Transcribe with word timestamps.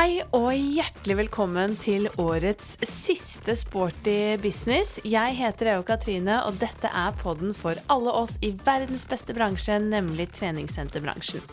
Hei 0.00 0.22
og 0.32 0.54
hjertelig 0.56 1.14
velkommen 1.18 1.74
til 1.76 2.06
årets 2.16 2.70
siste 2.88 3.52
Sporty 3.52 4.38
business. 4.40 4.94
Jeg 5.04 5.34
heter 5.36 5.74
Eo 5.74 5.82
Katrine, 5.84 6.38
og 6.48 6.56
dette 6.56 6.88
er 6.88 7.18
podden 7.20 7.52
for 7.52 7.76
alle 7.92 8.14
oss 8.22 8.38
i 8.40 8.54
verdens 8.64 9.04
beste 9.04 9.36
bransje, 9.36 9.76
nemlig 9.84 10.30
treningssenterbransjen. 10.38 11.44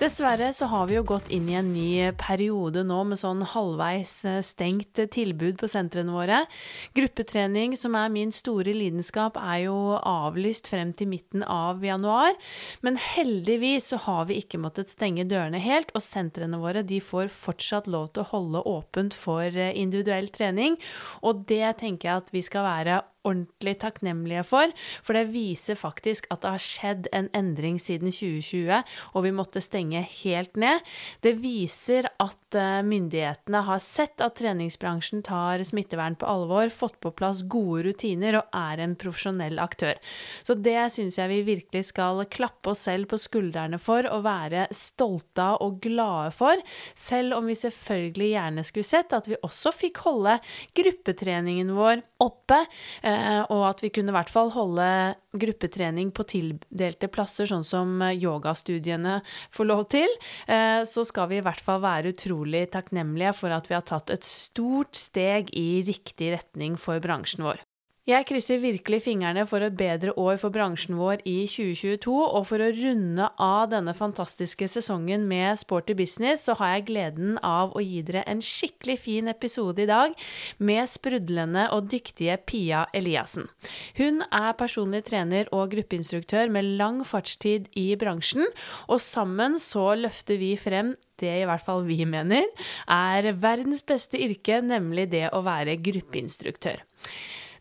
Dessverre 0.00 0.46
så 0.56 0.64
har 0.72 0.86
vi 0.88 0.94
jo 0.94 1.02
gått 1.04 1.26
inn 1.28 1.44
i 1.50 1.58
en 1.58 1.74
ny 1.74 2.08
periode 2.16 2.80
nå 2.88 3.02
med 3.10 3.20
sånn 3.20 3.42
halvveis 3.52 4.14
eh, 4.24 4.38
stengt 4.40 4.96
tilbud 5.12 5.58
på 5.60 5.68
sentrene 5.68 6.14
våre. 6.14 6.38
Gruppetrening, 6.96 7.74
som 7.76 7.98
er 8.00 8.08
min 8.14 8.32
store 8.32 8.72
lidenskap, 8.72 9.36
er 9.36 9.66
jo 9.66 9.76
avlyst 9.98 10.70
frem 10.72 10.94
til 10.96 11.10
midten 11.12 11.44
av 11.44 11.84
januar. 11.84 12.32
Men 12.80 12.96
heldigvis 12.96 13.90
så 13.92 14.00
har 14.06 14.24
vi 14.30 14.40
ikke 14.40 14.62
måttet 14.64 14.88
stenge 14.88 15.28
dørene 15.28 15.60
helt, 15.60 15.92
og 15.92 16.00
sentrene 16.06 16.62
våre 16.64 16.80
de 16.80 17.02
får 17.04 17.28
fortsatt 17.36 17.84
lov 17.92 18.14
til 18.14 18.24
å 18.24 18.30
holde 18.32 18.64
åpent 18.72 19.12
for 19.12 19.44
eh, 19.52 19.76
individuell 19.76 20.32
trening. 20.32 20.80
Og 21.20 21.44
det 21.52 21.76
tenker 21.84 22.08
jeg 22.08 22.24
at 22.24 22.32
vi 22.32 22.46
skal 22.48 22.64
være 22.70 23.02
ordentlig 23.26 23.76
takknemlige 23.82 24.44
for, 24.48 24.72
for 25.04 25.16
det 25.16 25.30
viser 25.34 25.78
faktisk 25.78 26.28
at 26.32 26.42
det 26.44 26.52
har 26.54 26.64
skjedd 26.64 27.08
en 27.16 27.28
endring 27.36 27.78
siden 27.82 28.12
2020, 28.14 28.80
og 29.14 29.24
vi 29.26 29.32
måtte 29.34 29.62
stenge 29.64 30.02
helt 30.22 30.56
ned. 30.60 30.84
Det 31.24 31.34
viser 31.42 32.08
at 32.22 32.58
eh, 32.58 32.80
myndighetene 32.86 33.62
har 33.66 33.82
sett 33.84 34.22
at 34.24 34.38
treningsbransjen 34.40 35.24
tar 35.26 35.62
smittevern 35.66 36.16
på 36.20 36.28
alvor, 36.30 36.70
fått 36.72 36.98
på 37.02 37.12
plass 37.16 37.44
gode 37.50 37.84
rutiner 37.90 38.40
og 38.40 38.56
er 38.56 38.84
en 38.84 38.96
profesjonell 39.00 39.60
aktør. 39.62 39.98
Så 40.46 40.56
det 40.56 40.78
syns 40.94 41.18
jeg 41.20 41.30
vi 41.30 41.42
virkelig 41.46 41.90
skal 41.90 42.24
klappe 42.30 42.72
oss 42.72 42.86
selv 42.88 43.10
på 43.10 43.20
skuldrene 43.20 43.80
for 43.80 44.06
og 44.10 44.24
være 44.24 44.66
stolte 44.76 45.44
av 45.44 45.60
og 45.64 45.80
glade 45.82 46.32
for, 46.36 46.60
selv 46.98 47.36
om 47.36 47.48
vi 47.50 47.58
selvfølgelig 47.58 48.30
gjerne 48.32 48.64
skulle 48.66 48.88
sett 48.88 49.14
at 49.16 49.28
vi 49.28 49.38
også 49.44 49.72
fikk 49.74 50.02
holde 50.06 50.38
gruppetreningen 50.76 51.72
vår 51.76 52.02
oppe. 52.22 52.62
Eh, 53.10 53.42
og 53.50 53.64
at 53.68 53.82
vi 53.84 53.90
kunne 53.94 54.12
i 54.12 54.16
hvert 54.16 54.32
fall 54.32 54.52
holde 54.54 54.88
gruppetrening 55.40 56.10
på 56.14 56.26
tildelte 56.30 57.10
plasser, 57.12 57.48
sånn 57.50 57.66
som 57.66 58.02
yogastudiene 58.10 59.20
får 59.54 59.68
lov 59.68 59.86
til, 59.94 60.10
eh, 60.46 60.82
så 60.88 61.04
skal 61.06 61.30
vi 61.30 61.40
i 61.40 61.46
hvert 61.46 61.62
fall 61.64 61.82
være 61.84 62.14
utrolig 62.14 62.66
takknemlige 62.74 63.34
for 63.40 63.54
at 63.54 63.70
vi 63.70 63.78
har 63.78 63.86
tatt 63.86 64.10
et 64.14 64.26
stort 64.26 64.98
steg 64.98 65.52
i 65.56 65.82
riktig 65.86 66.34
retning 66.36 66.78
for 66.80 67.02
bransjen 67.02 67.46
vår. 67.46 67.64
Jeg 68.08 68.24
krysser 68.24 68.62
virkelig 68.62 69.02
fingrene 69.04 69.42
for 69.44 69.60
et 69.60 69.74
bedre 69.76 70.14
år 70.16 70.38
for 70.40 70.48
bransjen 70.54 70.96
vår 70.96 71.20
i 71.28 71.42
2022, 71.44 72.14
og 72.16 72.46
for 72.48 72.62
å 72.64 72.70
runde 72.72 73.26
av 73.36 73.66
denne 73.74 73.92
fantastiske 73.92 74.64
sesongen 74.72 75.26
med 75.28 75.58
Sporty 75.60 75.92
business, 75.98 76.46
så 76.46 76.54
har 76.56 76.78
jeg 76.78 76.86
gleden 76.88 77.36
av 77.44 77.74
å 77.76 77.82
gi 77.84 78.00
dere 78.08 78.22
en 78.24 78.40
skikkelig 78.40 78.96
fin 79.04 79.28
episode 79.28 79.84
i 79.84 79.88
dag 79.90 80.16
med 80.56 80.88
sprudlende 80.88 81.66
og 81.76 81.90
dyktige 81.92 82.38
Pia 82.48 82.86
Eliassen. 82.96 83.50
Hun 84.00 84.24
er 84.30 84.56
personlig 84.56 85.02
trener 85.10 85.52
og 85.52 85.68
gruppeinstruktør 85.74 86.48
med 86.56 86.72
lang 86.80 87.02
fartstid 87.04 87.68
i 87.76 87.90
bransjen, 88.00 88.48
og 88.88 89.04
sammen 89.04 89.60
så 89.60 89.90
løfter 90.06 90.40
vi 90.40 90.54
frem 90.56 90.94
det 91.20 91.34
i 91.42 91.44
hvert 91.44 91.66
fall 91.68 91.84
vi 91.84 92.00
mener 92.08 92.48
er 92.88 93.28
verdens 93.36 93.84
beste 93.84 94.16
yrke, 94.16 94.62
nemlig 94.64 95.10
det 95.12 95.26
å 95.36 95.44
være 95.44 95.76
gruppeinstruktør. 95.84 96.80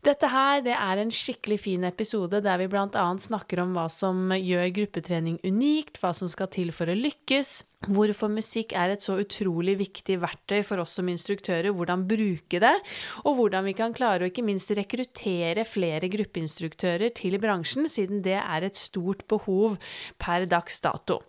Dette 0.06 0.30
her 0.32 0.62
det 0.64 0.76
er 0.78 1.02
en 1.02 1.10
skikkelig 1.12 1.58
fin 1.66 1.84
episode 1.84 2.40
der 2.44 2.62
vi 2.62 2.70
bl.a. 2.72 3.08
snakker 3.20 3.60
om 3.66 3.74
hva 3.76 3.90
som 3.92 4.32
gjør 4.32 4.70
gruppetrening 4.78 5.42
unikt, 5.44 6.00
hva 6.00 6.14
som 6.16 6.32
skal 6.32 6.48
til 6.54 6.72
for 6.76 6.88
å 6.88 6.96
lykkes, 6.96 7.60
hvorfor 7.88 8.28
musikk 8.32 8.74
er 8.76 8.92
et 8.94 9.04
så 9.04 9.16
utrolig 9.22 9.78
viktig 9.80 10.18
verktøy 10.20 10.60
for 10.68 10.84
oss 10.84 10.98
som 11.00 11.08
instruktører, 11.12 11.72
hvordan 11.72 12.04
bruke 12.10 12.60
det, 12.60 12.76
og 13.24 13.38
hvordan 13.38 13.68
vi 13.70 13.76
kan 13.78 13.96
klare 13.96 14.26
å 14.26 14.30
ikke 14.30 14.44
minst 14.44 14.74
rekruttere 14.76 15.64
flere 15.68 16.12
gruppeinstruktører 16.12 17.14
til 17.16 17.40
bransjen, 17.40 17.88
siden 17.90 18.24
det 18.26 18.38
er 18.42 18.68
et 18.68 18.80
stort 18.80 19.24
behov 19.32 19.80
per 20.20 20.48
dags 20.50 20.82
dato. 20.84 21.22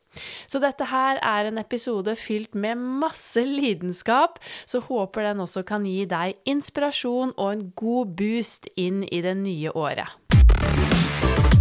Så 0.50 0.58
dette 0.58 0.88
her 0.90 1.20
er 1.22 1.46
en 1.46 1.60
episode 1.62 2.16
fylt 2.18 2.56
med 2.58 2.80
masse 3.02 3.44
lidenskap, 3.46 4.40
så 4.66 4.82
håper 4.82 5.30
den 5.30 5.44
også 5.46 5.62
kan 5.66 5.86
gi 5.86 6.02
deg 6.10 6.40
inspirasjon 6.50 7.36
og 7.36 7.52
en 7.52 7.68
god 7.78 8.16
boost 8.18 8.66
inn 8.74 9.04
i 9.06 9.22
det 9.22 9.36
nye 9.38 9.70
året. 9.70 10.10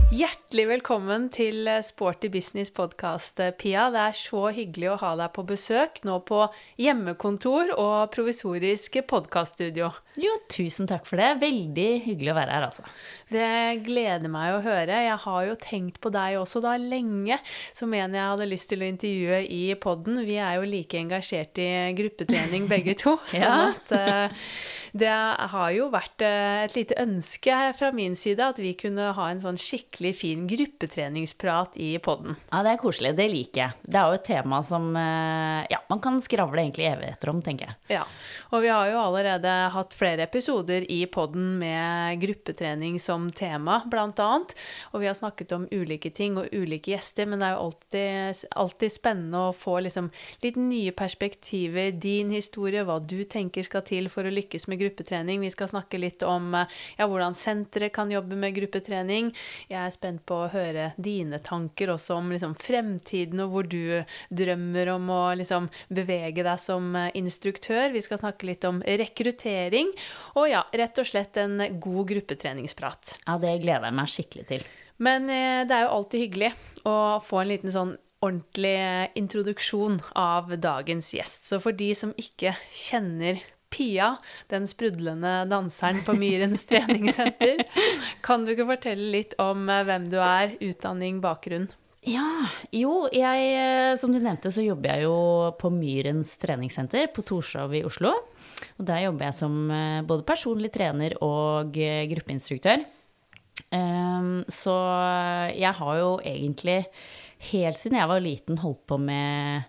Hjertelig 0.09 0.63
velkommen 0.65 1.27
til 1.29 1.67
Sporty 1.85 2.31
business 2.33 2.71
podkast, 2.73 3.37
Pia. 3.61 3.83
Det 3.93 3.99
er 4.01 4.15
så 4.17 4.47
hyggelig 4.55 4.87
å 4.89 4.95
ha 5.03 5.11
deg 5.19 5.29
på 5.35 5.43
besøk 5.51 5.99
nå 6.07 6.15
på 6.25 6.47
hjemmekontor 6.81 7.75
og 7.75 8.09
provisorisk 8.15 8.97
podkaststudio. 9.05 9.91
Jo, 10.19 10.33
tusen 10.49 10.89
takk 10.89 11.05
for 11.05 11.21
det. 11.21 11.27
Veldig 11.43 11.87
hyggelig 12.07 12.31
å 12.33 12.37
være 12.39 12.55
her, 12.55 12.65
altså. 12.71 12.87
Det 13.29 13.83
gleder 13.85 14.33
meg 14.33 14.55
å 14.55 14.63
høre. 14.65 14.97
Jeg 15.05 15.19
har 15.27 15.45
jo 15.45 15.59
tenkt 15.61 16.01
på 16.01 16.09
deg 16.11 16.39
også 16.39 16.63
da 16.65 16.73
lenge, 16.81 17.37
som 17.77 17.93
en 17.93 18.17
jeg 18.17 18.31
hadde 18.33 18.49
lyst 18.49 18.71
til 18.73 18.81
å 18.81 18.89
intervjue 18.89 19.43
i 19.45 19.61
podden. 19.79 20.23
Vi 20.25 20.39
er 20.41 20.57
jo 20.57 20.65
like 20.67 20.97
engasjert 20.97 21.61
i 21.61 21.69
gruppetrening 22.01 22.65
begge 22.73 22.97
to, 22.97 23.15
sånn 23.29 23.69
at 23.69 23.93
uh, 23.93 24.41
det 24.97 25.13
har 25.53 25.69
jo 25.77 25.91
vært 25.93 26.25
uh, 26.25 26.65
et 26.65 26.73
lite 26.75 26.97
ønske 26.97 27.61
fra 27.77 27.93
min 27.93 28.17
side 28.17 28.49
at 28.49 28.59
vi 28.59 28.73
kunne 28.79 29.13
ha 29.13 29.29
en 29.29 29.45
sånn 29.45 29.61
skikkelig 29.61 29.98
skikkelig 29.99 30.15
fin 30.15 30.47
gruppetreningsprat 30.47 31.77
i 31.77 31.99
podden. 31.99 32.35
Ja, 32.51 32.63
det 32.63 32.71
er 32.71 32.79
koselig. 32.79 33.15
Det 33.17 33.27
liker 33.27 33.61
jeg. 33.61 33.71
Det 33.83 33.97
er 33.99 34.07
jo 34.07 34.15
et 34.15 34.25
tema 34.25 34.61
som 34.63 34.95
eh, 34.95 35.65
ja, 35.69 35.79
man 35.89 35.99
kan 35.99 36.21
skravle 36.23 36.61
egentlig 36.61 36.87
evigheter 36.87 37.29
om, 37.29 37.41
tenker 37.43 37.67
jeg. 37.67 37.97
Ja, 37.97 38.05
og 38.51 38.63
vi 38.63 38.69
har 38.71 38.87
jo 38.89 39.01
allerede 39.01 39.51
hatt 39.73 39.95
flere 39.97 40.23
episoder 40.23 40.85
i 40.89 41.01
podden 41.11 41.57
med 41.59 42.21
gruppetrening 42.21 42.99
som 42.99 43.27
tema, 43.31 43.81
blant 43.91 44.19
annet. 44.23 44.55
Og 44.93 45.03
vi 45.03 45.09
har 45.09 45.17
snakket 45.17 45.51
om 45.57 45.67
ulike 45.71 46.13
ting 46.15 46.37
og 46.39 46.47
ulike 46.53 46.93
gjester, 46.93 47.27
men 47.27 47.43
det 47.43 47.49
er 47.49 47.57
jo 47.57 47.65
alltid, 47.67 48.45
alltid 48.55 48.95
spennende 48.95 49.43
å 49.49 49.55
få 49.55 49.81
liksom 49.83 50.09
litt 50.45 50.59
nye 50.59 50.95
perspektiver, 50.95 51.91
din 51.91 52.31
historie, 52.31 52.85
hva 52.87 53.01
du 53.03 53.23
tenker 53.27 53.67
skal 53.67 53.83
til 53.83 54.07
for 54.11 54.23
å 54.23 54.33
lykkes 54.33 54.69
med 54.71 54.79
gruppetrening. 54.79 55.43
Vi 55.43 55.51
skal 55.51 55.71
snakke 55.73 55.99
litt 55.99 56.23
om 56.23 56.55
ja, 56.55 57.03
hvordan 57.03 57.35
senteret 57.35 57.91
kan 57.95 58.11
jobbe 58.13 58.39
med 58.39 58.55
gruppetrening. 58.55 59.33
Jeg 59.69 59.88
er 59.89 59.95
spent 59.95 60.23
på 60.29 60.37
å 60.43 60.49
høre 60.53 60.91
dine 60.97 61.41
tanker 61.43 61.93
også 61.93 62.17
om 62.19 62.31
liksom, 62.33 62.55
fremtiden, 62.59 63.43
og 63.43 63.53
hvor 63.53 63.69
du 63.69 64.01
drømmer 64.33 64.93
om 64.95 65.09
å 65.13 65.21
liksom, 65.39 65.69
bevege 65.93 66.45
deg 66.45 66.61
som 66.61 66.91
eh, 66.95 67.11
instruktør. 67.19 67.89
Vi 67.95 68.03
skal 68.05 68.21
snakke 68.21 68.49
litt 68.49 68.67
om 68.69 68.81
rekruttering, 68.83 69.93
og 70.39 70.49
ja, 70.51 70.65
rett 70.71 71.01
og 71.01 71.09
slett 71.09 71.39
en 71.41 71.59
god 71.81 72.03
gruppetreningsprat. 72.13 73.17
Ja, 73.25 73.39
det 73.41 73.59
gleder 73.63 73.89
jeg 73.89 73.99
meg 73.99 74.13
skikkelig 74.13 74.49
til. 74.53 74.69
Men 74.99 75.31
eh, 75.31 75.63
det 75.67 75.75
er 75.75 75.87
jo 75.87 75.95
alltid 75.99 76.27
hyggelig 76.27 76.53
å 76.87 76.95
få 77.23 77.43
en 77.43 77.51
liten 77.53 77.73
sånn 77.73 77.97
ordentlig 78.19 79.09
introduksjon 79.15 80.01
av 80.19 80.51
dagens 80.59 81.13
gjest. 81.15 81.47
Så 81.47 81.61
for 81.63 81.75
de 81.75 81.93
som 81.95 82.11
ikke 82.19 82.55
kjenner 82.67 83.39
Pia, 83.69 84.13
den 84.49 84.67
sprudlende 84.69 85.43
danseren 85.49 86.01
på 86.05 86.15
Myrens 86.17 86.65
treningssenter. 86.69 87.63
Kan 88.25 88.45
du 88.45 88.53
ikke 88.53 88.67
fortelle 88.71 89.11
litt 89.13 89.35
om 89.41 89.69
eh, 89.69 89.85
hvem 89.87 90.09
du 90.11 90.17
er, 90.23 90.55
utdanning, 90.65 91.21
bakgrunn? 91.23 91.69
Ja, 92.07 92.47
jo, 92.71 93.09
jeg 93.11 93.49
eh, 93.59 93.93
Som 93.99 94.13
du 94.15 94.21
nevnte, 94.21 94.51
så 94.55 94.63
jobber 94.63 94.95
jeg 94.95 95.05
jo 95.05 95.17
på 95.59 95.71
Myrens 95.73 96.37
treningssenter 96.41 97.11
på 97.13 97.25
Torshov 97.27 97.75
i 97.77 97.83
Oslo. 97.87 98.13
Og 98.79 98.87
der 98.87 99.05
jobber 99.05 99.29
jeg 99.29 99.39
som 99.39 99.59
eh, 99.71 99.99
både 100.07 100.27
personlig 100.27 100.73
trener 100.73 101.17
og 101.25 101.75
gruppeinstruktør. 101.75 102.87
Ehm, 103.75 104.43
så 104.49 104.75
jeg 105.53 105.73
har 105.77 105.97
jo 105.99 106.13
egentlig 106.25 106.79
helt 107.51 107.79
siden 107.79 107.99
jeg 107.99 108.11
var 108.11 108.23
liten 108.23 108.57
holdt 108.63 108.81
på 108.89 108.97
med 109.01 109.67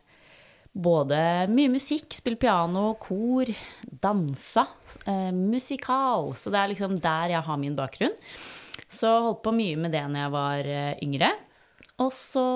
både 0.72 1.18
mye 1.50 1.70
musikk, 1.72 2.14
spille 2.14 2.38
piano, 2.40 2.94
kor, 3.00 3.50
dansa, 3.82 4.66
eh, 5.06 5.30
musikal. 5.34 6.34
Så 6.38 6.52
det 6.52 6.60
er 6.60 6.72
liksom 6.72 6.96
der 7.00 7.34
jeg 7.34 7.46
har 7.46 7.60
min 7.60 7.76
bakgrunn. 7.76 8.16
Så 8.90 9.10
holdt 9.22 9.42
på 9.44 9.54
mye 9.54 9.78
med 9.78 9.92
det 9.94 10.02
når 10.08 10.24
jeg 10.24 10.34
var 10.34 10.70
eh, 10.70 10.98
yngre. 11.02 11.30
Og 12.00 12.14
så 12.16 12.46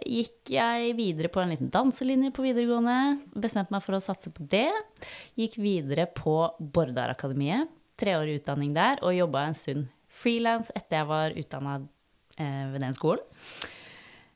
gikk 0.00 0.54
jeg 0.54 0.94
videre 0.96 1.28
på 1.28 1.42
en 1.42 1.52
liten 1.52 1.68
danselinje 1.68 2.32
på 2.32 2.46
videregående. 2.46 3.18
Bestemte 3.36 3.74
meg 3.74 3.84
for 3.84 3.98
å 3.98 4.00
satse 4.00 4.32
på 4.32 4.46
det. 4.48 4.70
Gikk 5.36 5.58
videre 5.60 6.06
på 6.08 6.40
Bordarakademiet. 6.58 7.68
Treårig 7.98 8.38
utdanning 8.38 8.72
der, 8.76 9.00
og 9.02 9.16
jobba 9.16 9.48
en 9.48 9.58
stund 9.58 9.88
frilans 10.18 10.70
etter 10.74 11.00
jeg 11.00 11.08
var 11.08 11.34
utdanna 11.34 11.74
eh, 12.38 12.64
ved 12.72 12.80
den 12.84 12.96
skolen. 12.96 13.24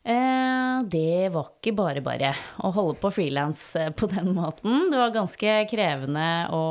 Eh, 0.03 0.83
det 0.91 1.29
var 1.31 1.53
ikke 1.53 1.75
bare 1.79 2.03
bare 2.03 2.33
å 2.67 2.73
holde 2.75 2.99
på 3.03 3.13
frilans 3.15 3.63
eh, 3.79 3.93
på 3.95 4.09
den 4.11 4.33
måten. 4.35 4.89
Det 4.91 4.99
var 4.99 5.15
ganske 5.15 5.55
krevende 5.71 6.27
å 6.51 6.63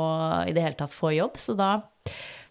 i 0.44 0.52
det 0.52 0.66
hele 0.66 0.78
tatt 0.78 0.92
få 0.92 1.14
jobb, 1.16 1.40
så 1.40 1.56
da 1.56 1.72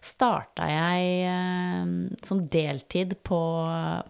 starta 0.02 0.66
jeg 0.66 1.12
eh, 1.30 1.92
som 2.26 2.42
deltid 2.50 3.14
på, 3.22 3.40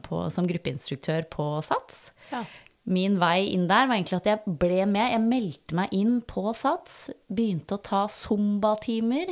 på, 0.07 0.25
som 0.33 0.49
gruppeinstruktør 0.49 1.29
på 1.33 1.49
SATS. 1.67 2.07
Ja. 2.33 2.47
Min 2.91 3.15
vei 3.21 3.47
inn 3.53 3.69
der 3.71 3.87
var 3.87 3.95
egentlig 3.95 4.19
at 4.19 4.27
jeg 4.27 4.57
ble 4.59 4.83
med. 4.91 5.13
Jeg 5.13 5.23
meldte 5.23 5.77
meg 5.79 5.93
inn 5.95 6.17
på 6.27 6.51
SATS. 6.57 7.13
Begynte 7.31 7.77
å 7.79 7.83
ta 7.85 8.01
zumba-timer. 8.11 9.31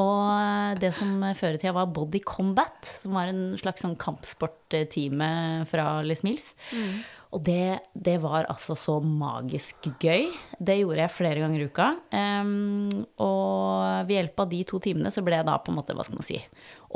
Og 0.00 0.80
det 0.80 0.94
som 0.96 1.20
før 1.36 1.58
i 1.58 1.60
tida 1.60 1.74
var 1.76 1.92
Body 1.92 2.22
Combat, 2.24 2.88
som 2.96 3.16
var 3.18 3.28
en 3.32 3.50
slags 3.60 3.84
sånn 3.84 3.98
kampsporttime 4.00 5.28
fra 5.68 6.00
Les 6.06 6.24
Mills. 6.24 6.54
Mm. 6.72 6.96
Og 7.36 7.42
det, 7.44 7.82
det, 7.92 8.16
var 8.22 8.46
altså 8.48 8.72
så 8.78 8.96
magisk 9.04 9.90
gøy. 10.00 10.30
Det 10.56 10.78
gjorde 10.78 11.02
jeg 11.02 11.12
flere 11.12 11.42
ganger 11.42 11.60
i 11.60 11.68
uka. 11.68 11.90
Um, 12.08 12.88
og 13.20 14.08
ved 14.08 14.16
hjelp 14.16 14.40
av 14.40 14.50
de 14.54 14.62
to 14.70 14.80
timene 14.80 15.12
så 15.12 15.24
ble 15.26 15.36
jeg 15.36 15.48
da 15.48 15.58
på 15.60 15.72
en 15.72 15.76
måte, 15.76 15.92
hva 15.92 16.06
skal 16.06 16.22
man 16.22 16.28
si, 16.28 16.40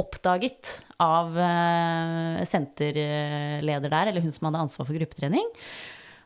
oppdaget 0.01 0.79
av 1.05 1.37
uh, 1.37 2.41
senterleder 2.49 3.93
der, 3.93 4.13
eller 4.13 4.25
hun 4.25 4.33
som 4.33 4.49
hadde 4.49 4.65
ansvar 4.65 4.89
for 4.89 4.97
gruppetrening. 4.97 5.53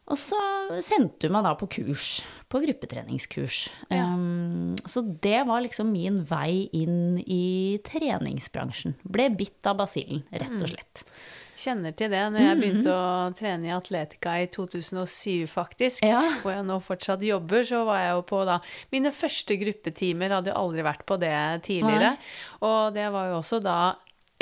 Og 0.05 0.21
så 0.21 0.39
sendte 0.85 1.27
hun 1.27 1.35
meg 1.35 1.47
da 1.47 1.55
på 1.59 1.67
kurs, 1.81 2.19
på 2.53 2.61
gruppetreningskurs. 2.63 3.65
Ja. 3.89 4.05
Um, 4.15 4.77
så 4.87 5.03
det 5.03 5.41
var 5.49 5.65
liksom 5.65 5.91
min 5.91 6.23
vei 6.29 6.69
inn 6.77 7.17
i 7.25 7.81
treningsbransjen. 7.89 8.95
Ble 9.03 9.33
bitt 9.35 9.65
av 9.67 9.81
basillen, 9.83 10.23
rett 10.31 10.55
og 10.55 10.69
mm. 10.69 10.71
slett. 10.77 11.03
Mm. 11.09 11.41
Kjenner 11.59 11.95
til 11.97 12.11
det. 12.12 12.23
Når 12.35 12.43
jeg 12.45 12.61
begynte 12.61 12.91
mm. 12.91 12.95
å 12.95 13.35
trene 13.39 13.69
i 13.69 13.75
Atletica 13.75 14.37
i 14.43 14.49
2007, 14.53 15.47
faktisk, 15.51 16.06
ja. 16.06 16.23
hvor 16.43 16.55
jeg 16.56 16.67
nå 16.67 16.79
fortsatt 16.85 17.23
jobber, 17.25 17.67
så 17.69 17.85
var 17.89 18.03
jeg 18.03 18.17
jo 18.17 18.25
på 18.31 18.41
da 18.49 18.59
Mine 18.95 19.12
første 19.15 19.59
gruppetimer 19.61 20.35
hadde 20.39 20.53
jo 20.53 20.59
aldri 20.59 20.85
vært 20.87 21.05
på 21.09 21.19
det 21.23 21.37
tidligere. 21.67 22.15
Nei. 22.17 22.33
Og 22.67 22.97
det 22.97 23.06
var 23.15 23.31
jo 23.31 23.39
også 23.43 23.62
da 23.65 23.79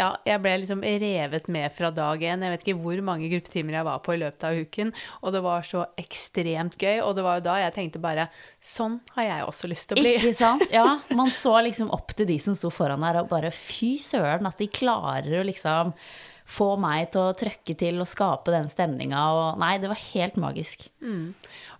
ja, 0.00 0.08
jeg 0.24 0.40
ble 0.40 0.54
liksom 0.62 0.80
revet 0.82 1.48
med 1.52 1.74
fra 1.76 1.90
dag 1.92 2.22
én. 2.24 2.42
Jeg 2.42 2.54
vet 2.54 2.64
ikke 2.64 2.80
hvor 2.80 3.02
mange 3.04 3.28
gruppetimer 3.28 3.76
jeg 3.76 3.86
var 3.86 4.00
på 4.04 4.14
i 4.14 4.20
løpet 4.22 4.46
av 4.48 4.56
uken. 4.64 4.92
Og 5.20 5.34
det 5.34 5.42
var 5.44 5.66
så 5.68 5.84
ekstremt 6.00 6.78
gøy. 6.80 7.02
Og 7.04 7.12
det 7.18 7.26
var 7.26 7.38
jo 7.38 7.46
da 7.46 7.58
jeg 7.60 7.76
tenkte 7.76 8.02
bare 8.02 8.28
Sånn 8.62 9.00
har 9.16 9.28
jeg 9.28 9.46
også 9.50 9.70
lyst 9.70 9.90
til 9.90 10.00
å 10.00 10.02
bli. 10.02 10.16
Ikke 10.16 10.34
sant? 10.38 10.64
Ja, 10.72 10.86
man 11.18 11.30
så 11.34 11.54
liksom 11.68 11.92
opp 11.94 12.16
til 12.16 12.30
de 12.30 12.38
som 12.42 12.56
sto 12.58 12.72
foran 12.72 13.04
der, 13.04 13.20
og 13.22 13.30
bare 13.32 13.52
fy 13.54 13.94
søren 14.00 14.48
at 14.48 14.60
de 14.62 14.70
klarer 14.72 15.42
å 15.42 15.46
liksom 15.46 15.92
få 16.52 16.68
meg 16.80 17.10
til 17.14 17.24
å 17.24 17.36
trøkke 17.38 17.76
til 17.78 18.00
og 18.02 18.08
skape 18.10 18.52
den 18.54 18.68
stemninga. 18.72 19.20
Nei, 19.60 19.74
det 19.82 19.90
var 19.90 20.00
helt 20.12 20.38
magisk. 20.40 20.84
Mm. 21.04 21.32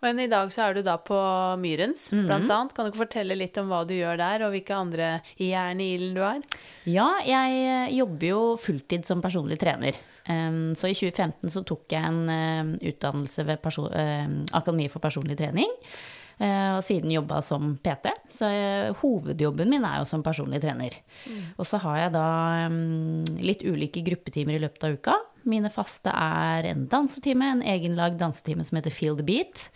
Men 0.03 0.23
i 0.23 0.29
dag 0.33 0.53
så 0.55 0.67
er 0.67 0.79
du 0.79 0.87
da 0.87 0.97
på 1.01 1.19
Myrens, 1.63 2.09
mm. 2.15 2.25
blant 2.29 2.49
annet. 2.51 2.75
Kan 2.75 2.87
du 2.87 2.93
ikke 2.93 3.05
fortelle 3.05 3.39
litt 3.39 3.59
om 3.61 3.69
hva 3.73 3.83
du 3.89 3.95
gjør 3.97 4.21
der, 4.21 4.47
og 4.47 4.55
hvilke 4.57 4.79
andre 4.79 5.11
jern 5.41 5.83
i 5.83 5.93
ilden 5.99 6.17
du 6.17 6.25
har? 6.25 6.41
Ja, 6.89 7.11
jeg 7.27 7.61
eh, 7.67 7.93
jobber 7.99 8.29
jo 8.33 8.41
fulltid 8.61 9.07
som 9.09 9.23
personlig 9.25 9.61
trener. 9.63 10.01
Så 10.23 10.87
i 10.87 10.95
2015 10.95 11.51
så 11.51 11.65
tok 11.67 11.91
jeg 11.91 12.07
en 12.07 12.29
uh, 12.31 12.69
utdannelse 12.79 13.43
ved 13.43 13.65
uh, 13.67 14.29
Akademi 14.55 14.87
for 14.87 15.03
personlig 15.03 15.35
trening. 15.41 15.67
Eh, 16.39 16.71
og 16.77 16.83
siden 16.87 17.13
jobba 17.13 17.41
som 17.45 17.75
PT. 17.83 18.13
Så 18.33 18.49
eh, 18.49 18.95
hovedjobben 19.03 19.71
min 19.73 19.85
er 19.89 20.01
jo 20.01 20.09
som 20.09 20.25
personlig 20.25 20.63
trener. 20.65 20.97
Mm. 21.27 21.43
Og 21.57 21.69
så 21.69 21.81
har 21.85 22.05
jeg 22.05 22.15
da 22.17 22.29
mm, 22.73 23.37
litt 23.43 23.67
ulike 23.67 24.05
gruppetimer 24.07 24.57
i 24.57 24.63
løpet 24.65 24.89
av 24.89 24.97
uka. 24.97 25.19
Mine 25.49 25.73
faste 25.75 26.13
er 26.15 26.71
en 26.71 26.87
dansetime, 26.91 27.53
en 27.57 27.67
egenlagd 27.67 28.21
dansetime 28.21 28.65
som 28.67 28.79
heter 28.79 28.95
Feel 28.95 29.19
the 29.19 29.27
Beat. 29.27 29.69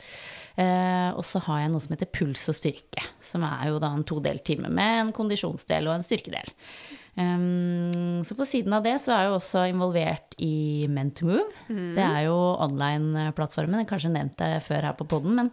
Eh, 0.57 1.11
og 1.13 1.25
så 1.29 1.43
har 1.45 1.63
jeg 1.63 1.73
noe 1.73 1.85
som 1.85 1.93
heter 1.93 2.09
puls 2.09 2.47
og 2.49 2.57
styrke, 2.57 3.03
som 3.21 3.45
er 3.45 3.67
jo 3.71 3.81
da 3.83 3.91
en 3.93 4.07
todelt 4.09 4.47
time 4.47 4.71
med 4.73 5.03
en 5.03 5.17
kondisjonsdel 5.17 5.91
og 5.91 5.99
en 5.99 6.07
styrkedel. 6.07 6.55
Um, 7.17 8.21
så 8.29 8.35
på 8.37 8.45
siden 8.45 8.75
av 8.77 8.83
det 8.85 8.99
så 9.01 9.15
er 9.15 9.23
jeg 9.23 9.31
jo 9.31 9.37
også 9.39 9.63
involvert 9.71 10.35
i 10.43 10.85
Men 10.93 11.15
to 11.17 11.29
Move. 11.29 11.47
Mm. 11.69 11.95
Det 11.97 12.05
er 12.05 12.27
jo 12.27 12.37
online-plattformen. 12.67 13.87
Kanskje 13.89 14.13
nevnt 14.13 14.37
det 14.41 14.65
før 14.67 14.91
her 14.91 14.97
på 14.99 15.09
poden, 15.09 15.37
men 15.39 15.53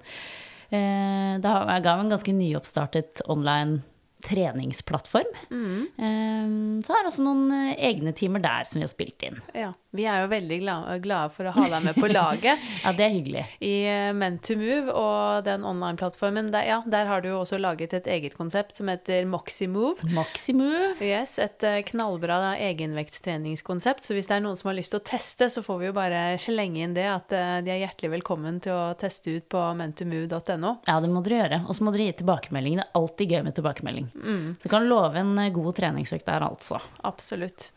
Eh, 0.73 1.33
jeg 1.37 1.85
ga 1.85 1.95
en 1.99 2.13
ganske 2.13 2.33
nyoppstartet 2.35 3.21
online 3.29 3.81
treningsplattform. 4.23 5.29
Mm. 5.51 5.79
Eh, 5.97 6.83
så 6.85 6.95
er 6.95 7.03
det 7.03 7.11
også 7.11 7.25
noen 7.25 7.47
eh, 7.53 7.75
egne 7.91 8.13
timer 8.17 8.43
der 8.43 8.69
som 8.69 8.79
vi 8.79 8.87
har 8.87 8.93
spilt 8.93 9.25
inn. 9.27 9.41
Ja. 9.57 9.73
Vi 9.93 10.07
er 10.09 10.23
jo 10.23 10.29
veldig 10.31 10.57
glade 11.03 11.29
for 11.35 11.45
å 11.45 11.53
ha 11.53 11.67
deg 11.69 11.83
med 11.85 11.97
på 12.01 12.07
laget. 12.09 12.61
ja, 12.83 12.93
det 12.97 13.03
er 13.05 13.11
hyggelig. 13.13 13.43
I 13.61 13.73
eh, 13.85 14.09
Men 14.17 14.39
to 14.41 14.55
Move 14.57 14.89
og 14.89 15.43
den 15.45 15.65
online-plattformen, 15.69 16.49
der, 16.55 16.65
ja, 16.65 16.79
der 16.89 17.05
har 17.11 17.21
du 17.21 17.29
jo 17.29 17.41
også 17.43 17.59
laget 17.61 17.93
et 17.93 18.09
eget 18.09 18.33
konsept 18.37 18.79
som 18.79 18.89
heter 18.89 19.27
Moximove. 19.29 20.01
Moximove. 20.15 20.97
Yes, 20.97 21.35
et 21.43 21.61
eh, 21.67 21.83
knallbra 21.85 22.55
egenvektstreningskonsept. 22.57 24.01
Så 24.01 24.17
hvis 24.17 24.31
det 24.31 24.39
er 24.39 24.43
noen 24.47 24.57
som 24.57 24.71
har 24.71 24.79
lyst 24.79 24.95
til 24.95 25.03
å 25.03 25.05
teste, 25.05 25.51
så 25.53 25.61
får 25.65 25.83
vi 25.83 25.89
jo 25.91 25.97
bare 25.99 26.23
slenge 26.41 26.81
inn 26.87 26.97
det, 26.97 27.05
at 27.11 27.37
eh, 27.37 27.59
de 27.61 27.75
er 27.75 27.83
hjertelig 27.83 28.15
velkommen 28.15 28.57
til 28.65 28.73
å 28.73 28.97
teste 28.97 29.37
ut 29.37 29.45
på 29.53 29.61
mentomove.no. 29.77 30.73
Ja, 30.89 30.97
det 31.05 31.13
må 31.13 31.21
dere 31.21 31.43
gjøre. 31.43 31.61
Og 31.67 31.77
så 31.77 31.85
må 31.85 31.93
dere 31.93 32.09
gi 32.09 32.17
tilbakemelding. 32.23 32.81
Det 32.81 32.87
er 32.87 32.99
alltid 33.03 33.37
gøy 33.37 33.45
med 33.45 33.59
tilbakemelding. 33.61 34.09
Mm. 34.17 34.43
Så 34.57 34.73
kan 34.73 34.89
love 34.89 35.21
en 35.21 35.37
god 35.53 35.71
treningsøkt 35.77 36.25
der, 36.33 36.49
altså. 36.49 36.81
Absolutt. 37.05 37.69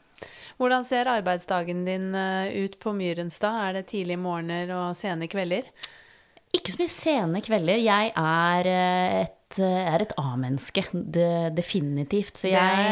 Hvordan 0.56 0.87
ser 0.88 1.08
arbeidsdagen 1.12 1.85
din 1.85 2.14
eh, 2.17 2.64
ut 2.64 2.79
på 2.81 2.94
Myrenstad? 2.97 3.58
Er 3.69 3.79
det 3.79 3.88
tidlige 3.93 4.20
morgener 4.20 4.73
og 4.73 4.97
sene 4.97 5.29
kvelder? 5.29 5.69
Ikke 6.56 6.73
så 6.73 6.81
mye 6.81 6.93
sene 6.93 7.43
kvelder. 7.44 7.82
Jeg 7.85 8.12
er 8.17 8.70
eh, 8.70 9.17
et, 9.26 9.58
eh, 9.61 9.91
er 9.93 10.06
et 10.06 10.14
A-menneske. 10.17 10.87
Definitivt. 11.56 12.41
Så 12.41 12.49
jeg 12.49 12.88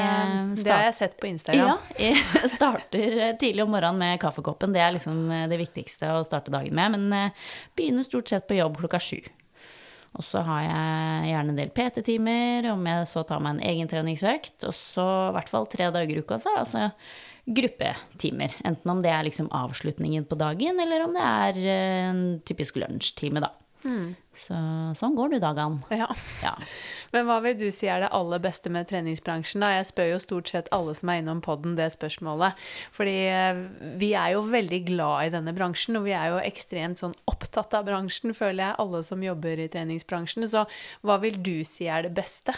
det, 0.52 0.60
det, 0.60 0.68
har 0.74 0.84
jeg 0.90 0.98
sett 1.00 1.16
på 1.22 1.30
Instagram. 1.30 1.80
Ja, 1.96 2.12
jeg 2.42 2.52
starter 2.52 3.38
tidlig 3.40 3.64
om 3.64 3.72
morgenen 3.72 4.02
med 4.02 4.20
kaffekoppen. 4.20 4.76
Det 4.76 4.84
er 4.84 4.92
liksom 4.98 5.24
det 5.48 5.62
viktigste 5.64 6.12
å 6.18 6.20
starte 6.28 6.52
dagen 6.52 6.76
med. 6.76 6.98
Men 6.98 7.32
begynner 7.72 8.04
stort 8.04 8.28
sett 8.28 8.44
på 8.50 8.60
jobb 8.60 8.76
klokka 8.82 9.00
sju. 9.00 9.22
Og 10.14 10.22
så 10.22 10.44
har 10.46 10.66
jeg 10.68 11.30
gjerne 11.32 11.50
en 11.50 11.56
del 11.58 11.70
PT-timer, 11.74 12.68
om 12.70 12.84
jeg 12.86 13.06
så 13.10 13.24
tar 13.26 13.40
meg 13.42 13.56
en 13.56 13.68
egen 13.72 13.88
treningsøkt. 13.90 14.60
Og 14.68 14.76
så 14.76 15.06
i 15.30 15.38
hvert 15.38 15.50
fall 15.50 15.66
tre 15.72 15.88
dager 15.96 16.12
i 16.12 16.20
uka, 16.20 16.38
så 16.42 16.52
altså 16.60 16.90
gruppetimer. 17.44 18.54
Enten 18.64 18.90
om 18.90 19.02
det 19.04 19.12
er 19.12 19.26
liksom 19.26 19.50
avslutningen 19.52 20.24
på 20.28 20.38
dagen, 20.40 20.80
eller 20.80 21.04
om 21.04 21.12
det 21.16 21.26
er 21.26 21.60
eh, 21.60 22.08
en 22.08 22.24
typisk 22.46 22.80
lunsjtime, 22.80 23.44
da. 23.44 23.52
Mm. 23.84 24.14
Så, 24.32 24.56
sånn 24.96 25.14
går 25.14 25.34
du 25.34 25.36
dagene. 25.42 25.84
Ja. 25.92 26.08
ja. 26.42 26.54
Men 27.12 27.26
hva 27.28 27.36
vil 27.44 27.58
du 27.60 27.66
si 27.74 27.86
er 27.92 28.00
det 28.02 28.10
aller 28.16 28.40
beste 28.42 28.72
med 28.72 28.88
treningsbransjen? 28.88 29.62
da? 29.62 29.74
Jeg 29.76 29.90
spør 29.90 30.08
jo 30.14 30.22
stort 30.24 30.50
sett 30.50 30.70
alle 30.74 30.94
som 30.96 31.12
er 31.12 31.20
innom 31.20 31.42
poden 31.44 31.76
det 31.78 31.90
spørsmålet. 31.94 32.58
Fordi 32.96 33.16
eh, 33.28 33.60
vi 34.00 34.14
er 34.18 34.34
jo 34.34 34.46
veldig 34.48 34.80
glad 34.88 35.28
i 35.28 35.34
denne 35.36 35.54
bransjen, 35.56 36.00
og 36.00 36.08
vi 36.08 36.16
er 36.16 36.32
jo 36.32 36.42
ekstremt 36.42 37.02
sånn 37.02 37.16
opptatt 37.30 37.76
av 37.76 37.86
bransjen, 37.90 38.34
føler 38.36 38.70
jeg, 38.70 38.80
alle 38.82 39.04
som 39.06 39.24
jobber 39.24 39.60
i 39.60 39.70
treningsbransjen. 39.70 40.48
Så 40.50 40.64
hva 41.04 41.20
vil 41.22 41.38
du 41.44 41.58
si 41.68 41.90
er 41.92 42.08
det 42.08 42.16
beste? 42.16 42.56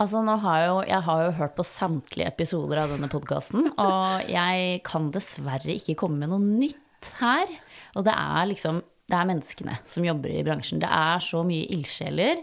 Altså, 0.00 0.22
nå 0.24 0.38
har 0.40 0.62
jo, 0.64 0.76
jeg 0.88 1.04
har 1.04 1.24
jo 1.26 1.34
hørt 1.36 1.56
på 1.58 1.66
samtlige 1.68 2.30
episoder 2.30 2.80
av 2.84 2.94
denne 2.94 3.10
podkasten, 3.12 3.68
og 3.86 4.30
jeg 4.30 4.80
kan 4.86 5.10
dessverre 5.12 5.76
ikke 5.76 5.98
komme 6.04 6.22
med 6.22 6.32
noe 6.32 6.40
nytt 6.40 7.12
her. 7.20 7.50
Og 7.98 8.06
det 8.08 8.16
er 8.16 8.48
liksom 8.52 8.82
Det 9.12 9.18
er 9.18 9.26
menneskene 9.28 9.74
som 9.84 10.04
jobber 10.06 10.30
i 10.32 10.44
bransjen. 10.46 10.78
Det 10.80 10.88
er 10.88 11.18
så 11.20 11.42
mye 11.44 11.66
ildsjeler. 11.74 12.38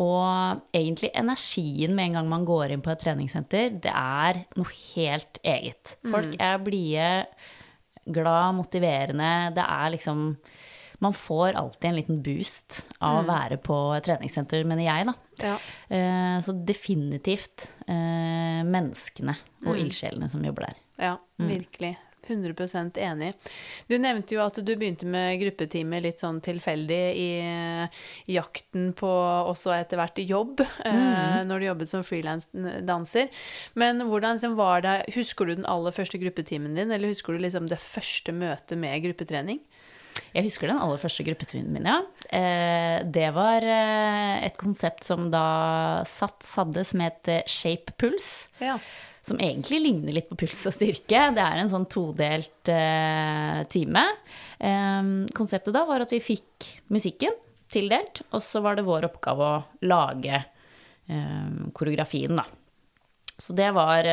Og 0.00 0.62
egentlig 0.74 1.10
energien 1.14 1.94
med 1.94 2.08
en 2.08 2.16
gang 2.18 2.30
man 2.32 2.46
går 2.48 2.72
inn 2.72 2.82
på 2.82 2.90
et 2.90 3.02
treningssenter, 3.04 3.76
det 3.84 3.92
er 3.92 4.40
noe 4.58 4.72
helt 4.94 5.38
eget. 5.44 5.92
Folk 6.02 6.32
mm. 6.32 6.40
er 6.48 6.64
blide, 6.64 7.10
glad, 8.06 8.56
motiverende. 8.58 9.30
Det 9.54 9.62
er 9.62 9.94
liksom 9.94 10.24
man 11.00 11.14
får 11.16 11.56
alltid 11.56 11.88
en 11.88 11.96
liten 11.96 12.18
boost 12.22 12.82
av 12.98 13.14
mm. 13.14 13.20
å 13.20 13.28
være 13.30 13.60
på 13.64 13.78
et 13.96 14.04
treningssenter, 14.04 14.66
mener 14.68 14.84
jeg, 14.84 15.06
da. 15.08 15.14
Ja. 15.44 15.56
Eh, 15.88 16.36
så 16.44 16.54
definitivt 16.66 17.68
eh, 17.86 18.60
menneskene 18.66 19.36
og 19.64 19.74
mm. 19.74 19.80
ildsjelene 19.86 20.30
som 20.32 20.44
jobber 20.44 20.70
der. 20.70 20.78
Ja, 21.00 21.16
mm. 21.40 21.48
virkelig. 21.48 21.96
100% 22.30 22.98
enig. 22.98 23.32
Du 23.88 23.96
nevnte 23.98 24.36
jo 24.36 24.42
at 24.44 24.58
du 24.62 24.70
begynte 24.70 25.08
med 25.10 25.38
gruppetime 25.40 26.00
litt 26.04 26.22
sånn 26.22 26.40
tilfeldig 26.44 27.00
i, 27.18 27.30
jakten 28.30 28.92
på 28.98 29.10
også 29.10 29.74
etter 29.74 30.00
hvert 30.00 30.20
jobb, 30.22 30.62
eh, 30.62 30.94
mm. 30.94 31.48
når 31.48 31.60
du 31.60 31.68
jobbet 31.70 31.92
som 31.92 32.06
frilansdanser. 32.06 33.30
Men 33.80 34.04
hvordan 34.06 34.38
liksom, 34.38 34.56
var 34.60 34.84
det 34.84 34.96
Husker 35.14 35.48
du 35.48 35.56
den 35.56 35.68
aller 35.68 35.94
første 35.94 36.20
gruppetimen 36.20 36.76
din, 36.76 36.92
eller 36.94 37.10
husker 37.10 37.34
du 37.34 37.42
liksom 37.42 37.66
det 37.70 37.80
første 37.82 38.34
møtet 38.36 38.78
med 38.78 39.02
gruppetrening? 39.04 39.60
Jeg 40.30 40.46
husker 40.46 40.70
den 40.70 40.78
aller 40.78 41.00
første 41.00 41.24
gruppetimen 41.26 41.70
min, 41.74 41.88
ja. 41.90 42.00
Eh, 42.30 43.02
det 43.10 43.30
var 43.34 43.64
eh, 43.66 44.36
et 44.46 44.56
konsept 44.60 45.06
som 45.06 45.26
da 45.32 46.04
SATS 46.06 46.52
hadde 46.60 46.84
som 46.86 47.02
het 47.02 47.30
eh, 47.30 47.46
Shape 47.50 47.96
Puls. 47.98 48.30
Ja. 48.62 48.76
Som 49.26 49.40
egentlig 49.42 49.82
ligner 49.82 50.14
litt 50.16 50.30
på 50.30 50.38
puls 50.44 50.62
og 50.70 50.72
styrke. 50.72 51.26
Det 51.36 51.42
er 51.44 51.58
en 51.60 51.68
sånn 51.68 51.84
todelt 51.92 52.70
time. 53.70 54.04
konseptet 55.36 55.74
da 55.76 55.82
var 55.84 56.00
at 56.00 56.14
vi 56.14 56.22
fikk 56.24 56.70
musikken 56.88 57.36
tildelt, 57.70 58.22
og 58.32 58.40
så 58.42 58.62
var 58.64 58.78
det 58.78 58.86
vår 58.88 59.10
oppgave 59.10 59.44
å 59.44 59.60
lage 59.84 60.40
koreografien, 61.76 62.40
da. 62.40 62.46
Så 63.36 63.52
det 63.60 63.68
var 63.76 64.08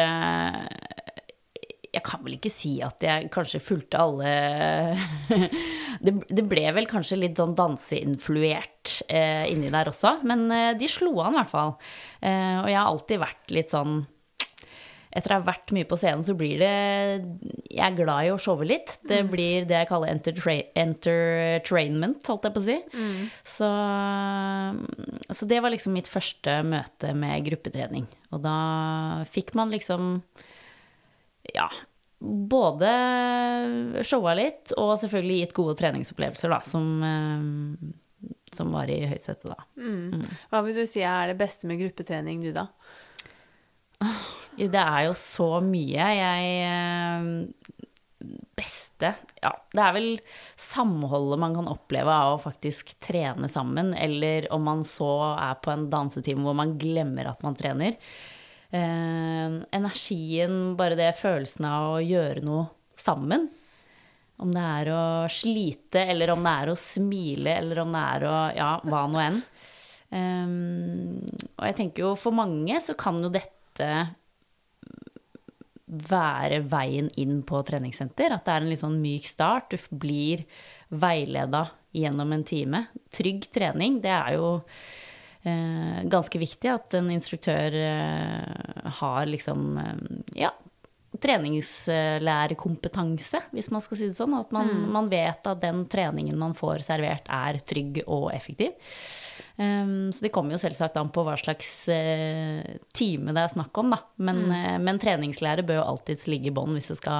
jeg 1.97 2.05
kan 2.07 2.23
vel 2.25 2.37
ikke 2.37 2.51
si 2.53 2.75
at 2.85 3.03
jeg 3.03 3.29
kanskje 3.33 3.61
fulgte 3.63 3.99
alle, 3.99 4.33
det, 6.05 6.13
det 6.29 6.45
ble 6.49 6.67
vel 6.77 6.87
kanskje 6.89 7.19
litt 7.19 7.39
sånn 7.41 7.55
danseinfluert 7.57 8.99
eh, 9.09 9.45
inni 9.51 9.71
der 9.73 9.89
også, 9.91 10.17
men 10.27 10.45
eh, 10.53 10.73
de 10.79 10.87
slo 10.91 11.15
an 11.25 11.35
i 11.35 11.41
hvert 11.41 11.51
fall. 11.55 11.73
Eh, 12.21 12.59
og 12.61 12.69
jeg 12.71 12.79
har 12.79 12.91
alltid 12.93 13.23
vært 13.25 13.57
litt 13.57 13.73
sånn 13.75 14.05
etter 15.17 15.31
å 15.33 15.37
ha 15.39 15.45
vært 15.47 15.71
mye 15.73 15.87
på 15.89 15.97
scenen, 15.97 16.21
så 16.21 16.33
blir 16.37 16.59
det 16.61 16.67
Jeg 17.71 17.79
er 17.81 17.95
glad 17.97 18.27
i 18.27 18.29
å 18.29 18.35
showe 18.37 18.65
litt. 18.67 18.91
Det 19.07 19.23
Mm. 19.23 19.29
blir 19.31 19.63
det 19.65 19.77
jeg 19.79 19.87
kaller 19.89 20.11
entertainment, 20.13 22.27
holdt 22.27 22.43
jeg 22.45 22.53
på 22.53 22.61
å 22.61 22.65
si. 22.67 22.75
Mm. 22.93 23.23
Så, 23.55 23.69
så 25.39 25.47
det 25.49 25.61
var 25.63 25.73
liksom 25.73 25.95
mitt 25.97 26.11
første 26.11 26.59
møte 26.67 27.15
med 27.17 27.47
gruppetrening. 27.47 28.05
Og 28.35 28.43
da 28.45 28.57
fikk 29.31 29.55
man 29.57 29.73
liksom 29.73 30.19
Ja. 31.55 31.69
Både 32.19 32.91
showa 34.07 34.33
litt, 34.37 34.73
og 34.77 34.95
selvfølgelig 35.01 35.41
gitt 35.43 35.57
gode 35.57 35.75
treningsopplevelser, 35.77 36.53
da, 36.53 36.61
som, 36.65 36.87
eh, 37.05 38.31
som 38.57 38.73
var 38.73 38.89
i 38.89 39.03
høysetet, 39.11 39.51
da. 39.51 39.67
Mm. 39.77 40.25
Hva 40.49 40.63
vil 40.65 40.79
du 40.81 40.87
si 40.89 41.05
er 41.05 41.31
det 41.31 41.37
beste 41.39 41.69
med 41.69 41.81
gruppetrening, 41.83 42.41
du, 42.47 42.51
da? 42.55 42.69
Det 44.57 44.81
er 44.81 45.07
jo 45.07 45.13
så 45.17 45.49
mye. 45.61 46.07
Jeg 46.17 46.53
eh, 46.65 47.73
Beste 48.57 49.11
Ja, 49.43 49.51
det 49.73 49.83
er 49.83 49.93
vel 49.93 50.07
samholdet 50.57 51.37
man 51.41 51.53
kan 51.53 51.69
oppleve 51.69 52.13
av 52.13 52.31
å 52.33 52.41
faktisk 52.41 52.95
trene 53.03 53.49
sammen, 53.51 53.93
eller 53.93 54.49
om 54.53 54.65
man 54.65 54.81
så 54.87 55.11
er 55.35 55.59
på 55.61 55.73
en 55.73 55.85
dansetime 55.91 56.41
hvor 56.45 56.57
man 56.57 56.73
glemmer 56.81 57.29
at 57.29 57.45
man 57.45 57.57
trener. 57.57 57.99
Eh, 58.69 59.59
energien, 59.71 60.75
bare 60.79 60.97
det 60.99 61.13
følelsen 61.21 61.67
av 61.69 61.93
å 61.95 62.03
gjøre 62.03 62.43
noe 62.43 62.67
sammen. 62.99 63.47
Om 64.37 64.51
det 64.53 64.65
er 64.81 64.91
å 64.93 65.03
slite, 65.33 66.03
eller 66.03 66.33
om 66.33 66.43
det 66.45 66.53
er 66.61 66.69
å 66.69 66.77
smile, 66.77 67.55
eller 67.57 67.81
om 67.81 67.95
det 67.95 68.03
er 68.13 68.27
å 68.27 68.37
Ja, 68.57 68.71
hva 68.85 69.07
nå 69.09 69.23
enn. 69.23 69.41
Um, 70.07 71.17
og 71.57 71.65
jeg 71.67 71.75
tenker 71.81 72.05
jo 72.05 72.13
for 72.15 72.31
mange 72.31 72.77
så 72.79 72.93
kan 72.95 73.17
jo 73.19 73.27
dette 73.33 73.89
være 75.87 76.61
veien 76.67 77.09
inn 77.19 77.41
på 77.47 77.59
treningssenter. 77.67 78.35
At 78.35 78.45
det 78.45 78.53
er 78.53 78.63
en 78.63 78.71
litt 78.71 78.83
sånn 78.83 79.01
myk 79.01 79.27
start. 79.27 79.73
Du 79.73 79.97
blir 79.99 80.45
veileda 80.91 81.65
gjennom 81.95 82.31
en 82.35 82.45
time. 82.47 82.85
Trygg 83.15 83.49
trening, 83.53 84.01
det 84.03 84.13
er 84.13 84.37
jo 84.37 84.51
ganske 86.09 86.39
viktig 86.41 86.69
at 86.71 86.93
en 86.97 87.11
instruktør 87.13 87.75
eh, 87.79 88.91
har 88.99 89.29
liksom 89.29 89.77
eh, 89.81 89.97
ja, 90.43 90.51
treningslærerkompetanse, 91.21 93.39
hvis 93.55 93.71
man 93.73 93.81
skal 93.83 93.97
si 93.97 94.07
det 94.11 94.17
sånn. 94.17 94.33
At 94.37 94.51
man, 94.55 94.67
man 94.93 95.09
vet 95.11 95.47
at 95.49 95.61
den 95.63 95.79
treningen 95.89 96.39
man 96.39 96.53
får 96.57 96.77
servert, 96.87 97.25
er 97.31 97.59
trygg 97.65 97.93
og 98.05 98.33
effektiv. 98.35 98.71
Um, 99.57 100.11
så 100.13 100.19
det 100.21 100.31
kommer 100.35 100.51
jo 100.53 100.59
selvsagt 100.61 100.97
an 101.01 101.09
på 101.13 101.23
hva 101.25 101.35
slags 101.39 101.87
uh, 101.89 102.61
time 102.93 103.33
det 103.33 103.41
er 103.41 103.55
snakk 103.55 103.77
om, 103.81 103.89
da. 103.95 103.99
Men, 104.21 104.37
uh, 104.51 104.77
men 104.83 104.99
treningslære 105.01 105.63
bør 105.65 105.77
jo 105.79 105.89
alltids 105.95 106.27
ligge 106.29 106.47
i 106.51 106.53
bånn 106.53 106.75
hvis 106.77 106.91
det 106.93 106.99
skal 106.99 107.19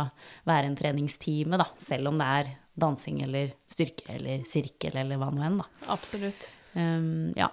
være 0.50 0.66
en 0.70 0.78
treningstime, 0.78 1.56
da. 1.58 1.68
Selv 1.88 2.06
om 2.12 2.18
det 2.22 2.28
er 2.42 2.46
dansing 2.78 3.18
eller 3.26 3.46
styrke 3.74 4.06
eller 4.14 4.38
sirkel 4.46 4.94
eller 5.02 5.18
hva 5.18 5.30
nå 5.34 5.42
enn, 5.48 5.58
da. 5.64 5.68
Absolutt. 5.96 6.42
Um, 6.78 7.34
ja. 7.40 7.50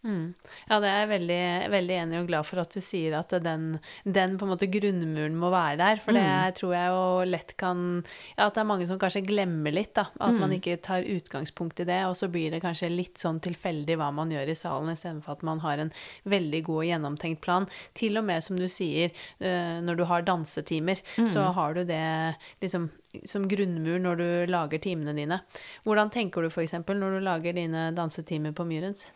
Mm. 0.00 0.32
Ja, 0.70 0.78
det 0.80 0.88
er 0.88 1.02
jeg 1.02 1.08
veldig, 1.10 1.42
veldig 1.74 1.96
enig 1.98 2.20
og 2.22 2.28
glad 2.30 2.46
for 2.48 2.62
at 2.62 2.72
du 2.72 2.80
sier 2.80 3.18
at 3.18 3.34
den, 3.44 3.74
den 4.08 4.38
på 4.40 4.46
en 4.46 4.52
måte 4.54 4.68
grunnmuren 4.72 5.36
må 5.36 5.50
være 5.52 5.76
der. 5.80 6.00
For 6.00 6.16
det 6.16 6.56
tror 6.56 6.72
jeg 6.72 6.94
jo 6.94 7.02
lett 7.28 7.52
kan 7.60 7.82
Ja, 8.38 8.46
at 8.46 8.56
det 8.56 8.62
er 8.62 8.70
mange 8.70 8.86
som 8.88 9.00
kanskje 9.00 9.24
glemmer 9.26 9.74
litt, 9.74 9.92
da. 9.98 10.06
At 10.16 10.38
man 10.40 10.54
ikke 10.56 10.78
tar 10.80 11.04
utgangspunkt 11.04 11.82
i 11.84 11.88
det, 11.88 12.00
og 12.08 12.16
så 12.16 12.30
blir 12.32 12.54
det 12.54 12.62
kanskje 12.64 12.88
litt 12.92 13.20
sånn 13.20 13.42
tilfeldig 13.44 13.98
hva 14.00 14.08
man 14.14 14.32
gjør 14.32 14.52
i 14.52 14.56
salen, 14.56 14.94
istedenfor 14.94 15.36
at 15.36 15.44
man 15.46 15.60
har 15.64 15.84
en 15.84 15.92
veldig 16.24 16.62
god 16.70 16.80
og 16.80 16.88
gjennomtenkt 16.88 17.44
plan. 17.44 17.68
Til 17.98 18.16
og 18.20 18.26
med, 18.30 18.44
som 18.46 18.56
du 18.56 18.68
sier, 18.72 19.12
eh, 19.40 19.78
når 19.84 20.00
du 20.00 20.06
har 20.08 20.24
dansetimer, 20.24 21.02
så 21.28 21.50
har 21.56 21.76
du 21.76 21.84
det 21.84 22.02
liksom 22.64 22.88
som 23.26 23.48
grunnmur 23.50 23.98
når 23.98 24.20
du 24.20 24.28
lager 24.52 24.78
timene 24.82 25.14
dine. 25.16 25.40
Hvordan 25.84 26.12
tenker 26.14 26.44
du 26.44 26.50
f.eks. 26.50 26.76
når 26.86 27.18
du 27.18 27.24
lager 27.26 27.56
dine 27.56 27.88
dansetimer 27.96 28.54
på 28.56 28.66
Myrens? 28.68 29.10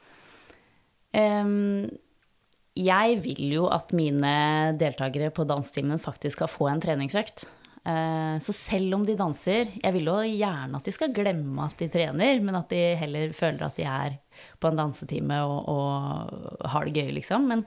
Jeg 2.75 3.19
vil 3.23 3.53
jo 3.55 3.69
at 3.71 3.93
mine 3.95 4.75
deltakere 4.81 5.31
på 5.35 5.47
danstimen 5.47 6.01
faktisk 6.03 6.41
skal 6.41 6.51
få 6.51 6.67
en 6.73 6.83
treningsøkt. 6.83 7.47
Uh, 7.85 8.41
så 8.41 8.49
selv 8.57 8.95
om 8.97 9.03
de 9.05 9.13
danser 9.13 9.69
Jeg 9.77 9.93
vil 9.93 10.07
jo 10.09 10.15
gjerne 10.25 10.79
at 10.79 10.87
de 10.89 10.93
skal 10.95 11.13
glemme 11.13 11.67
at 11.67 11.77
de 11.77 11.91
trener, 11.93 12.41
men 12.41 12.57
at 12.57 12.71
de 12.73 12.79
heller 12.97 13.35
føler 13.37 13.67
at 13.67 13.77
de 13.77 13.85
er 13.85 14.15
på 14.57 14.71
en 14.71 14.79
dansetime 14.79 15.43
og, 15.45 15.69
og 15.69 16.71
har 16.73 16.89
det 16.89 16.95
gøy, 16.97 17.13
liksom. 17.19 17.45
Men 17.51 17.67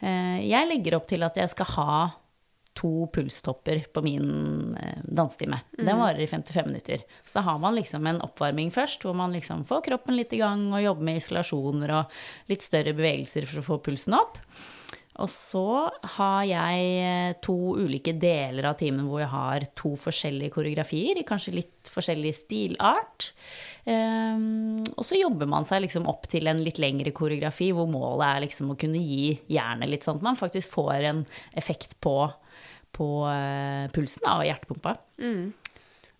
uh, 0.00 0.38
jeg 0.40 0.70
legger 0.72 0.96
opp 0.96 1.04
til 1.12 1.26
at 1.26 1.36
jeg 1.36 1.52
skal 1.52 1.68
ha 1.76 1.98
to 2.78 3.08
pulstopper 3.12 3.82
på 3.92 4.02
min 4.06 4.76
eh, 4.80 5.02
dansetime. 5.02 5.60
Den 5.74 5.98
varer 5.98 6.22
i 6.22 6.30
55 6.30 6.66
minutter. 6.66 7.04
Så 7.26 7.40
da 7.40 7.46
har 7.48 7.58
man 7.58 7.74
liksom 7.74 8.06
en 8.06 8.22
oppvarming 8.22 8.70
først, 8.74 9.02
hvor 9.02 9.16
man 9.18 9.34
liksom 9.34 9.64
får 9.66 9.84
kroppen 9.90 10.18
litt 10.18 10.34
i 10.36 10.42
gang 10.42 10.68
og 10.70 10.84
jobber 10.84 11.10
med 11.10 11.22
isolasjoner 11.22 11.94
og 11.98 12.18
litt 12.52 12.66
større 12.66 12.94
bevegelser 12.94 13.48
for 13.50 13.62
å 13.62 13.68
få 13.72 13.80
pulsen 13.88 14.18
opp. 14.18 14.38
Og 15.18 15.26
så 15.32 15.64
har 16.14 16.42
jeg 16.46 17.38
to 17.42 17.56
ulike 17.74 18.14
deler 18.22 18.68
av 18.70 18.76
timen 18.78 19.08
hvor 19.08 19.24
jeg 19.24 19.32
har 19.32 19.66
to 19.78 19.96
forskjellige 19.98 20.54
koreografier 20.54 21.18
i 21.18 21.26
kanskje 21.26 21.56
litt 21.56 21.90
forskjellig 21.90 22.34
stilart. 22.36 23.32
Um, 23.82 24.84
og 24.94 25.02
så 25.08 25.18
jobber 25.18 25.50
man 25.50 25.66
seg 25.66 25.82
liksom 25.82 26.06
opp 26.10 26.28
til 26.30 26.46
en 26.50 26.62
litt 26.62 26.78
lengre 26.78 27.10
koreografi 27.16 27.72
hvor 27.74 27.90
målet 27.90 28.28
er 28.28 28.44
liksom 28.46 28.70
å 28.70 28.78
kunne 28.78 29.02
gi 29.02 29.32
jernet 29.50 29.90
litt 29.90 30.06
sånn 30.06 30.20
at 30.20 30.28
man 30.28 30.38
faktisk 30.38 30.70
får 30.76 31.08
en 31.10 31.24
effekt 31.58 31.98
på 32.04 32.20
på 32.98 33.08
uh, 33.24 33.86
pulsen 33.94 34.26
da, 34.26 34.36
og 34.40 34.48
hjertepumpa. 34.50 34.98
Mm. 35.22 35.54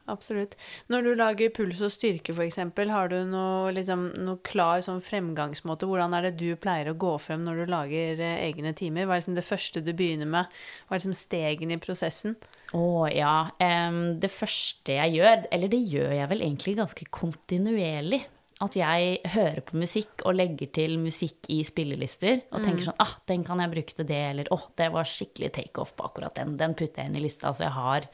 Absolutt. 0.09 0.55
Når 0.89 1.05
du 1.05 1.11
lager 1.19 1.53
puls 1.53 1.81
og 1.85 1.93
styrke 1.93 2.33
f.eks., 2.33 2.59
har 2.89 3.11
du 3.13 3.19
noe, 3.29 3.73
liksom, 3.77 4.07
noe 4.25 4.41
klar 4.47 4.81
sånn 4.85 5.03
fremgangsmåte? 5.05 5.89
Hvordan 5.89 6.17
er 6.17 6.29
det 6.29 6.39
du 6.41 6.49
pleier 6.61 6.89
å 6.91 6.97
gå 6.99 7.13
frem 7.21 7.45
når 7.45 7.61
du 7.61 7.73
lager 7.75 8.23
eh, 8.25 8.41
egne 8.47 8.73
timer? 8.79 9.05
Hva 9.05 9.19
er 9.19 9.23
liksom 9.23 9.37
det 9.37 9.45
første 9.47 9.85
du 9.85 9.93
begynner 9.93 10.31
med? 10.31 10.57
Hva 10.87 10.97
er 10.97 11.03
liksom 11.03 11.19
stegene 11.19 11.77
i 11.77 11.83
prosessen? 11.83 12.39
Å 12.77 12.89
ja. 13.13 13.37
Um, 13.61 14.17
det 14.21 14.33
første 14.33 14.97
jeg 14.97 15.19
gjør, 15.19 15.45
eller 15.53 15.73
det 15.73 15.85
gjør 15.93 16.17
jeg 16.17 16.33
vel 16.33 16.45
egentlig 16.49 16.79
ganske 16.81 17.09
kontinuerlig. 17.21 18.25
At 18.65 18.75
jeg 18.75 19.21
hører 19.35 19.61
på 19.63 19.77
musikk 19.79 20.25
og 20.27 20.35
legger 20.35 20.71
til 20.75 20.97
musikk 20.99 21.47
i 21.55 21.61
spillelister 21.67 22.41
og 22.51 22.65
tenker 22.65 22.89
sånn 22.89 23.03
ah, 23.05 23.13
den 23.31 23.45
kan 23.47 23.63
jeg 23.63 23.71
bruke 23.71 23.95
til 23.95 24.09
det, 24.09 24.23
eller 24.33 24.51
å, 24.51 24.59
oh, 24.59 24.65
det 24.81 24.89
var 24.95 25.07
skikkelig 25.07 25.53
takeoff 25.55 25.93
på 25.95 26.09
akkurat 26.09 26.35
den. 26.41 26.57
Den 26.59 26.75
putter 26.79 27.05
jeg 27.05 27.13
inn 27.13 27.21
i 27.21 27.23
lista. 27.23 27.53
Altså 27.53 27.69
jeg 27.69 27.77
har, 27.77 28.09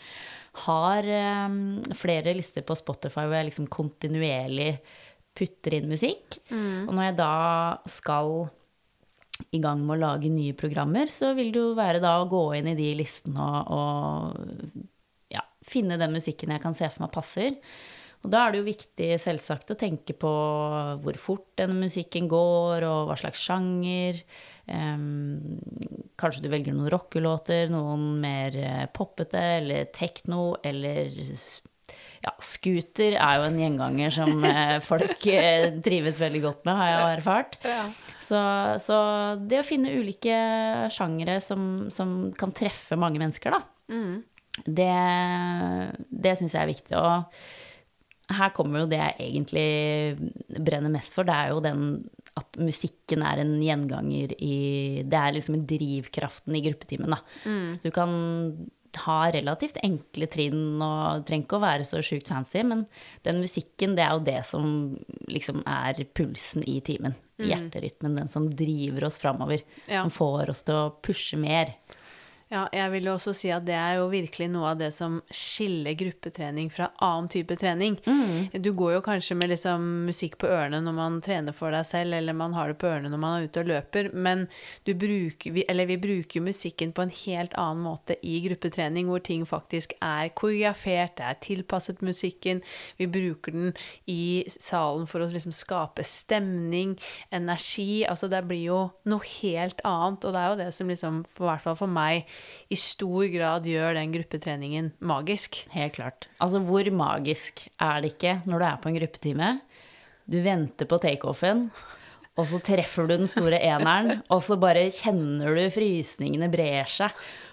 har 0.67 1.09
um, 1.49 1.57
flere 1.97 2.37
lister 2.37 2.67
på 2.67 2.77
Spotify 2.77 3.25
hvor 3.25 3.39
jeg 3.39 3.49
liksom 3.49 3.71
kontinuerlig 3.73 4.75
putter 5.35 5.79
inn 5.79 5.89
musikk. 5.91 6.39
Og 6.53 6.93
når 6.93 7.09
jeg 7.09 7.19
da 7.23 7.33
skal 7.91 8.37
i 9.55 9.61
gang 9.63 9.81
med 9.83 9.97
å 9.97 10.03
lage 10.03 10.31
nye 10.31 10.55
programmer, 10.57 11.11
så 11.11 11.33
vil 11.35 11.51
det 11.55 11.63
jo 11.63 11.75
være 11.79 12.03
da 12.03 12.19
å 12.21 12.29
gå 12.31 12.45
inn 12.59 12.71
i 12.71 12.79
de 12.79 12.93
listene 13.01 13.43
og, 13.43 13.73
og 13.75 15.35
ja, 15.35 15.43
finne 15.67 15.99
den 16.01 16.15
musikken 16.15 16.55
jeg 16.55 16.63
kan 16.63 16.77
se 16.79 16.91
for 16.93 17.07
meg 17.07 17.15
passer. 17.15 17.57
Og 18.25 18.33
da 18.33 18.47
er 18.47 18.55
det 18.55 18.63
jo 18.63 18.71
viktig 18.71 19.11
selvsagt 19.21 19.75
å 19.75 19.79
tenke 19.79 20.17
på 20.17 20.33
hvor 21.05 21.21
fort 21.21 21.51
denne 21.61 21.77
musikken 21.77 22.27
går, 22.31 22.87
og 22.89 23.11
hva 23.11 23.17
slags 23.21 23.43
sjanger. 23.45 24.23
Um, 24.65 25.59
kanskje 26.17 26.47
du 26.47 26.49
velger 26.49 26.73
noen 26.73 26.89
rockelåter, 26.95 27.69
noen 27.69 28.15
mer 28.23 28.57
poppete, 28.97 29.43
eller 29.61 29.91
tekno, 29.93 30.55
eller 30.65 31.13
ja, 32.25 32.33
scooter 32.41 33.19
er 33.21 33.37
jo 33.37 33.49
en 33.51 33.59
gjenganger 33.61 34.15
som 34.17 34.47
folk 34.89 35.27
trives 35.85 36.21
veldig 36.23 36.41
godt 36.47 36.65
med, 36.65 36.79
har 36.81 36.89
jeg 36.89 37.19
erfart. 37.19 37.59
Ja. 37.69 37.83
Så, 38.25 38.41
så, 38.81 38.97
det 39.45 39.61
å 39.61 39.67
finne 39.69 39.93
ulike 39.93 40.39
sjangere 40.97 41.37
som, 41.45 41.91
som 41.93 42.33
kan 42.41 42.57
treffe 42.57 42.97
mange 42.97 43.21
mennesker, 43.21 43.53
da, 43.59 43.63
Mm. 43.93 44.23
det, 44.65 44.93
det 46.09 46.31
syns 46.41 46.55
jeg 46.57 46.63
er 46.63 46.71
viktig. 46.71 46.97
Og 46.97 47.64
her 48.33 48.53
kommer 48.57 48.85
jo 48.85 48.91
det 48.91 49.01
jeg 49.01 49.17
egentlig 49.27 50.61
brenner 50.65 50.93
mest 50.93 51.13
for. 51.13 51.27
Det 51.29 51.35
er 51.35 51.53
jo 51.53 51.65
den 51.65 51.83
at 52.35 52.57
musikken 52.59 53.23
er 53.23 53.43
en 53.43 53.53
gjenganger 53.63 54.33
i 54.43 55.03
Det 55.07 55.19
er 55.19 55.37
liksom 55.37 55.61
drivkraften 55.71 56.57
i 56.57 56.63
gruppetimen, 56.65 57.15
da. 57.15 57.21
Så 57.77 57.85
du 57.85 57.93
kan 57.95 58.15
ha 59.05 59.19
relativt 59.35 59.79
enkle 59.83 60.29
trinn 60.31 60.83
og 60.83 61.25
trenger 61.27 61.47
ikke 61.47 61.59
å 61.59 61.65
være 61.65 61.87
så 61.87 62.03
sjukt 62.05 62.31
fancy, 62.31 62.63
men 62.67 62.85
den 63.27 63.41
musikken, 63.43 63.97
det 63.99 64.05
er 64.05 64.13
jo 64.15 64.25
det 64.27 64.41
som 64.47 64.69
liksom 65.31 65.63
er 65.67 66.05
pulsen 66.15 66.67
i 66.71 66.81
timen. 66.87 67.17
Hjerterytmen, 67.43 68.15
den 68.21 68.31
som 68.31 68.47
driver 68.55 69.09
oss 69.09 69.19
framover. 69.19 69.65
Ja. 69.89 70.05
Som 70.05 70.15
får 70.15 70.53
oss 70.55 70.63
til 70.67 70.79
å 70.79 70.93
pushe 71.03 71.39
mer. 71.41 71.75
Ja, 72.55 72.69
jeg 72.71 72.91
vil 72.93 73.09
jo 73.09 73.15
også 73.17 73.33
si 73.35 73.49
at 73.51 73.65
det 73.67 73.75
er 73.75 73.97
jo 73.99 74.05
virkelig 74.13 74.47
noe 74.53 74.69
av 74.71 74.79
det 74.79 74.93
som 74.95 75.17
skiller 75.35 75.97
gruppetrening 75.99 76.69
fra 76.71 76.87
annen 77.03 77.27
type 77.33 77.57
trening. 77.59 77.97
Du 78.63 78.69
går 78.79 78.93
jo 78.95 79.01
kanskje 79.03 79.35
med 79.41 79.51
liksom 79.51 79.89
musikk 80.07 80.37
på 80.39 80.47
ørene 80.47 80.79
når 80.85 80.95
man 80.95 81.17
trener 81.25 81.57
for 81.57 81.75
deg 81.75 81.83
selv, 81.89 82.15
eller 82.15 82.37
man 82.39 82.55
har 82.55 82.71
det 82.71 82.77
på 82.79 82.87
ørene 82.87 83.11
når 83.11 83.23
man 83.25 83.35
er 83.41 83.49
ute 83.49 83.65
og 83.65 83.71
løper, 83.73 84.11
men 84.15 84.45
du 84.87 84.93
bruker, 84.95 85.51
vi- 85.57 85.65
eller 85.69 85.89
vi 85.91 85.97
bruker 86.05 86.45
musikken 86.47 86.93
på 86.95 87.03
en 87.03 87.11
helt 87.25 87.57
annen 87.59 87.83
måte 87.89 88.19
i 88.23 88.37
gruppetrening, 88.47 89.09
hvor 89.11 89.25
ting 89.27 89.43
faktisk 89.51 89.97
er 90.01 90.31
koreografert, 90.39 91.17
det 91.19 91.27
er 91.33 91.41
tilpasset 91.43 92.05
musikken, 92.07 92.63
vi 93.03 93.07
bruker 93.11 93.51
den 93.57 93.75
i 94.07 94.45
salen 94.47 95.09
for 95.11 95.25
å 95.25 95.31
liksom 95.33 95.51
skape 95.59 96.05
stemning, 96.07 96.95
energi, 97.35 98.05
altså 98.07 98.31
det 98.31 98.45
blir 98.47 98.63
jo 98.69 98.81
noe 99.11 99.27
helt 99.41 99.83
annet, 99.83 100.23
og 100.25 100.39
det 100.39 100.41
er 100.45 100.51
jo 100.55 100.63
det 100.63 100.71
som 100.79 100.87
liksom, 100.95 101.25
i 101.27 101.43
hvert 101.51 101.67
fall 101.67 101.81
for 101.83 101.91
meg, 101.91 102.29
i 102.73 102.79
stor 102.79 103.27
grad 103.33 103.69
gjør 103.69 103.97
den 103.99 104.13
gruppetreningen 104.15 104.93
magisk. 105.05 105.63
Helt 105.75 105.97
klart. 105.99 106.29
Altså, 106.43 106.61
hvor 106.65 106.89
magisk 106.95 107.67
er 107.83 108.03
det 108.05 108.15
ikke 108.15 108.39
når 108.49 108.59
du 108.63 108.67
er 108.69 108.81
på 108.83 108.91
en 108.91 108.99
gruppetime? 108.99 109.51
Du 110.31 110.39
venter 110.45 110.89
på 110.89 110.99
takeoffen, 111.03 111.67
og 112.35 112.47
så 112.51 112.59
treffer 112.65 113.07
du 113.07 113.15
den 113.19 113.29
store 113.31 113.61
eneren, 113.63 114.23
og 114.33 114.41
så 114.43 114.57
bare 114.61 114.87
kjenner 114.95 115.55
du 115.55 115.65
frysningene 115.75 116.49
brer 116.53 116.89
seg, 116.91 117.13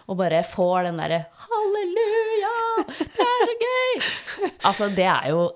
og 0.09 0.17
bare 0.21 0.39
får 0.47 0.87
den 0.87 1.01
derre 1.01 1.25
halleluja, 1.45 2.53
det 2.87 3.25
er 3.27 3.43
så 3.45 3.57
gøy! 3.65 4.05
Altså, 4.67 4.87
det 4.95 5.07
er 5.07 5.27
jo 5.33 5.49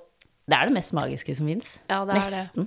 det 0.46 0.54
er 0.54 0.70
det 0.70 0.75
mest 0.75 0.94
magiske 0.94 1.34
som 1.36 1.48
fins. 1.50 1.72
Ja, 1.89 2.04
det 2.06 2.20
er 2.22 2.34
det. 2.36 2.65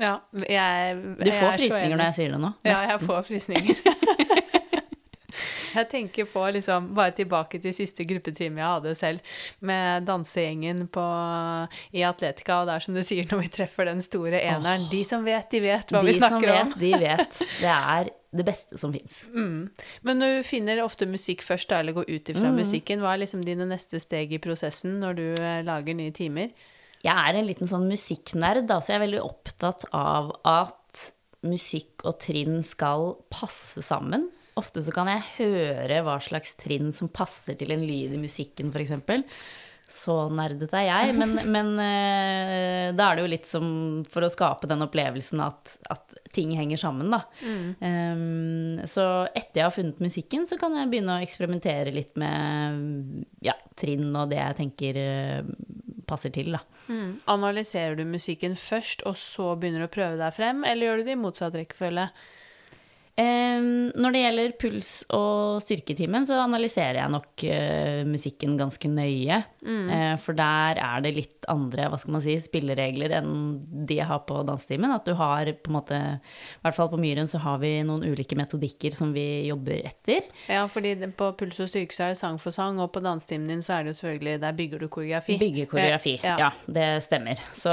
Ja, 0.00 0.14
jeg, 0.48 1.00
Du 1.20 1.28
får 1.34 1.58
frysninger 1.58 1.98
når 1.98 2.06
jeg 2.06 2.16
sier 2.16 2.32
det 2.32 2.40
nå. 2.40 2.52
Ja, 2.64 2.78
jeg 2.88 3.00
får 3.04 3.26
frysninger. 3.28 3.82
Jeg 5.74 5.88
tenker 5.90 6.26
på 6.32 6.42
liksom, 6.56 6.88
bare 6.96 7.12
tilbake 7.16 7.60
til 7.62 7.74
siste 7.76 8.04
gruppetime 8.08 8.58
jeg 8.62 8.66
hadde 8.76 8.94
selv, 8.98 9.20
med 9.60 10.06
dansegjengen 10.08 10.86
på, 10.92 11.04
i 11.96 12.02
Atletica, 12.06 12.60
og 12.62 12.66
det 12.70 12.74
er 12.78 12.84
som 12.86 12.94
du 12.96 13.02
sier, 13.06 13.26
når 13.30 13.42
vi 13.44 13.50
treffer 13.58 13.90
den 13.90 14.00
store 14.04 14.40
eneren. 14.40 14.88
De 14.90 15.02
som 15.06 15.24
vet, 15.26 15.48
de 15.52 15.60
vet 15.64 15.92
hva 15.94 16.00
De 16.02 16.10
vi 16.10 16.16
snakker 16.18 16.48
som 16.48 16.56
vet, 16.56 16.74
om. 16.74 16.80
de 16.80 16.92
vet. 17.04 17.38
Det 17.60 17.74
er 17.76 18.10
det 18.40 18.44
beste 18.46 18.78
som 18.78 18.92
fins. 18.94 19.20
Men 20.06 20.20
du 20.22 20.28
finner 20.46 20.82
ofte 20.84 21.06
musikk 21.10 21.42
først, 21.42 21.72
eller 21.74 21.96
går 21.96 22.06
ut 22.10 22.28
Mm. 22.40 22.54
musikken. 22.60 23.00
Hva 23.02 23.14
er 23.16 23.24
liksom 23.24 23.42
dine 23.44 23.66
neste 23.66 23.98
steg 24.00 24.32
i 24.32 24.38
prosessen 24.38 25.00
når 25.02 25.16
du 25.18 25.24
eh, 25.42 25.62
lager 25.66 25.94
nye 25.98 26.12
timer? 26.14 26.52
Jeg 27.02 27.16
er 27.16 27.38
en 27.40 27.46
liten 27.48 27.66
sånn 27.66 27.88
musikknerd, 27.88 28.66
da, 28.68 28.76
så 28.80 28.92
jeg 28.92 29.00
er 29.00 29.06
veldig 29.06 29.22
opptatt 29.24 29.84
av 29.96 30.30
at 30.44 31.10
musikk 31.42 32.04
og 32.04 32.18
trinn 32.20 32.60
skal 32.66 33.14
passe 33.32 33.80
sammen. 33.82 34.28
Ofte 34.58 34.82
så 34.82 34.94
kan 34.94 35.10
jeg 35.10 35.26
høre 35.38 36.02
hva 36.06 36.18
slags 36.22 36.56
trinn 36.58 36.90
som 36.96 37.10
passer 37.12 37.58
til 37.58 37.74
en 37.74 37.84
lyd 37.86 38.14
i 38.16 38.22
musikken, 38.22 38.72
f.eks. 38.74 38.94
Så 39.90 40.14
nerdete 40.30 40.78
er 40.78 40.86
jeg, 40.86 41.14
men, 41.18 41.34
men 41.54 41.72
uh, 41.74 42.90
da 42.94 43.08
er 43.08 43.18
det 43.18 43.24
jo 43.24 43.32
litt 43.32 43.48
som 43.50 43.66
for 44.10 44.26
å 44.26 44.30
skape 44.30 44.70
den 44.70 44.86
opplevelsen 44.86 45.42
at, 45.42 45.74
at 45.90 46.18
ting 46.30 46.52
henger 46.54 46.78
sammen, 46.78 47.10
da. 47.10 47.24
Um, 47.42 48.78
så 48.86 49.06
etter 49.34 49.62
jeg 49.62 49.66
har 49.66 49.74
funnet 49.74 50.02
musikken, 50.02 50.46
så 50.46 50.60
kan 50.60 50.76
jeg 50.78 50.90
begynne 50.92 51.18
å 51.18 51.24
eksperimentere 51.24 51.94
litt 51.94 52.14
med 52.20 53.34
ja, 53.42 53.56
trinn 53.78 54.12
og 54.14 54.30
det 54.30 54.38
jeg 54.38 54.60
tenker 54.62 55.00
uh, 55.02 55.54
passer 56.10 56.34
til, 56.34 56.54
da. 56.54 56.62
Mm. 56.90 57.20
Analyserer 57.30 57.98
du 57.98 58.04
musikken 58.06 58.54
først, 58.58 59.02
og 59.06 59.18
så 59.18 59.54
begynner 59.58 59.84
du 59.84 59.90
å 59.90 59.94
prøve 59.94 60.18
deg 60.22 60.36
frem, 60.38 60.62
eller 60.66 60.86
gjør 60.86 61.02
du 61.02 61.10
det 61.10 61.18
i 61.18 61.24
motsatt 61.24 61.58
rekkefølge? 61.58 62.10
Når 63.20 64.14
det 64.14 64.20
gjelder 64.22 64.52
puls 64.60 64.90
og 65.16 65.60
styrketimen, 65.64 66.24
så 66.28 66.38
analyserer 66.44 67.00
jeg 67.02 67.12
nok 67.12 67.44
eh, 67.44 68.02
musikken 68.08 68.56
ganske 68.60 68.88
nøye. 68.90 69.40
Eh, 69.66 70.14
for 70.22 70.36
der 70.38 70.78
er 70.80 71.02
det 71.04 71.12
litt 71.16 71.48
andre 71.50 71.88
hva 71.90 71.98
skal 72.00 72.14
man 72.16 72.22
si, 72.24 72.36
spilleregler 72.40 73.12
enn 73.18 73.32
de 73.88 73.98
jeg 73.98 74.08
har 74.08 74.22
på 74.28 74.40
dansetimen. 74.48 74.92
At 74.94 75.08
du 75.08 75.14
har 75.18 75.50
på 75.60 75.72
en 75.72 75.76
måte 75.76 75.98
I 76.00 76.62
hvert 76.64 76.76
fall 76.78 76.90
på 76.92 77.00
Myren 77.02 77.28
så 77.30 77.40
har 77.42 77.58
vi 77.62 77.72
noen 77.86 78.04
ulike 78.06 78.38
metodikker 78.38 78.94
som 78.96 79.12
vi 79.16 79.26
jobber 79.48 79.82
etter. 79.90 80.28
Ja, 80.50 80.64
fordi 80.70 80.94
på 81.18 81.32
puls 81.40 81.60
og 81.64 81.70
styrke 81.72 81.96
så 81.96 82.06
er 82.08 82.14
det 82.14 82.20
sang 82.22 82.38
for 82.42 82.54
sang, 82.54 82.78
og 82.80 82.92
på 82.94 83.02
dansetimen 83.04 83.50
din 83.50 83.64
så 83.66 83.78
er 83.78 83.84
det 83.88 83.94
jo 83.94 84.00
selvfølgelig 84.02 84.38
Der 84.46 84.56
bygger 84.56 84.78
du 84.84 84.88
koreografi. 84.88 85.36
Bygger 85.40 85.68
koreografi. 85.74 86.16
Eh, 86.22 86.38
Ja. 86.40 86.50
det 86.70 86.88
stemmer. 87.04 87.40
Så, 87.58 87.72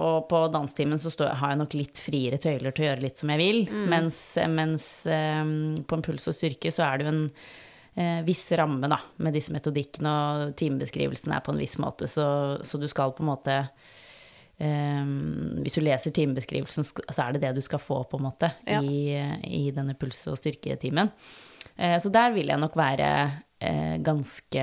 og 0.00 0.28
på 0.30 0.40
dansetimen 0.52 0.98
så 0.98 1.12
står, 1.12 1.34
har 1.40 1.54
jeg 1.54 1.60
nok 1.62 1.74
litt 1.78 2.00
friere 2.02 2.38
tøyler 2.40 2.72
til 2.74 2.84
å 2.84 2.88
gjøre 2.90 3.04
litt 3.04 3.20
som 3.20 3.30
jeg 3.34 3.38
vil. 3.42 3.60
Mens, 3.90 4.20
mens 4.48 4.79
eh, 5.06 5.42
på 5.86 5.98
en 5.98 6.04
puls 6.06 6.28
og 6.30 6.36
styrke 6.36 6.72
så 6.74 6.86
er 6.86 6.98
det 6.98 7.06
jo 7.06 7.12
en 7.14 7.24
eh, 7.96 8.20
viss 8.26 8.44
ramme 8.58 8.90
da, 8.90 9.00
med 9.18 9.36
disse 9.36 9.54
metodikkene, 9.54 10.12
og 10.12 10.54
timebeskrivelsen 10.60 11.32
er 11.36 11.42
på 11.46 11.54
en 11.54 11.62
viss 11.62 11.78
måte, 11.82 12.08
så, 12.10 12.26
så 12.66 12.80
du 12.80 12.88
skal 12.90 13.16
på 13.16 13.26
en 13.26 13.32
måte 13.32 13.62
Um, 14.60 15.62
hvis 15.64 15.78
du 15.78 15.80
leser 15.80 16.12
timebeskrivelsen, 16.12 16.84
så 16.84 17.22
er 17.24 17.32
det 17.32 17.40
det 17.40 17.54
du 17.56 17.62
skal 17.64 17.80
få, 17.80 18.02
på 18.04 18.18
en 18.18 18.26
måte, 18.26 18.50
Ja. 18.68 18.82
i, 18.84 19.16
i 19.48 19.70
denne 19.72 19.94
puls- 19.96 20.26
og 20.28 20.36
styrketimen. 20.36 21.08
Uh, 21.80 21.96
Så 21.96 22.12
der 22.12 22.34
vil 22.34 22.52
jeg 22.52 22.60
nok 22.60 22.76
være 22.76 23.08
ganske 24.00 24.62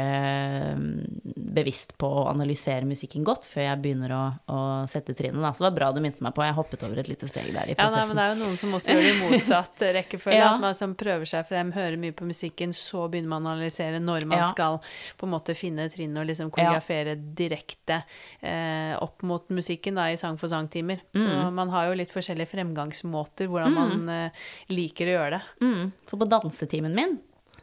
mm, 0.78 1.22
bevisst 1.54 1.92
på 2.02 2.08
å 2.10 2.24
analysere 2.32 2.86
musikken 2.90 3.26
godt 3.28 3.46
før 3.46 3.68
jeg 3.68 3.82
begynner 3.84 4.14
å, 4.16 4.22
å 4.50 4.60
sette 4.90 5.14
trinnet. 5.18 5.38
Så 5.54 5.62
det 5.62 5.68
var 5.68 5.76
bra 5.76 5.90
du 5.94 6.00
minte 6.02 6.24
meg 6.26 6.34
på. 6.34 6.42
Jeg 6.46 6.56
hoppet 6.58 6.86
over 6.88 7.02
et 7.02 7.10
lite 7.12 7.30
steg 7.30 7.52
der 7.54 7.70
i 7.70 7.76
prosessen. 7.78 7.94
Ja, 7.94 8.02
nei, 8.02 8.08
men 8.10 8.18
det 8.18 8.26
er 8.26 8.34
jo 8.34 8.40
noen 8.42 8.58
som 8.58 8.74
også 8.78 8.96
gjør 8.96 9.06
det 9.06 9.12
i 9.12 9.20
motsatt 9.22 9.86
rekkefølge. 10.00 10.40
Ja. 10.42 10.50
At 10.56 10.64
man 10.64 10.78
som 10.78 10.96
prøver 10.98 11.30
seg 11.30 11.46
frem, 11.50 11.72
hører 11.78 12.00
mye 12.02 12.16
på 12.18 12.26
musikken, 12.30 12.74
så 12.78 13.06
begynner 13.12 13.36
man 13.36 13.46
å 13.46 13.54
analysere 13.54 14.02
når 14.04 14.28
man 14.30 14.42
Ja. 14.42 14.50
skal 14.52 14.80
på 15.18 15.30
en 15.30 15.34
måte 15.34 15.56
finne 15.58 15.88
trinnet 15.94 16.22
og 16.22 16.30
liksom 16.32 16.52
koreografere 16.54 17.16
direkte 17.38 18.02
eh, 18.42 18.94
opp 18.98 19.22
mot 19.28 19.48
musikken 19.54 19.98
da, 19.98 20.10
i 20.10 20.18
sang 20.20 20.38
for 20.42 20.50
sang-timer. 20.52 21.06
Mm. 21.14 21.24
Så 21.24 21.52
man 21.54 21.74
har 21.74 21.90
jo 21.90 21.98
litt 22.02 22.14
forskjellige 22.14 22.54
fremgangsmåter 22.56 23.50
hvordan 23.52 23.78
man 23.78 24.10
eh, 24.14 24.46
liker 24.74 25.10
å 25.10 25.18
gjøre 25.18 25.38
det. 25.38 25.44
Mm, 25.64 25.92
for 26.10 26.22
på 26.22 26.30
dansetimen 26.34 26.98
min 26.98 27.18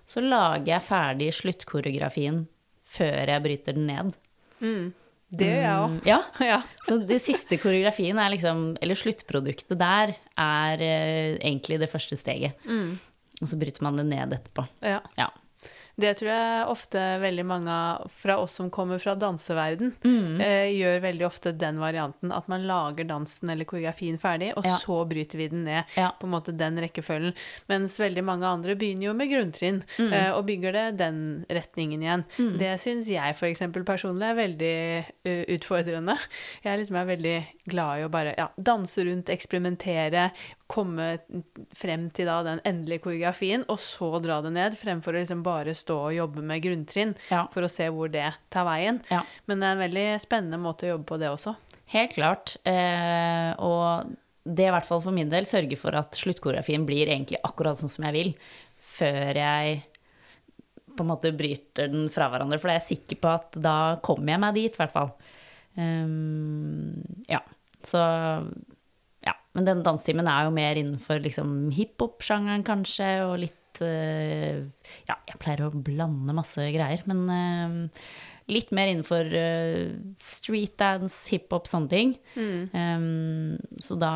så 0.07 0.21
lager 0.23 0.67
jeg 0.75 0.83
ferdig 0.87 1.31
sluttkoreografien 1.35 2.43
før 2.95 3.31
jeg 3.33 3.43
bryter 3.45 3.75
den 3.79 3.87
ned. 3.90 4.12
Det 5.35 5.47
gjør 5.49 5.62
jeg 5.64 5.79
òg. 5.83 5.95
Mm, 5.95 6.01
Ja, 6.07 6.19
Ja. 6.53 6.59
Så 6.87 6.99
det 7.09 7.21
siste 7.25 7.57
koreografien 7.59 8.19
er 8.23 8.31
liksom 8.31 8.77
Eller 8.81 8.95
sluttproduktet 8.95 9.79
der 9.81 10.12
er 10.38 10.85
eh, 10.85 11.38
egentlig 11.40 11.81
det 11.83 11.90
første 11.90 12.17
steget. 12.17 12.55
Og 13.43 13.49
så 13.51 13.59
bryter 13.59 13.83
man 13.83 13.97
det 13.99 14.07
ned 14.07 14.33
etterpå. 14.37 14.67
ja. 14.83 15.01
Ja. 15.19 15.31
Det 15.96 16.11
tror 16.18 16.28
jeg 16.30 16.66
ofte 16.68 17.02
veldig 17.22 17.44
mange 17.46 17.74
fra 18.20 18.37
oss 18.42 18.57
som 18.59 18.70
kommer 18.70 18.98
fra 18.98 19.14
danseverden, 19.14 19.92
Mm. 20.02 20.40
eh, 20.40 20.72
gjør 20.74 21.00
veldig 21.04 21.26
ofte 21.26 21.52
den 21.57 21.78
varianten. 21.78 22.33
At 22.35 22.48
man 22.48 22.66
lager 22.66 23.04
dansen 23.07 23.48
eller 23.50 23.64
koreografien 23.64 24.18
ferdig, 24.18 24.52
og 24.57 24.64
Ja. 24.64 24.76
så 24.76 25.07
bryter 25.09 25.38
vi 25.38 25.48
den 25.48 25.64
ned. 25.64 25.85
Ja. 25.96 26.11
På 26.18 26.24
en 26.26 26.33
måte 26.33 26.57
den 26.57 26.76
rekkefølgen. 26.78 27.35
Mens 27.68 27.96
veldig 27.98 28.24
mange 28.24 28.42
andre 28.44 28.74
begynner 28.74 29.04
jo 29.04 29.14
med 29.14 29.30
grunntrinn, 29.30 29.83
Mm. 29.98 30.12
eh, 30.12 30.30
og 30.33 30.46
bygger 30.46 30.72
det 30.72 30.96
den 30.98 31.46
retningen 31.48 32.02
igjen. 32.02 32.24
Det 32.59 32.80
syns 32.80 33.07
jeg 33.09 33.37
eksempel 33.54 33.85
personlig 33.85 34.24
er 34.24 34.35
veldig 34.35 35.04
uh, 35.26 35.44
utfordrende. 35.54 36.18
Jeg 36.64 36.78
liksom 36.80 36.96
er 36.96 37.16
veldig 37.16 37.46
glad 37.68 38.00
i 38.00 38.04
å 38.04 38.11
bare 38.11 38.35
ja, 38.37 38.48
danse 38.61 38.98
rundt, 39.04 39.26
eksperimentere, 39.30 40.33
komme 40.70 41.18
frem 41.77 42.07
til 42.14 42.27
da 42.31 42.38
den 42.46 42.61
endelige 42.64 43.03
koreografien, 43.05 43.64
og 43.68 43.77
så 43.83 44.09
dra 44.24 44.38
det 44.44 44.55
ned, 44.57 44.77
fremfor 44.81 45.12
å 45.12 45.20
liksom 45.20 45.42
bare 45.44 45.74
stå 45.77 45.98
og 46.07 46.14
jobbe 46.16 46.42
med 46.42 46.62
grunntrinn 46.64 47.14
Ja. 47.31 47.44
for 47.53 47.66
å 47.66 47.70
se 47.70 47.88
hvor 47.92 48.09
det 48.11 48.31
tar 48.50 48.64
veien. 48.64 49.03
Ja. 49.11 49.22
Men 49.46 49.61
det 49.61 49.68
er 49.68 49.77
en 49.77 49.85
veldig 49.85 50.07
spennende 50.24 50.59
måte 50.62 50.87
å 50.88 50.94
jobbe 50.94 51.05
på, 51.12 51.18
det 51.20 51.29
også. 51.29 51.55
Helt 51.92 52.14
klart. 52.16 52.57
Eh, 52.64 53.53
og 53.61 54.14
det 54.44 54.66
i 54.66 54.72
hvert 54.72 54.88
fall 54.88 55.03
for 55.05 55.12
min 55.12 55.29
del 55.33 55.44
sørger 55.48 55.79
for 55.81 55.94
at 56.00 56.16
sluttkoreografien 56.16 56.85
blir 56.88 57.07
egentlig 57.12 57.38
akkurat 57.44 57.77
sånn 57.79 57.92
som 57.92 58.05
jeg 58.09 58.16
vil, 58.16 58.33
før 58.94 59.37
jeg 59.37 59.83
på 60.96 61.03
en 61.03 61.11
måte 61.11 61.33
bryter 61.37 61.88
den 61.90 62.09
fra 62.12 62.29
hverandre. 62.31 62.59
For 62.61 62.70
da 62.70 62.74
er 62.77 62.81
jeg 62.81 62.96
sikker 62.96 63.20
på 63.20 63.31
at 63.37 63.57
da 63.61 63.77
kommer 64.05 64.33
jeg 64.33 64.40
meg 64.40 64.55
dit, 64.55 64.74
i 64.77 64.81
hvert 64.81 64.92
fall. 64.94 65.11
Um, 65.77 67.03
ja. 67.29 67.40
Så. 67.85 68.00
Men 69.55 69.69
den 69.69 69.83
dansetimen 69.87 70.29
er 70.31 70.49
jo 70.49 70.55
mer 70.55 70.79
innenfor 70.81 71.23
liksom 71.23 71.71
hiphop-sjangeren, 71.75 72.64
kanskje, 72.67 73.11
og 73.27 73.37
litt 73.45 73.83
uh, 73.83 74.62
Ja, 75.09 75.19
jeg 75.31 75.40
pleier 75.43 75.67
å 75.67 75.75
blande 75.75 76.35
masse 76.37 76.67
greier, 76.75 77.05
men 77.11 77.23
uh, 77.31 78.07
litt 78.51 78.75
mer 78.75 78.90
innenfor 78.90 79.31
uh, 79.31 79.95
streetdance, 80.27 81.23
hiphop, 81.31 81.71
sånne 81.71 81.93
ting. 81.93 82.17
Um, 82.75 83.55
så 83.83 83.97
da 84.01 84.14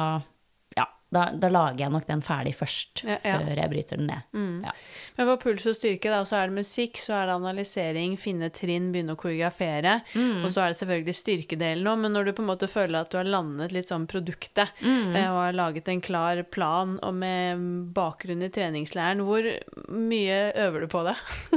da, 1.11 1.23
da 1.33 1.49
lager 1.49 1.87
jeg 1.87 1.93
nok 1.95 2.05
den 2.09 2.21
ferdig 2.21 2.53
først, 2.59 3.01
Ja, 3.07 3.15
ja. 3.25 3.39
før 3.41 3.57
jeg 3.63 3.71
bryter 3.73 3.97
den 3.97 4.11
ned. 4.11 4.65
Ja. 4.67 4.73
Men 5.17 5.31
på 5.31 5.37
puls 5.47 5.65
og 5.71 5.77
styrke, 5.79 6.11
da, 6.13 6.19
så 6.29 6.37
er 6.43 6.51
det 6.51 6.59
musikk, 6.59 7.01
så 7.01 7.15
er 7.17 7.31
det 7.31 7.37
analysering, 7.39 8.19
finne 8.21 8.51
trinn, 8.53 8.91
begynne 8.93 9.15
å 9.17 9.21
koreografere. 9.21 9.95
Mm. 10.13 10.43
Og 10.45 10.53
så 10.53 10.67
er 10.67 10.75
det 10.75 10.81
selvfølgelig 10.83 11.17
styrkedelen 11.17 11.89
òg, 11.89 12.03
men 12.05 12.13
når 12.13 12.29
du 12.29 12.33
på 12.37 12.45
en 12.45 12.51
måte 12.51 12.69
føler 12.69 13.01
at 13.01 13.09
du 13.13 13.17
har 13.23 13.31
landet 13.33 13.73
litt 13.73 13.89
sånn 13.89 14.05
produktet, 14.11 14.75
Mm. 14.85 15.17
eh, 15.17 15.31
og 15.33 15.41
har 15.47 15.57
laget 15.57 15.89
en 15.89 16.05
klar 16.05 16.43
plan 16.53 16.99
og 17.03 17.15
med 17.15 17.65
bakgrunn 17.97 18.45
i 18.45 18.53
treningslæren, 18.53 19.25
hvor 19.25 19.49
mye 19.89 20.39
øver 20.61 20.85
du 20.85 20.89
på 20.93 21.07
det? 21.09 21.17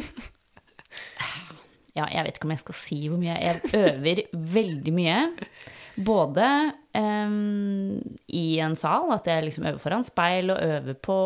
ja, 1.97 2.07
jeg 2.07 2.23
vet 2.25 2.37
ikke 2.39 2.47
om 2.47 2.55
jeg 2.55 2.63
skal 2.63 2.79
si 2.87 3.01
hvor 3.11 3.19
mye. 3.21 3.35
Jeg 3.35 3.75
øver 3.75 4.23
veldig 4.55 4.93
mye. 4.95 5.19
Både 6.07 6.47
em, 6.97 7.99
i 8.27 8.59
en 8.63 8.75
sal, 8.79 9.11
at 9.15 9.27
jeg 9.29 9.45
liksom 9.45 9.67
øver 9.69 9.81
foran 9.81 10.05
speil, 10.07 10.53
og 10.53 10.63
øver 10.63 10.97
på 11.07 11.19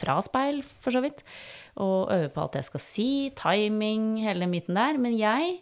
fra 0.00 0.18
speil, 0.24 0.62
for 0.62 0.94
så 0.94 1.02
vidt. 1.04 1.24
Og 1.78 2.12
øver 2.14 2.32
på 2.34 2.44
alt 2.44 2.58
jeg 2.58 2.68
skal 2.68 2.84
si, 2.84 3.10
timing, 3.38 4.16
hele 4.24 4.46
den 4.46 4.56
biten 4.56 4.78
der. 4.78 4.98
Men 5.00 5.16
jeg 5.18 5.60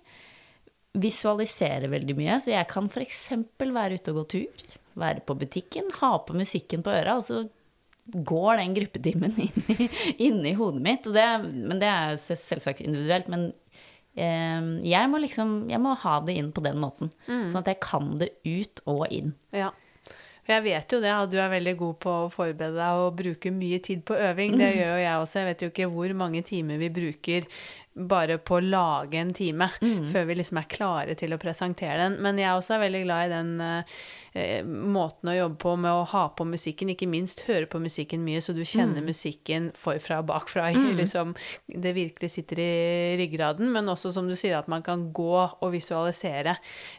visualiserer 0.96 1.90
veldig 1.92 2.16
mye, 2.16 2.40
så 2.40 2.54
jeg 2.54 2.68
kan 2.70 2.88
f.eks. 2.88 3.20
være 3.60 4.00
ute 4.00 4.14
og 4.14 4.22
gå 4.22 4.26
tur. 4.36 4.66
Være 4.96 5.20
på 5.28 5.36
butikken, 5.36 5.92
ha 6.00 6.16
på 6.24 6.36
musikken 6.36 6.82
på 6.82 6.94
øra, 6.94 7.18
og 7.18 7.26
så 7.26 7.44
går 8.06 8.60
den 8.60 8.74
gruppetimen 8.76 9.34
inn 9.46 9.70
i, 9.74 9.88
inn 10.28 10.40
i 10.46 10.54
hodet 10.56 10.82
mitt. 10.82 11.08
Det, 11.12 11.26
men 11.42 11.82
det 11.82 11.90
er 11.90 12.16
selvsagt 12.20 12.80
individuelt. 12.84 13.28
Men 13.32 13.50
jeg 14.16 15.08
må 15.12 15.18
liksom 15.20 15.68
jeg 15.68 15.80
må 15.84 15.92
ha 16.00 16.14
det 16.24 16.36
inn 16.40 16.52
på 16.56 16.62
den 16.64 16.78
måten. 16.80 17.10
Sånn 17.28 17.60
at 17.60 17.68
jeg 17.74 17.80
kan 17.84 18.14
det 18.20 18.30
ut 18.46 18.80
og 18.88 19.06
inn. 19.12 19.34
Ja. 19.52 19.72
For 20.46 20.54
Jeg 20.54 20.62
vet 20.62 20.92
jo 20.94 21.00
det, 21.02 21.10
at 21.10 21.32
du 21.32 21.40
er 21.42 21.50
veldig 21.50 21.74
god 21.80 21.96
på 22.04 22.12
å 22.22 22.28
forberede 22.30 22.78
deg 22.78 23.00
og 23.02 23.16
bruke 23.18 23.50
mye 23.50 23.80
tid 23.82 24.04
på 24.06 24.14
øving. 24.14 24.54
Det 24.60 24.70
gjør 24.76 24.92
jo 24.94 25.02
jeg 25.02 25.24
også. 25.24 25.40
Jeg 25.40 25.50
vet 25.50 25.64
jo 25.64 25.72
ikke 25.72 25.90
hvor 25.90 26.14
mange 26.22 26.44
timer 26.46 26.78
vi 26.78 26.92
bruker 26.94 27.50
bare 27.96 28.36
på 28.44 28.58
å 28.58 28.64
lage 28.64 29.16
en 29.16 29.30
time 29.32 29.70
før 29.80 30.26
vi 30.28 30.34
liksom 30.36 30.58
er 30.60 30.68
klare 30.68 31.14
til 31.16 31.32
å 31.32 31.38
presentere 31.40 31.96
den. 32.02 32.18
Men 32.22 32.38
jeg 32.38 32.52
også 32.52 32.76
er 32.76 32.82
veldig 32.82 33.02
glad 33.06 33.24
i 33.24 33.32
den 33.32 33.52
eh, 33.64 34.66
måten 34.66 35.30
å 35.32 35.36
jobbe 35.36 35.56
på 35.62 35.72
med 35.80 35.96
å 35.96 36.04
ha 36.12 36.26
på 36.36 36.44
musikken. 36.48 36.92
Ikke 36.92 37.08
minst 37.08 37.46
høre 37.48 37.68
på 37.72 37.80
musikken 37.80 38.24
mye, 38.26 38.42
så 38.44 38.52
du 38.56 38.62
kjenner 38.68 39.04
musikken 39.04 39.70
forfra 39.76 40.20
og 40.22 40.30
bakfra. 40.32 40.68
Mm. 40.76 40.98
Liksom, 40.98 41.32
det 41.72 41.94
virkelig 41.96 42.28
sitter 42.34 42.60
i 42.60 43.16
ryggraden. 43.18 43.70
Men 43.72 43.88
også 43.88 44.10
som 44.12 44.28
du 44.28 44.34
sier, 44.36 44.58
at 44.58 44.68
man 44.68 44.84
kan 44.84 45.06
gå 45.14 45.32
og 45.40 45.72
visualisere 45.72 46.56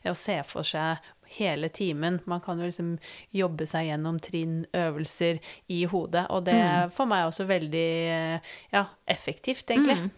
og 0.08 0.18
se 0.18 0.40
for 0.48 0.66
seg 0.66 0.98
hele 1.38 1.70
timen. 1.70 2.20
Man 2.26 2.40
kan 2.42 2.60
jo 2.60 2.66
liksom 2.70 2.98
jobbe 3.36 3.68
seg 3.68 3.88
gjennom 3.90 4.20
trinn, 4.24 4.66
øvelser 4.74 5.40
i 5.70 5.84
hodet. 5.86 6.26
Og 6.30 6.44
det 6.46 6.54
Mm. 6.56 6.68
er 6.86 6.90
for 6.90 7.06
meg 7.06 7.26
også 7.28 7.46
veldig 7.48 7.86
eh, 8.10 8.40
ja, 8.74 8.86
effektivt, 9.08 9.66
egentlig. 9.70 9.98
Mm. 9.98 10.12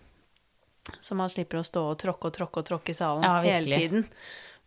Så 0.99 1.15
man 1.15 1.29
slipper 1.29 1.59
å 1.59 1.65
stå 1.65 1.83
og 1.91 1.97
tråkke 2.01 2.25
og 2.31 2.33
tråkke 2.33 2.57
og 2.61 2.65
tråkke 2.65 2.89
i 2.89 2.97
salen 2.97 3.23
Ja, 3.23 3.41
hele 3.41 3.75
tiden. 3.77 4.03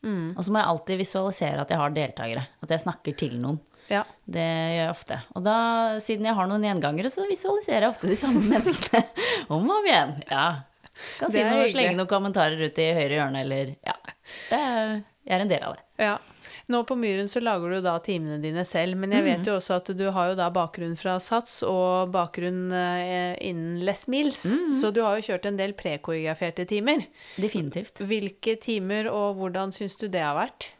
tiden. 0.03 0.33
Og 0.37 0.45
så 0.45 0.51
må 0.51 0.59
jeg 0.59 0.67
alltid 0.69 0.99
visualisere 0.99 1.61
at 1.63 1.69
jeg 1.71 1.79
har 1.79 1.91
deltakere. 1.91 2.47
At 2.63 2.71
jeg 2.71 2.81
snakker 2.81 3.17
til 3.17 3.39
noen. 3.41 3.61
Ja. 3.91 4.05
Det 4.27 4.43
gjør 4.43 4.77
jeg 4.79 4.91
ofte. 4.91 5.17
Og 5.35 5.43
da, 5.45 5.99
siden 6.03 6.25
jeg 6.27 6.35
har 6.35 6.47
noen 6.47 6.63
gjengangere, 6.63 7.11
så 7.11 7.27
visualiserer 7.29 7.83
jeg 7.87 7.91
ofte 7.91 8.09
de 8.11 8.17
samme 8.17 8.43
menneskene 8.53 9.05
om 9.51 9.67
og 9.71 9.77
om 9.81 9.87
igjen. 9.87 10.15
Ja. 10.31 10.47
Kan 11.19 11.33
si 11.33 11.43
noe, 11.43 11.67
slenge 11.73 11.97
noen 11.97 12.07
kommentarer 12.11 12.61
ut 12.63 12.79
i 12.79 12.89
høyre 12.95 13.17
hjørne, 13.19 13.43
eller 13.43 13.75
Ja. 13.87 13.95
Det 14.51 14.59
er, 14.59 15.03
jeg 15.27 15.35
er 15.35 15.41
en 15.41 15.49
del 15.49 15.63
av 15.67 15.75
det. 15.77 15.85
ja. 15.99 16.19
Nå 16.73 16.81
på 16.89 16.97
Myren 16.97 17.29
så 17.29 17.43
lager 17.45 17.75
du 17.77 17.81
da 17.85 17.99
timene 18.01 18.39
dine 18.41 18.65
selv, 18.69 18.97
men 18.97 19.13
jeg 19.13 19.23
Mm. 19.23 19.29
vet 19.29 19.47
jo 19.51 19.57
også 19.59 19.77
at 19.77 19.91
du 19.99 20.05
har 20.15 20.31
jo 20.31 20.37
da 20.39 20.49
bakgrunn 20.55 20.97
fra 20.97 21.19
Sats 21.21 21.59
og 21.69 22.11
bakgrunn 22.15 22.73
eh, 22.73 23.37
innen 23.45 23.81
Les 23.85 24.07
Mills, 24.09 24.47
Mm. 24.49 24.73
så 24.81 24.91
du 24.93 25.03
har 25.05 25.19
jo 25.21 25.27
kjørt 25.33 25.47
en 25.51 25.57
del 25.61 25.75
prekoreograferte 25.77 26.67
timer. 26.67 27.05
Definitivt. 27.37 27.99
Hvilke 28.01 28.57
timer, 28.61 29.11
og 29.13 29.37
hvordan 29.37 29.71
syns 29.77 29.99
du 30.01 30.09
det 30.09 30.23
har 30.25 30.35
vært? 30.39 30.71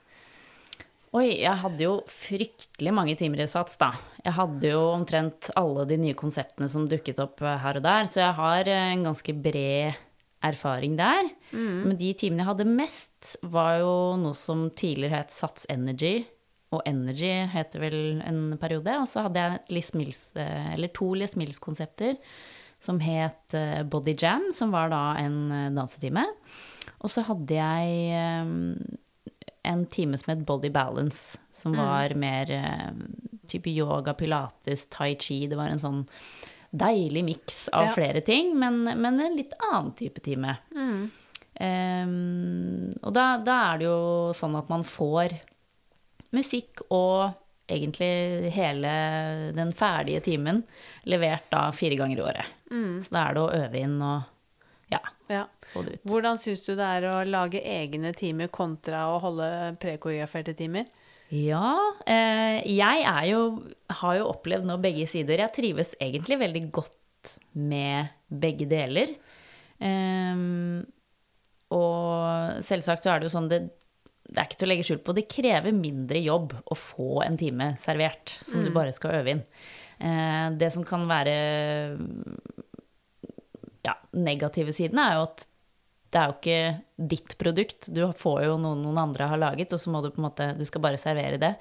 Oi, 1.13 1.27
jeg 1.43 1.57
hadde 1.61 1.83
jo 1.85 1.99
fryktelig 2.09 2.93
mange 2.97 3.15
timer 3.21 3.43
i 3.45 3.47
sats, 3.47 3.77
da. 3.77 3.91
Jeg 4.25 4.33
hadde 4.33 4.71
jo 4.71 4.81
omtrent 4.95 5.51
alle 5.61 5.85
de 5.91 5.99
nye 6.01 6.15
konseptene 6.17 6.71
som 6.73 6.87
dukket 6.89 7.19
opp 7.21 7.43
eh, 7.45 7.59
her 7.61 7.77
og 7.77 7.83
der, 7.85 8.09
så 8.09 8.23
jeg 8.23 8.35
har 8.39 8.71
eh, 8.73 8.93
en 8.95 9.05
ganske 9.11 9.35
bred 9.45 9.93
erfaring 10.43 10.97
der. 10.99 11.31
Men 11.87 11.97
de 12.01 12.13
timene 12.19 12.43
jeg 12.43 12.51
hadde 12.51 12.69
mest, 12.69 13.35
var 13.43 13.81
jo 13.83 13.95
noe 14.21 14.39
som 14.39 14.69
tidligere 14.79 15.23
het 15.23 15.35
Sats 15.35 15.67
Energy. 15.73 16.23
Og 16.73 16.81
Energy 16.89 17.31
heter 17.53 17.83
vel 17.83 18.01
en 18.25 18.57
periode. 18.61 18.95
Og 19.03 19.09
så 19.11 19.27
hadde 19.27 19.43
jeg 19.43 19.61
et 19.61 19.73
Les 19.77 19.93
Mills, 19.99 20.23
eh, 20.41 20.73
eller 20.73 20.93
to 20.97 21.13
Les 21.19 21.37
Mills-konsepter 21.37 22.17
som 22.83 22.99
het 22.99 23.55
eh, 23.55 23.83
Body 23.87 24.17
Jam, 24.19 24.49
som 24.57 24.73
var 24.75 24.91
da 24.91 25.03
en 25.21 25.37
eh, 25.53 25.71
dansetime. 25.77 26.25
Og 27.05 27.13
så 27.13 27.25
hadde 27.29 27.59
jeg 27.59 28.39
en 29.63 29.85
time 29.93 30.19
som 30.19 30.33
het 30.33 30.47
Body 30.47 30.73
Balance, 30.75 31.39
som 31.55 31.77
var 31.79 32.15
mer 32.19 32.51
type 33.51 33.71
yoga, 33.71 34.15
pilates, 34.19 34.89
tai 34.91 35.13
chi. 35.21 35.45
Det 35.51 35.59
var 35.59 35.71
en 35.71 35.83
sånn 35.83 36.01
deilig 36.73 37.23
miks 37.27 37.69
av 37.73 37.87
Ja. 37.91 37.93
flere 37.95 38.21
ting, 38.25 38.55
men, 38.59 38.83
men 38.85 39.21
en 39.21 39.37
litt 39.37 39.53
annen 39.73 39.93
type 39.99 40.21
time. 40.25 40.55
Ehm, 41.61 42.95
og 43.03 43.13
da, 43.15 43.27
da 43.45 43.57
er 43.73 43.79
det 43.83 43.87
jo 43.91 44.33
sånn 44.37 44.57
at 44.59 44.71
man 44.73 44.85
får 44.89 45.35
musikk 46.33 46.81
og 46.91 47.35
egentlig 47.73 48.51
hele 48.57 48.93
den 49.57 49.73
ferdige 49.77 50.23
timen 50.25 50.63
levert 51.09 51.47
da 51.53 51.67
fire 51.77 51.97
ganger 52.01 52.19
i 52.23 52.25
året. 52.25 52.49
Så 53.05 53.13
da 53.13 53.27
er 53.29 53.37
det 53.37 53.43
å 53.45 53.53
øve 53.53 53.81
inn 53.85 53.99
og 54.03 54.23
ja, 54.93 55.01
Ja. 55.29 55.45
få 55.73 55.85
det 55.85 55.99
ut. 55.99 56.03
Hvordan 56.09 56.39
syns 56.41 56.65
du 56.67 56.75
det 56.77 56.85
er 56.89 57.07
å 57.09 57.19
lage 57.29 57.61
egne 57.61 58.15
timer 58.17 58.49
kontra 58.53 59.07
å 59.13 59.21
holde 59.21 59.77
prekoreograferte 59.81 60.55
timer? 60.57 60.89
Ja, 61.33 61.69
eh, 62.05 62.59
jeg 62.69 63.05
er 63.09 63.27
jo, 63.31 63.45
har 63.89 64.17
jo 64.19 64.31
opplevd 64.35 64.67
nå 64.69 64.77
begge 64.83 65.07
sider. 65.09 65.41
Jeg 65.41 65.55
trives 65.57 65.95
egentlig 65.97 66.37
veldig 66.43 66.65
godt 66.75 67.37
med 67.57 68.11
begge 68.29 68.67
deler. 68.69 69.15
Ehm, 69.83 70.83
og 71.73 72.61
selvsagt 72.65 73.07
så 73.07 73.15
er 73.15 73.23
det 73.23 73.31
jo 73.31 73.37
sånn 73.37 73.49
det, 73.49 73.63
det 74.29 74.37
er 74.37 74.49
ikke 74.49 74.59
til 74.61 74.69
å 74.69 74.71
legge 74.73 74.87
skjul 74.87 75.01
på, 75.05 75.15
det 75.17 75.31
krever 75.33 75.73
mindre 75.77 76.21
jobb 76.21 76.53
å 76.53 76.77
få 76.79 77.23
en 77.25 77.39
time 77.41 77.73
servert 77.81 78.35
som 78.45 78.61
du 78.65 78.69
bare 78.75 78.93
skal 78.93 79.17
øve 79.23 79.37
inn. 79.37 79.43
Eh, 80.05 80.47
det 80.61 80.69
som 80.75 80.85
kan 80.85 81.09
være 81.09 81.35
ja, 83.87 83.97
negative 84.13 84.77
siden 84.77 85.01
er 85.01 85.17
jo 85.17 85.25
at 85.31 85.47
det 86.13 86.21
er 86.21 86.29
jo 86.29 86.35
ikke 86.37 87.09
ditt 87.13 87.35
produkt. 87.41 87.89
Du 87.89 88.03
får 88.21 88.43
jo 88.45 88.57
noe 88.61 88.77
noen 88.77 89.01
andre 89.01 89.31
har 89.31 89.41
laget, 89.41 89.73
og 89.73 89.81
så 89.81 89.93
må 89.93 90.03
du 90.05 90.11
på 90.13 90.21
en 90.21 90.29
måte 90.29 90.51
Du 90.59 90.65
skal 90.69 90.85
bare 90.85 91.01
servere 91.01 91.41
det. 91.41 91.55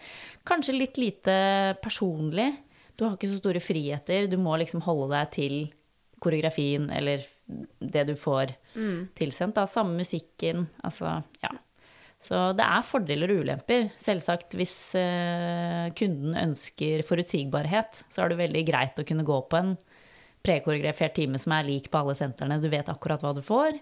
Kanskje 0.47 0.75
litt 0.75 0.99
lite 0.99 1.35
personlig. 1.83 2.49
Du 2.99 3.05
har 3.05 3.15
ikke 3.15 3.31
så 3.31 3.39
store 3.39 3.63
friheter. 3.63 4.27
Du 4.27 4.35
må 4.41 4.57
liksom 4.59 4.83
holde 4.83 5.13
deg 5.13 5.31
til 5.37 5.55
koreografien 6.21 6.89
eller 6.93 7.23
det 7.79 8.05
du 8.11 8.13
får 8.19 8.53
tilsendt. 9.17 9.55
Da. 9.55 9.65
Samme 9.71 9.97
musikken. 10.03 10.67
Altså, 10.83 11.21
ja. 11.43 11.55
Så 12.21 12.51
det 12.53 12.67
er 12.67 12.85
fordeler 12.85 13.33
og 13.33 13.41
ulemper. 13.41 13.87
Selvsagt, 13.97 14.53
hvis 14.59 14.75
eh, 14.99 15.87
kunden 15.97 16.37
ønsker 16.37 17.01
forutsigbarhet, 17.07 18.03
så 18.13 18.21
er 18.21 18.29
det 18.31 18.43
veldig 18.43 18.65
greit 18.67 19.01
å 19.01 19.07
kunne 19.07 19.25
gå 19.25 19.39
på 19.49 19.57
en 19.57 19.73
prekoreografert 20.45 21.15
time 21.17 21.39
som 21.41 21.54
er 21.56 21.67
lik 21.67 21.89
på 21.91 21.99
alle 22.01 22.15
sentrene. 22.17 22.60
Du 22.62 22.69
vet 22.71 22.89
akkurat 22.91 23.21
hva 23.23 23.34
du 23.38 23.43
får. 23.45 23.77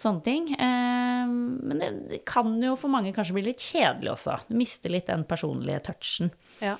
Sånne 0.00 0.24
ting. 0.24 0.48
Eh, 0.56 1.26
men 1.28 1.82
det, 1.82 2.22
kan 2.28 2.54
jo 2.62 2.76
for 2.80 2.92
mange 2.92 3.12
kanskje 3.16 3.36
bli 3.36 3.48
litt 3.50 3.62
kjedelig 3.62 4.14
også. 4.14 4.38
Du 4.48 4.56
mister 4.58 4.92
litt 4.92 5.10
den 5.10 5.26
personlige 5.28 5.82
touchen. 5.90 6.32
Ja. 6.62 6.78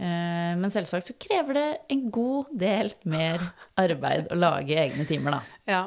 Eh, 0.00 0.52
men 0.56 0.72
selvsagt 0.72 1.10
så 1.10 1.16
krever 1.20 1.58
det 1.58 1.68
en 1.92 2.06
god 2.12 2.52
del 2.56 2.94
mer 3.10 3.42
arbeid 3.82 4.30
å 4.32 4.38
lage 4.38 4.78
egne 4.80 5.04
timer, 5.08 5.40
da. 5.40 5.58
Ja. 5.68 5.82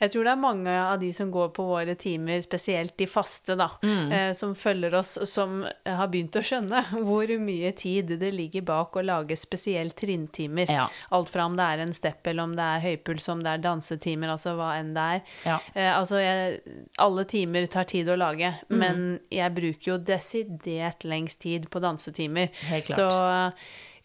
Jeg 0.00 0.10
tror 0.12 0.24
det 0.24 0.32
er 0.32 0.40
mange 0.40 0.72
av 0.74 0.98
de 1.00 1.12
som 1.12 1.30
går 1.30 1.48
på 1.54 1.64
våre 1.68 1.94
timer, 1.94 2.40
spesielt 2.42 2.96
de 2.98 3.06
faste, 3.06 3.56
da, 3.56 3.68
Mm. 3.82 4.12
eh, 4.12 4.32
som 4.32 4.54
følger 4.54 4.94
oss, 4.98 5.18
som 5.30 5.64
har 5.86 6.08
begynt 6.08 6.36
å 6.36 6.42
skjønne 6.42 6.84
hvor 7.06 7.26
mye 7.38 7.72
tid 7.76 8.18
det 8.18 8.32
ligger 8.34 8.62
bak 8.62 8.96
å 8.96 9.04
lage 9.04 9.36
spesielt 9.38 9.94
trinntimer. 9.96 10.68
Ja. 10.70 10.88
Alt 11.10 11.30
fra 11.30 11.44
om 11.46 11.56
det 11.56 11.64
er 11.64 11.78
en 11.84 11.92
step, 11.92 12.26
eller 12.26 12.42
om 12.42 12.54
det 12.56 12.62
er 12.66 12.80
høypuls, 12.80 13.28
om 13.32 13.40
det 13.42 13.50
er 13.54 13.58
dansetimer, 13.68 14.28
altså 14.34 14.56
hva 14.58 14.72
enn 14.80 14.94
det 14.94 15.06
er. 15.16 15.22
Ja. 15.46 15.58
Eh, 15.74 15.92
altså, 15.98 16.18
jeg, 16.20 16.60
alle 16.98 17.24
timer 17.24 17.66
tar 17.66 17.84
tid 17.84 18.08
å 18.08 18.16
lage, 18.18 18.54
Mm. 18.70 18.78
men 18.78 19.20
jeg 19.30 19.54
bruker 19.54 19.92
jo 19.92 19.98
desidert 19.98 21.04
lengst 21.04 21.40
tid 21.40 21.68
på 21.70 21.80
dansetimer. 21.80 22.50
Helt 22.68 22.86
klart. 22.86 22.96
Så 22.98 23.52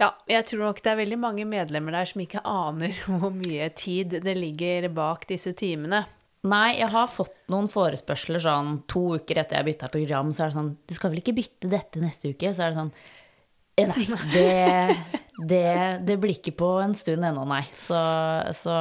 ja, 0.02 0.10
jeg 0.28 0.48
tror 0.50 0.66
nok 0.68 0.82
det 0.84 0.92
er 0.92 1.00
veldig 1.00 1.18
mange 1.22 1.46
medlemmer 1.48 1.96
der 1.96 2.10
som 2.10 2.24
ikke 2.24 2.44
aner 2.44 2.96
hvor 3.08 3.32
mye 3.34 3.70
tid 3.78 4.18
det 4.26 4.36
ligger 4.38 4.90
bak 4.96 5.28
disse 5.30 5.56
timene. 5.58 6.04
Nei, 6.46 6.76
jeg 6.78 6.92
har 6.94 7.10
fått 7.10 7.38
noen 7.50 7.68
forespørsler 7.72 8.44
sånn 8.44 8.84
to 8.92 9.16
uker 9.18 9.40
etter 9.42 9.58
jeg 9.58 9.70
bytta 9.72 9.90
program, 9.90 10.34
så 10.36 10.46
er 10.46 10.52
det 10.52 10.58
sånn 10.60 10.74
Du 10.86 10.94
skal 10.94 11.10
vel 11.14 11.24
ikke 11.24 11.34
bytte 11.40 11.72
dette 11.72 12.02
neste 12.04 12.36
uke? 12.36 12.52
Så 12.54 12.68
er 12.68 12.74
det 12.74 12.78
sånn 12.78 12.92
eh, 13.82 13.90
Nei, 13.90 14.06
det, 14.36 15.16
Det, 15.50 15.64
det 16.06 16.20
blir 16.22 16.38
ikke 16.38 16.54
på 16.60 16.70
en 16.84 16.94
stund 16.98 17.26
ennå, 17.26 17.48
nei. 17.50 17.64
Så, 17.80 17.98
så 18.62 18.76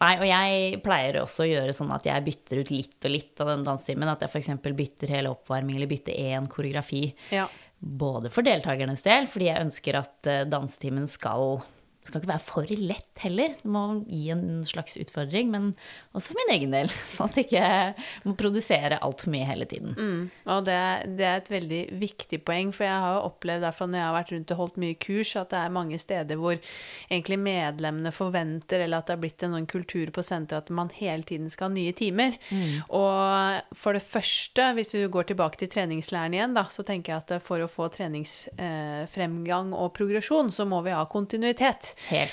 Nei, 0.00 0.14
og 0.16 0.24
jeg 0.24 0.78
pleier 0.84 1.18
også 1.20 1.44
å 1.44 1.48
gjøre 1.50 1.74
sånn 1.76 1.90
at 1.92 2.06
jeg 2.08 2.24
bytter 2.24 2.62
ut 2.62 2.70
litt 2.72 3.04
og 3.04 3.12
litt 3.12 3.42
av 3.42 3.50
den 3.50 3.66
dansetimen. 3.66 4.08
At 4.08 4.22
jeg 4.24 4.32
f.eks. 4.32 4.54
bytter 4.64 5.12
hele 5.12 5.32
oppvarming 5.34 5.76
eller 5.76 5.90
bytter 5.90 6.16
én 6.16 6.46
koreografi. 6.48 7.02
Ja. 7.34 7.44
Både 7.80 8.28
for 8.32 8.44
deltakernes 8.44 9.02
del, 9.06 9.28
fordi 9.30 9.48
jeg 9.48 9.64
ønsker 9.64 10.00
at 10.02 10.28
eh, 10.28 10.46
dansetimen 10.48 11.06
skal 11.08 11.62
det 12.00 12.08
skal 12.08 12.22
ikke 12.22 12.30
være 12.30 12.44
for 12.46 12.70
lett 12.80 13.20
heller. 13.20 13.52
Det 13.60 13.68
må 13.68 13.80
gi 14.08 14.30
en 14.32 14.62
slags 14.64 14.96
utfordring, 14.96 15.50
men 15.52 15.66
også 16.16 16.30
for 16.32 16.38
min 16.38 16.52
egen 16.54 16.72
del. 16.72 16.88
Sånn 17.14 17.28
at 17.28 17.36
jeg 17.36 17.48
ikke 17.50 17.64
må 18.24 18.32
produsere 18.40 18.96
altfor 19.04 19.28
mye 19.34 19.44
hele 19.44 19.66
tiden. 19.68 19.92
Mm. 19.98 20.22
Og 20.54 20.64
det, 20.64 20.78
det, 21.18 21.26
er 21.28 21.42
et 21.42 21.50
veldig 21.52 21.80
viktig 22.00 22.40
poeng, 22.46 22.72
for 22.72 22.86
jeg 22.88 23.02
har 23.04 23.18
jo 23.18 23.26
opplevd 23.28 23.66
derfor 23.66 23.90
når 23.90 24.00
jeg 24.00 24.06
har 24.06 24.16
vært 24.16 24.32
rundt 24.34 24.54
og 24.54 24.62
holdt 24.62 24.80
mye 24.80 24.96
kurs, 25.04 25.34
at 25.36 25.52
det 25.52 25.60
er 25.60 25.74
mange 25.76 26.00
steder 26.00 26.40
hvor 26.40 26.56
egentlig 26.56 27.38
medlemmene 27.44 28.14
forventer, 28.16 28.86
eller 28.86 29.02
at 29.02 29.10
det 29.10 29.16
har 29.18 29.22
blitt 29.26 29.44
en 29.44 29.58
sånn 29.58 29.68
kultur 29.70 30.14
på 30.16 30.24
senteret 30.24 30.70
at 30.70 30.74
man 30.80 30.88
hele 30.96 31.28
tiden 31.28 31.52
skal 31.52 31.68
ha 31.68 31.76
nye 31.76 31.92
timer. 32.00 32.40
Mm. 32.48 32.88
Og 32.96 33.76
for 33.76 33.98
det 33.98 34.04
første, 34.08 34.70
hvis 34.78 34.94
du 34.96 35.04
går 35.12 35.28
tilbake 35.34 35.60
til 35.60 35.68
treningslæren 35.76 36.38
igjen, 36.38 36.56
da, 36.56 36.64
så 36.72 36.80
tenker 36.86 37.12
jeg 37.12 37.26
at 37.26 37.44
for 37.44 37.60
å 37.60 37.68
få 37.68 37.92
treningsfremgang 37.92 39.76
og 39.76 39.92
progresjon, 40.00 40.48
så 40.48 40.64
må 40.64 40.80
vi 40.88 40.96
ha 40.96 41.04
kontinuitet. 41.10 41.90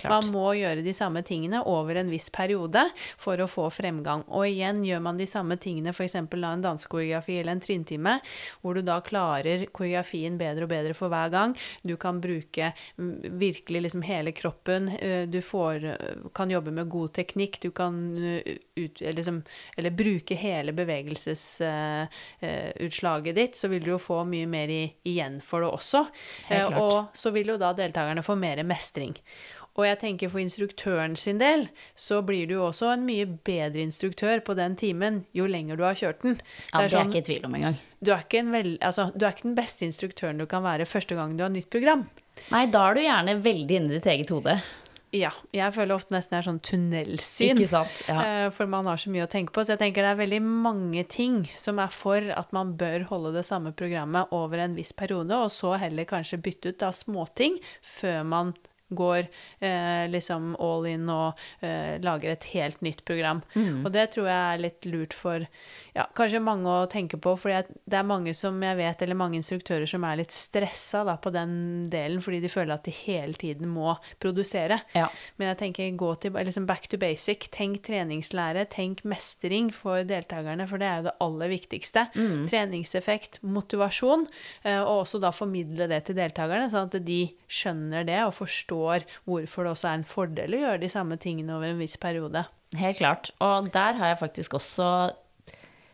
Man 0.08 0.32
må 0.34 0.46
gjøre 0.58 0.84
de 0.86 0.94
samme 0.96 1.22
tingene 1.28 1.62
over 1.68 2.00
en 2.00 2.12
viss 2.12 2.30
periode 2.34 2.88
for 3.20 3.40
å 3.42 3.50
få 3.52 3.68
fremgang. 3.74 4.24
Og 4.28 4.48
igjen 4.48 4.84
gjør 4.86 5.02
man 5.04 5.20
de 5.20 5.28
samme 5.30 5.58
tingene, 5.62 5.94
f.eks. 5.94 6.16
en 6.16 6.64
dansekoreografi 6.64 7.40
eller 7.42 7.58
en 7.58 7.64
trinntime, 7.64 8.18
hvor 8.62 8.78
du 8.78 8.82
da 8.86 9.00
klarer 9.06 9.68
koreografien 9.72 10.38
bedre 10.40 10.68
og 10.68 10.72
bedre 10.72 10.94
for 10.98 11.14
hver 11.14 11.30
gang. 11.34 11.56
Du 11.84 11.96
kan 12.00 12.22
bruke 12.24 12.72
mm, 12.98 13.40
virkelig 13.40 13.82
liksom 13.88 14.06
hele 14.08 14.32
kroppen. 14.36 14.90
Eh, 14.98 15.28
du 15.30 15.42
får, 15.42 15.88
kan 16.38 16.52
jobbe 16.52 16.72
med 16.72 16.90
god 16.90 17.14
teknikk. 17.18 17.60
Du 17.64 17.72
kan 17.76 18.18
eh, 18.18 18.58
ut, 18.78 19.02
liksom, 19.02 19.44
eller 19.78 19.92
bruke 19.98 20.36
hele 20.38 20.74
bevegelsesutslaget 20.78 23.34
uh, 23.34 23.38
ditt, 23.42 23.58
så 23.58 23.68
vil 23.72 23.84
du 23.84 23.90
jo 23.96 24.00
få 24.02 24.24
mye 24.30 24.48
mer 24.50 24.68
i, 24.74 24.84
igjen 25.10 25.42
for 25.44 25.62
det 25.64 25.70
også. 25.80 26.00
Uh, 26.52 26.68
og 26.80 26.98
så 27.18 27.28
vil 27.36 27.48
jo 27.54 27.62
da 27.62 27.70
deltakerne 27.78 28.26
få 28.26 28.34
mer 28.40 28.58
mestring. 28.68 29.16
Og 29.78 29.86
jeg 29.86 30.00
tenker 30.02 30.32
for 30.34 30.42
instruktøren 30.42 31.14
sin 31.20 31.38
del, 31.38 31.68
så 31.94 32.24
blir 32.26 32.50
du 32.50 32.56
jo 32.56 32.64
også 32.72 32.90
en 32.96 33.04
mye 33.06 33.28
bedre 33.46 33.84
instruktør 33.86 34.42
på 34.46 34.56
den 34.58 34.74
timen 34.80 35.20
jo 35.38 35.46
lenger 35.46 35.78
du 35.78 35.84
har 35.86 36.00
kjørt 36.00 36.24
den. 36.26 36.40
Ja, 36.72 36.82
det 36.82 36.88
er, 36.88 36.94
sånn, 36.96 37.12
ikke 37.14 37.22
i 37.22 37.28
tvil 37.28 37.46
om 37.46 37.58
engang. 37.60 37.78
Du, 38.02 38.10
er 38.14 38.58
altså, 38.82 39.12
du 39.14 39.26
er 39.26 39.36
ikke 39.36 39.50
den 39.52 39.58
beste 39.58 39.86
instruktøren 39.86 40.42
du 40.42 40.48
kan 40.50 40.66
være 40.66 40.90
første 40.90 41.18
gang 41.18 41.38
du 41.38 41.46
har 41.46 41.54
nytt 41.54 41.70
program. 41.74 42.08
Nei, 42.50 42.66
da 42.74 42.90
er 42.90 42.98
du 42.98 43.06
gjerne 43.06 43.38
veldig 43.46 43.80
inni 43.80 43.98
ditt 44.00 44.10
eget 44.10 44.34
hode. 44.34 44.58
Ja. 45.16 45.30
Jeg 45.56 45.72
føler 45.76 45.96
ofte 45.96 46.12
nesten 46.14 46.36
det 46.36 46.40
er 46.40 46.48
sånn 46.48 46.62
tunnelsyn. 46.66 47.62
Ikke 47.62 47.70
sant? 47.72 48.00
Ja. 48.10 48.18
Eh, 48.18 48.48
for 48.56 48.70
man 48.70 48.90
har 48.90 49.00
så 49.00 49.12
mye 49.14 49.28
å 49.28 49.32
tenke 49.32 49.54
på. 49.56 49.64
Så 49.64 49.76
jeg 49.76 49.82
tenker 49.82 50.04
det 50.04 50.14
er 50.16 50.20
veldig 50.20 50.42
mange 50.44 51.04
ting 51.10 51.44
som 51.58 51.80
er 51.84 51.94
for 51.94 52.34
at 52.34 52.50
man 52.56 52.74
bør 52.80 53.08
holde 53.12 53.36
det 53.38 53.46
samme 53.48 53.72
programmet 53.78 54.34
over 54.36 54.62
en 54.66 54.76
viss 54.78 54.92
periode, 54.98 55.38
og 55.38 55.54
så 55.54 55.76
heller 55.80 56.10
kanskje 56.10 56.42
bytte 56.44 56.74
ut 56.74 56.82
da 56.84 56.92
småting 56.96 57.62
før 57.86 58.26
man 58.28 58.58
går 58.90 59.28
eh, 59.60 60.06
liksom 60.10 60.54
all 60.64 60.86
in 60.88 61.10
og 61.12 61.40
eh, 61.66 61.98
lager 62.04 62.34
et 62.34 62.48
helt 62.54 62.82
nytt 62.86 63.04
program. 63.08 63.42
Mm. 63.56 63.84
Og 63.86 63.92
det 63.94 64.08
tror 64.14 64.30
jeg 64.30 64.54
er 64.54 64.64
litt 64.64 64.88
lurt 64.88 65.16
for 65.18 65.44
ja, 65.98 66.06
kanskje 66.18 66.42
mange 66.44 66.70
å 66.70 66.88
tenke 66.92 67.20
på, 67.20 67.34
for 67.40 67.52
det 67.52 67.98
er 67.98 68.08
mange 68.08 68.34
som 68.38 68.60
jeg 68.64 68.78
vet, 68.80 69.02
eller 69.04 69.18
mange 69.18 69.40
instruktører 69.40 69.88
som 69.90 70.06
er 70.08 70.22
litt 70.22 70.36
stressa 70.36 71.04
da, 71.08 71.18
på 71.20 71.34
den 71.36 71.88
delen, 71.92 72.22
fordi 72.24 72.42
de 72.44 72.52
føler 72.52 72.76
at 72.78 72.88
de 72.88 72.94
hele 72.94 73.34
tiden 73.40 73.72
må 73.74 73.96
produsere. 74.24 74.80
Ja. 74.96 75.10
Men 75.38 75.52
jeg 75.52 75.62
tenker 75.64 75.98
gå 75.98 76.14
til 76.22 76.38
liksom 76.38 76.68
back 76.70 76.88
to 76.92 77.00
basic. 77.02 77.50
Tenk 77.54 77.82
treningslære, 77.88 78.68
tenk 78.72 79.04
mestring 79.08 79.72
for 79.76 80.06
deltakerne, 80.08 80.68
for 80.70 80.82
det 80.82 80.88
er 80.88 81.02
jo 81.02 81.08
det 81.10 81.16
aller 81.26 81.54
viktigste. 81.56 82.08
Mm. 82.16 82.46
Treningseffekt, 82.52 83.42
motivasjon, 83.42 84.28
eh, 84.64 84.80
og 84.80 85.04
også 85.04 85.22
da 85.24 85.34
formidle 85.36 85.90
det 85.90 86.04
til 86.08 86.20
deltakerne, 86.20 86.70
sånn 86.72 86.92
at 86.92 87.02
de 87.08 87.22
skjønner 87.52 88.06
det 88.08 88.22
og 88.28 88.36
forstår 88.38 88.77
hvorfor 89.28 89.66
det 89.66 89.74
også 89.74 89.90
er 89.92 90.00
en 90.00 90.08
fordel 90.08 90.56
å 90.56 90.62
gjøre 90.64 90.84
de 90.84 90.92
samme 90.92 91.18
tingene 91.22 91.56
over 91.56 91.72
en 91.72 91.82
viss 91.82 91.98
periode. 92.02 92.46
Helt 92.78 93.00
klart. 93.00 93.32
Og 93.44 93.72
der 93.74 93.98
har 94.00 94.14
jeg 94.14 94.22
faktisk 94.22 94.58
også 94.60 94.90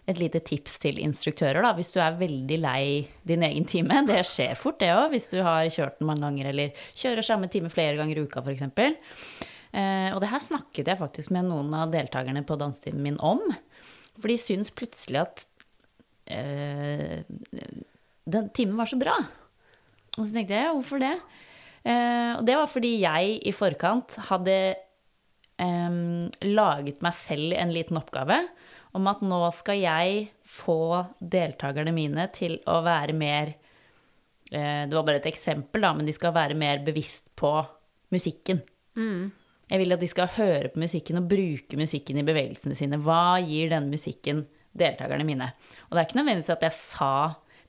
et 0.09 0.19
lite 0.19 0.41
tips 0.43 0.75
til 0.83 0.97
instruktører, 0.99 1.61
da, 1.63 1.71
hvis 1.77 1.93
du 1.93 2.01
er 2.03 2.17
veldig 2.19 2.57
lei 2.59 2.83
din 3.27 3.45
egen 3.47 3.67
time. 3.69 4.01
Det 4.09 4.19
skjer 4.27 4.57
fort, 4.59 4.81
det 4.81 4.91
òg, 4.91 5.13
hvis 5.13 5.29
du 5.31 5.37
har 5.45 5.69
kjørt 5.71 6.01
den 6.01 6.09
mange 6.09 6.25
ganger, 6.25 6.49
eller 6.51 6.83
kjører 6.99 7.23
samme 7.23 7.47
time 7.51 7.71
flere 7.71 7.95
ganger 7.99 8.19
i 8.19 8.25
uka, 8.25 8.43
f.eks. 8.43 8.65
Eh, 9.73 10.09
og 10.11 10.19
det 10.21 10.29
her 10.29 10.43
snakket 10.43 10.91
jeg 10.91 10.99
faktisk 10.99 11.31
med 11.33 11.47
noen 11.47 11.71
av 11.77 11.93
deltakerne 11.93 12.43
på 12.45 12.59
dansetimen 12.59 13.05
min 13.07 13.21
om. 13.23 13.41
For 14.19 14.29
de 14.29 14.37
syns 14.41 14.73
plutselig 14.75 15.23
at 15.23 15.45
eh, 16.29 17.23
den 18.29 18.51
timen 18.53 18.77
var 18.77 18.91
så 18.91 18.99
bra. 18.99 19.15
Og 20.17 20.27
så 20.27 20.29
tenkte 20.35 20.57
jeg, 20.57 20.67
ja, 20.67 20.75
hvorfor 20.75 21.01
det? 21.01 21.15
Eh, 21.83 22.31
og 22.37 22.45
det 22.47 22.55
var 22.55 22.69
fordi 22.71 22.93
jeg 23.01 23.39
i 23.43 23.51
forkant 23.55 24.15
hadde 24.29 24.57
eh, 24.71 25.97
laget 26.47 27.03
meg 27.03 27.17
selv 27.19 27.57
en 27.59 27.73
liten 27.75 27.99
oppgave 27.99 28.39
om 28.93 29.09
at 29.09 29.23
nå 29.25 29.41
skal 29.57 29.81
jeg 29.81 30.25
få 30.47 31.03
deltakerne 31.17 31.93
mine 31.95 32.27
til 32.35 32.59
å 32.69 32.79
være 32.85 33.15
mer 33.17 33.55
eh, 34.53 34.83
Det 34.87 34.93
var 34.93 35.05
bare 35.07 35.21
et 35.21 35.31
eksempel, 35.33 35.83
da, 35.83 35.93
men 35.97 36.07
de 36.07 36.15
skal 36.15 36.35
være 36.35 36.57
mer 36.57 36.83
bevisst 36.85 37.31
på 37.39 37.55
musikken. 38.13 38.61
Mm. 38.95 39.31
Jeg 39.71 39.81
vil 39.81 39.95
at 39.95 40.03
de 40.03 40.09
skal 40.11 40.33
høre 40.35 40.69
på 40.69 40.81
musikken 40.83 41.17
og 41.17 41.29
bruke 41.31 41.79
musikken 41.79 42.19
i 42.19 42.25
bevegelsene 42.27 42.77
sine. 42.77 42.99
Hva 43.01 43.39
gir 43.41 43.71
denne 43.71 43.89
musikken 43.89 44.43
deltakerne 44.77 45.25
mine? 45.25 45.49
Og 45.87 45.95
det 45.95 46.03
er 46.03 46.09
ikke 46.09 46.19
nødvendigvis 46.19 46.53
at 46.53 46.67
jeg 46.67 46.77
sa 46.77 47.13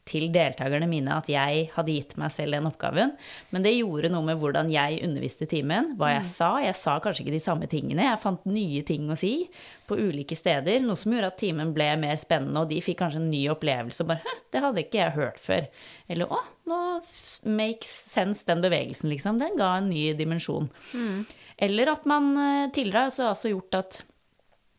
til 0.08 0.26
deltakerne 0.32 0.86
mine 0.88 1.14
at 1.16 1.28
jeg 1.32 1.68
hadde 1.72 1.94
gitt 1.94 2.12
meg 2.20 2.32
selv 2.34 2.56
den 2.56 2.68
oppgaven. 2.68 3.14
Men 3.54 3.64
det 3.64 3.72
gjorde 3.72 4.10
noe 4.12 4.26
med 4.26 4.40
hvordan 4.40 4.68
jeg 4.72 5.00
underviste 5.06 5.48
timen, 5.48 5.94
hva 5.98 6.12
jeg 6.12 6.24
mm. 6.26 6.28
sa. 6.28 6.50
Jeg 6.60 6.76
sa 6.76 6.96
kanskje 7.02 7.24
ikke 7.24 7.36
de 7.36 7.42
samme 7.42 7.68
tingene. 7.72 8.04
Jeg 8.04 8.20
fant 8.22 8.44
nye 8.48 8.82
ting 8.86 9.08
å 9.08 9.16
si 9.18 9.32
på 9.88 9.96
ulike 9.96 10.36
steder. 10.36 10.82
Noe 10.84 11.00
som 11.00 11.14
gjorde 11.14 11.30
at 11.32 11.40
timen 11.40 11.72
ble 11.76 11.88
mer 12.02 12.20
spennende, 12.20 12.60
og 12.60 12.68
de 12.72 12.82
fikk 12.84 13.00
kanskje 13.00 13.22
en 13.22 13.30
ny 13.32 13.46
opplevelse. 13.52 14.04
Og 14.04 14.10
bare 14.12 14.24
'Hæ, 14.24 14.34
det 14.52 14.64
hadde 14.64 14.84
ikke 14.84 15.00
jeg 15.00 15.16
hørt 15.16 15.38
før'. 15.40 15.68
Eller 16.08 16.26
'Å, 16.26 16.40
nå 16.68 16.80
makes 17.48 17.88
sense 18.12 18.44
den 18.44 18.60
bevegelsen', 18.60 19.08
liksom. 19.08 19.38
Den 19.40 19.56
ga 19.56 19.78
en 19.78 19.88
ny 19.88 20.12
dimensjon. 20.12 20.68
Mm. 20.92 21.24
Eller 21.58 21.88
at 21.88 22.04
man 22.04 22.36
eh, 22.36 22.70
tidligere 22.70 23.08
har 23.08 23.32
også 23.32 23.52
gjort 23.52 23.74
at 23.74 24.02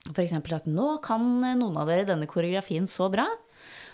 F.eks. 0.05 0.33
at 0.33 0.67
nå 0.69 1.01
kan 1.01 1.41
noen 1.41 1.77
av 1.81 1.87
dere 1.89 2.05
denne 2.05 2.27
koreografien 2.29 2.85
så 2.85 3.09
bra 3.09 3.25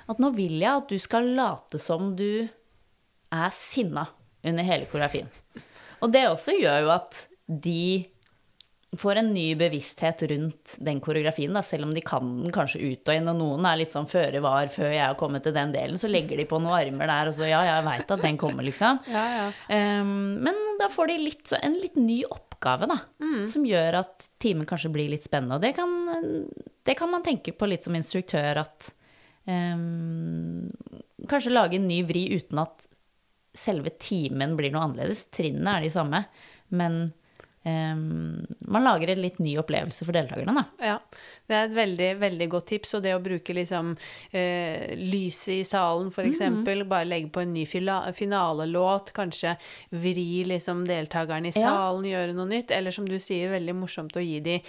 at 0.09 0.21
nå 0.21 0.31
vil 0.37 0.57
jeg 0.61 0.71
at 0.71 0.89
du 0.89 0.97
skal 1.01 1.29
late 1.37 1.81
som 1.81 2.13
du 2.17 2.47
er 3.31 3.51
sinna 3.55 4.07
under 4.43 4.65
hele 4.65 4.87
koreografien. 4.89 5.29
Og 6.01 6.09
det 6.13 6.25
også 6.29 6.57
gjør 6.57 6.87
jo 6.87 6.95
at 6.95 7.25
de 7.51 8.07
får 8.97 9.21
en 9.21 9.29
ny 9.31 9.45
bevissthet 9.55 10.23
rundt 10.27 10.73
den 10.83 10.99
koreografien, 11.03 11.53
da, 11.55 11.61
selv 11.63 11.87
om 11.87 11.93
de 11.95 12.01
kan 12.03 12.25
den 12.43 12.51
kanskje 12.51 12.81
ut 12.83 13.07
og 13.07 13.15
inn, 13.15 13.29
og 13.31 13.37
noen 13.39 13.67
er 13.69 13.79
litt 13.79 13.93
sånn 13.93 14.09
føre 14.11 14.41
var 14.43 14.67
før 14.73 14.89
jeg 14.91 15.05
har 15.05 15.15
kommet 15.19 15.45
til 15.47 15.55
den 15.55 15.71
delen, 15.71 15.99
så 15.99 16.09
legger 16.11 16.41
de 16.41 16.47
på 16.49 16.59
noen 16.59 16.75
armer 16.75 17.07
der, 17.07 17.31
og 17.31 17.37
så 17.37 17.47
ja, 17.47 17.61
jeg 17.69 17.85
veit 17.87 18.11
at 18.11 18.25
den 18.25 18.39
kommer, 18.41 18.67
liksom. 18.67 18.99
Ja, 19.11 19.23
ja. 19.31 19.45
Um, 20.01 20.41
men 20.43 20.59
da 20.79 20.89
får 20.91 21.11
de 21.11 21.17
litt, 21.21 21.53
en 21.55 21.77
litt 21.79 21.95
ny 21.99 22.21
oppgave, 22.27 22.89
da, 22.91 22.99
mm. 23.23 23.45
som 23.53 23.67
gjør 23.67 24.01
at 24.01 24.27
timen 24.43 24.67
kanskje 24.67 24.91
blir 24.91 25.11
litt 25.13 25.23
spennende. 25.23 25.55
Og 25.55 25.63
det 25.63 25.71
kan, 25.77 25.95
det 26.87 26.97
kan 26.99 27.11
man 27.11 27.23
tenke 27.23 27.55
på 27.55 27.71
litt 27.71 27.87
som 27.87 27.95
instruktør, 27.95 28.65
at 28.65 28.91
kanskje 31.31 31.53
lage 31.53 31.79
en 31.79 31.87
ny 31.87 32.03
vri 32.07 32.27
uten 32.35 32.61
at 32.61 32.87
selve 33.57 33.89
timen 33.99 34.55
blir 34.59 34.71
noe 34.73 34.85
annerledes. 34.87 35.25
Trinnene 35.33 35.77
er 35.77 35.85
de 35.85 35.91
samme, 35.91 36.23
men 36.71 37.01
um, 37.67 38.45
man 38.71 38.85
lager 38.85 39.11
en 39.11 39.21
litt 39.21 39.41
ny 39.43 39.57
opplevelse 39.59 40.07
for 40.07 40.15
deltakerne. 40.15 40.55
Da. 40.55 40.63
Ja, 40.93 41.25
det 41.49 41.57
er 41.57 41.67
et 41.67 41.75
veldig, 41.75 42.09
veldig 42.21 42.47
godt 42.53 42.69
tips. 42.71 42.95
Og 42.97 43.03
det 43.03 43.15
å 43.15 43.23
bruke 43.23 43.55
liksom 43.55 43.93
eh, 44.31 44.93
lyset 44.99 45.57
i 45.57 45.67
salen, 45.67 46.13
f.eks. 46.13 46.39
Mm 46.39 46.63
-hmm. 46.63 46.87
Bare 46.87 47.09
legge 47.09 47.29
på 47.29 47.43
en 47.43 47.53
ny 47.53 47.65
finalelåt, 47.65 49.11
kanskje 49.13 49.57
vri 49.89 50.43
liksom 50.45 50.85
deltakerne 50.87 51.47
i 51.47 51.51
salen, 51.51 52.05
ja. 52.05 52.19
gjøre 52.19 52.33
noe 52.33 52.47
nytt. 52.47 52.71
Eller 52.71 52.91
som 52.91 53.09
du 53.09 53.19
sier, 53.19 53.51
veldig 53.51 53.75
morsomt 53.75 54.15
å 54.15 54.23
gi 54.23 54.39
de 54.39 54.61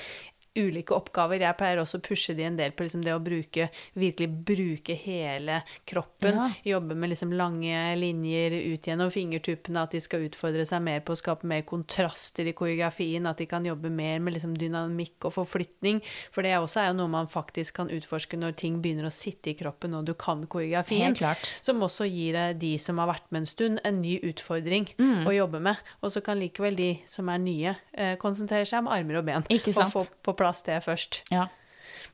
ulike 0.58 0.92
oppgaver. 0.94 1.40
Jeg 1.40 1.56
pleier 1.56 1.80
også 1.82 1.98
å 2.00 2.04
pushe 2.04 2.34
de 2.36 2.44
en 2.44 2.56
del 2.58 2.72
på 2.76 2.84
liksom 2.84 3.02
det 3.04 3.14
å 3.14 3.20
bruke, 3.22 3.68
virkelig 3.98 4.28
bruke 4.44 4.94
hele 4.98 5.62
kroppen. 5.88 6.36
Ja. 6.36 6.48
Jobbe 6.76 6.94
med 6.98 7.10
liksom 7.12 7.32
lange 7.32 7.94
linjer 7.96 8.52
ut 8.74 8.86
gjennom 8.88 9.10
fingertuppene, 9.14 9.82
at 9.86 9.94
de 9.96 10.00
skal 10.04 10.26
utfordre 10.28 10.66
seg 10.68 10.82
mer 10.84 11.00
på 11.00 11.14
å 11.14 11.20
skape 11.20 11.48
mer 11.48 11.62
kontraster 11.68 12.46
i 12.50 12.52
koreografien, 12.56 13.26
at 13.30 13.38
de 13.40 13.46
kan 13.48 13.64
jobbe 13.64 13.90
mer 13.90 14.18
med 14.20 14.36
liksom 14.36 14.52
dynamikk 14.60 15.24
og 15.30 15.34
forflytning. 15.38 16.02
For 16.34 16.42
det 16.44 16.54
også 16.58 16.82
er 16.84 16.90
jo 16.92 16.98
noe 17.00 17.08
man 17.12 17.30
faktisk 17.32 17.78
kan 17.80 17.88
utforske 17.92 18.36
når 18.36 18.56
ting 18.60 18.80
begynner 18.84 19.08
å 19.08 19.14
sitte 19.14 19.50
i 19.52 19.56
kroppen 19.58 19.94
og 19.98 20.04
du 20.08 20.14
kan 20.14 20.44
koreografien. 20.46 21.16
Som 21.62 21.80
også 21.86 22.04
gir 22.10 22.36
de 22.58 22.74
som 22.78 22.98
har 23.00 23.08
vært 23.14 23.30
med 23.30 23.42
en 23.44 23.46
stund, 23.46 23.80
en 23.84 24.00
ny 24.02 24.18
utfordring 24.20 24.90
Mm. 24.98 25.24
å 25.26 25.32
jobbe 25.34 25.60
med. 25.62 25.76
Og 26.02 26.10
så 26.12 26.20
kan 26.22 26.38
likevel 26.38 26.76
de 26.76 27.00
som 27.08 27.28
er 27.28 27.38
nye, 27.38 27.76
eh, 27.94 28.16
konsentrere 28.16 28.66
seg 28.66 28.78
om 28.80 28.88
armer 28.88 29.16
og 29.18 29.24
ben. 29.24 29.42
Ikke 29.48 29.72
sant. 29.72 29.94
Og 29.94 30.04
få 30.04 30.08
på 30.22 30.34
plass 30.36 30.41
det 30.66 30.80
først. 30.84 31.22
Ja. 31.32 31.48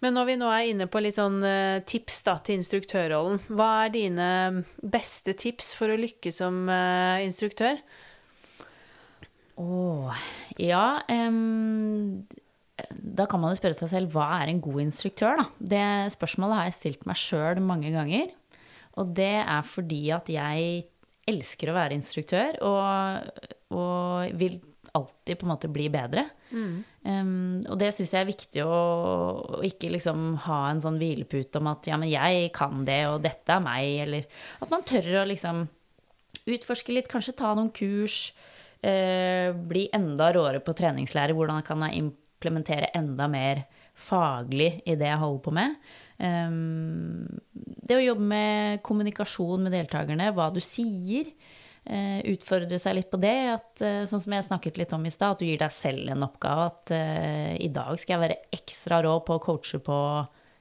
Men 0.03 0.15
når 0.15 0.27
vi 0.29 0.35
nå 0.39 0.49
er 0.53 0.69
inne 0.71 0.87
på 0.91 1.01
litt 1.03 1.17
sånn 1.19 1.41
eh, 1.47 1.81
tips 1.89 2.21
da, 2.27 2.37
til 2.45 2.59
instruktørrollen, 2.61 3.41
hva 3.51 3.71
er 3.87 3.95
dine 3.95 4.29
beste 4.83 5.35
tips 5.39 5.73
for 5.79 5.91
å 5.91 5.99
lykkes 5.99 6.39
som 6.43 6.69
eh, 6.71 7.25
instruktør? 7.27 7.81
Åh, 9.59 10.21
ja 10.63 11.03
Um, 11.11 12.27
Da 12.95 13.27
kan 13.27 13.41
man 13.43 13.51
jo 13.51 13.59
spørre 13.59 13.75
seg 13.75 13.91
selv 13.91 14.13
hva 14.15 14.29
er 14.39 14.53
en 14.53 14.61
god 14.63 14.85
instruktør, 14.85 15.41
da? 15.41 15.47
Det 15.59 16.13
spørsmålet 16.15 16.61
har 16.61 16.69
jeg 16.69 16.77
stilt 16.79 17.09
meg 17.11 17.19
sjøl 17.19 17.59
mange 17.65 17.91
ganger. 17.91 18.31
Og 18.99 19.11
det 19.19 19.43
er 19.43 19.67
fordi 19.67 20.05
at 20.15 20.31
jeg 20.31 20.85
elsker 21.29 21.71
å 21.71 21.75
være 21.77 21.99
instruktør 21.99 22.55
og, 22.65 23.43
og 23.75 24.39
vil 24.39 24.61
alltid 24.99 25.39
på 25.39 25.47
en 25.47 25.53
måte 25.53 25.71
bli 25.73 25.89
bedre. 25.93 26.27
Em, 27.09 27.33
og 27.69 27.79
det 27.81 27.91
syns 27.97 28.13
jeg 28.15 28.25
er 28.25 28.29
viktig 28.29 28.65
å, 28.65 28.79
å 29.59 29.63
ikke 29.67 29.91
liksom 29.95 30.35
ha 30.45 30.61
en 30.69 30.83
sånn 30.85 30.99
hvilepute 31.01 31.61
om 31.61 31.71
at 31.73 31.89
ja, 31.91 31.99
men 32.01 32.11
jeg 32.13 32.53
kan 32.57 32.85
det, 32.89 33.01
og 33.11 33.23
dette 33.25 33.57
er 33.57 33.65
meg, 33.65 33.89
eller 34.05 34.29
at 34.65 34.73
man 34.73 34.87
tør 34.89 35.23
å 35.23 35.27
liksom 35.29 35.65
utforske 36.49 36.95
litt, 36.95 37.11
kanskje 37.11 37.37
ta 37.39 37.55
noen 37.57 37.73
kurs, 37.75 38.31
uh, 38.85 39.51
bli 39.53 39.89
enda 39.97 40.31
råere 40.37 40.63
på 40.65 40.77
treningslære, 40.77 41.37
hvordan 41.37 41.65
kan 41.67 41.85
jeg 41.87 42.05
implementere 42.05 42.93
enda 42.97 43.29
mer 43.31 43.67
faglig 43.99 44.79
i 44.87 44.95
det 44.99 45.09
jeg 45.09 45.21
holder 45.21 45.43
på 45.45 45.55
med. 45.57 45.79
Um, 46.19 47.27
det 47.89 47.99
å 47.99 48.03
jobbe 48.03 48.27
med 48.33 48.83
kommunikasjon 48.87 49.67
med 49.67 49.75
deltakerne, 49.75 50.31
hva 50.35 50.49
du 50.55 50.61
sier, 50.65 51.31
utfordre 52.29 52.79
seg 52.81 52.99
litt 52.99 53.11
på 53.13 53.21
det. 53.23 53.37
At, 53.55 53.83
eh, 53.85 54.03
sånn 54.09 54.23
som 54.25 54.35
jeg 54.35 54.47
snakket 54.49 54.81
litt 54.81 54.93
om 54.97 55.07
i 55.07 55.13
stad, 55.13 55.37
at 55.37 55.43
du 55.43 55.47
gir 55.49 55.61
deg 55.61 55.73
selv 55.75 56.11
en 56.13 56.27
oppgave. 56.27 56.67
At 56.73 56.93
eh, 56.95 57.55
i 57.65 57.71
dag 57.73 57.95
skal 57.97 58.17
jeg 58.17 58.25
være 58.27 58.59
ekstra 58.59 59.01
rå 59.07 59.15
på 59.25 59.39
å 59.39 59.43
coache 59.45 59.81
på 59.85 59.99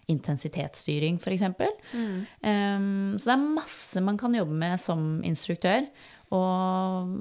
intensitetsstyring, 0.08 1.18
f.eks. 1.20 1.44
Um, 1.92 3.18
så 3.20 3.28
det 3.28 3.34
er 3.34 3.42
masse 3.58 4.04
man 4.04 4.20
kan 4.20 4.38
jobbe 4.38 4.56
med 4.56 4.80
som 4.80 5.18
instruktør. 5.28 5.90
Og 6.32 7.12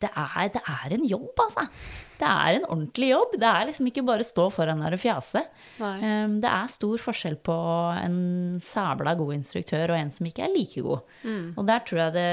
det 0.00 0.10
er, 0.10 0.48
det 0.54 0.62
er 0.70 0.94
en 0.96 1.04
jobb, 1.08 1.32
altså. 1.44 1.66
Det 2.14 2.28
er 2.30 2.56
en 2.58 2.66
ordentlig 2.70 3.08
jobb. 3.10 3.34
Det 3.42 3.48
er 3.50 3.66
liksom 3.68 3.88
ikke 3.90 4.04
bare 4.06 4.24
å 4.24 4.28
stå 4.28 4.46
foran 4.54 4.82
der 4.84 4.94
og 4.96 5.00
fjase. 5.02 5.42
Um, 5.80 6.38
det 6.42 6.50
er 6.50 6.70
stor 6.72 7.00
forskjell 7.02 7.36
på 7.44 7.56
en 7.98 8.18
sabla 8.64 9.16
god 9.18 9.34
instruktør 9.36 9.92
og 9.92 9.98
en 9.98 10.12
som 10.14 10.28
ikke 10.30 10.46
er 10.46 10.54
like 10.54 10.84
god. 10.86 11.02
Og 11.58 11.66
der 11.68 11.82
tror 11.88 12.04
jeg 12.06 12.14
det 12.14 12.28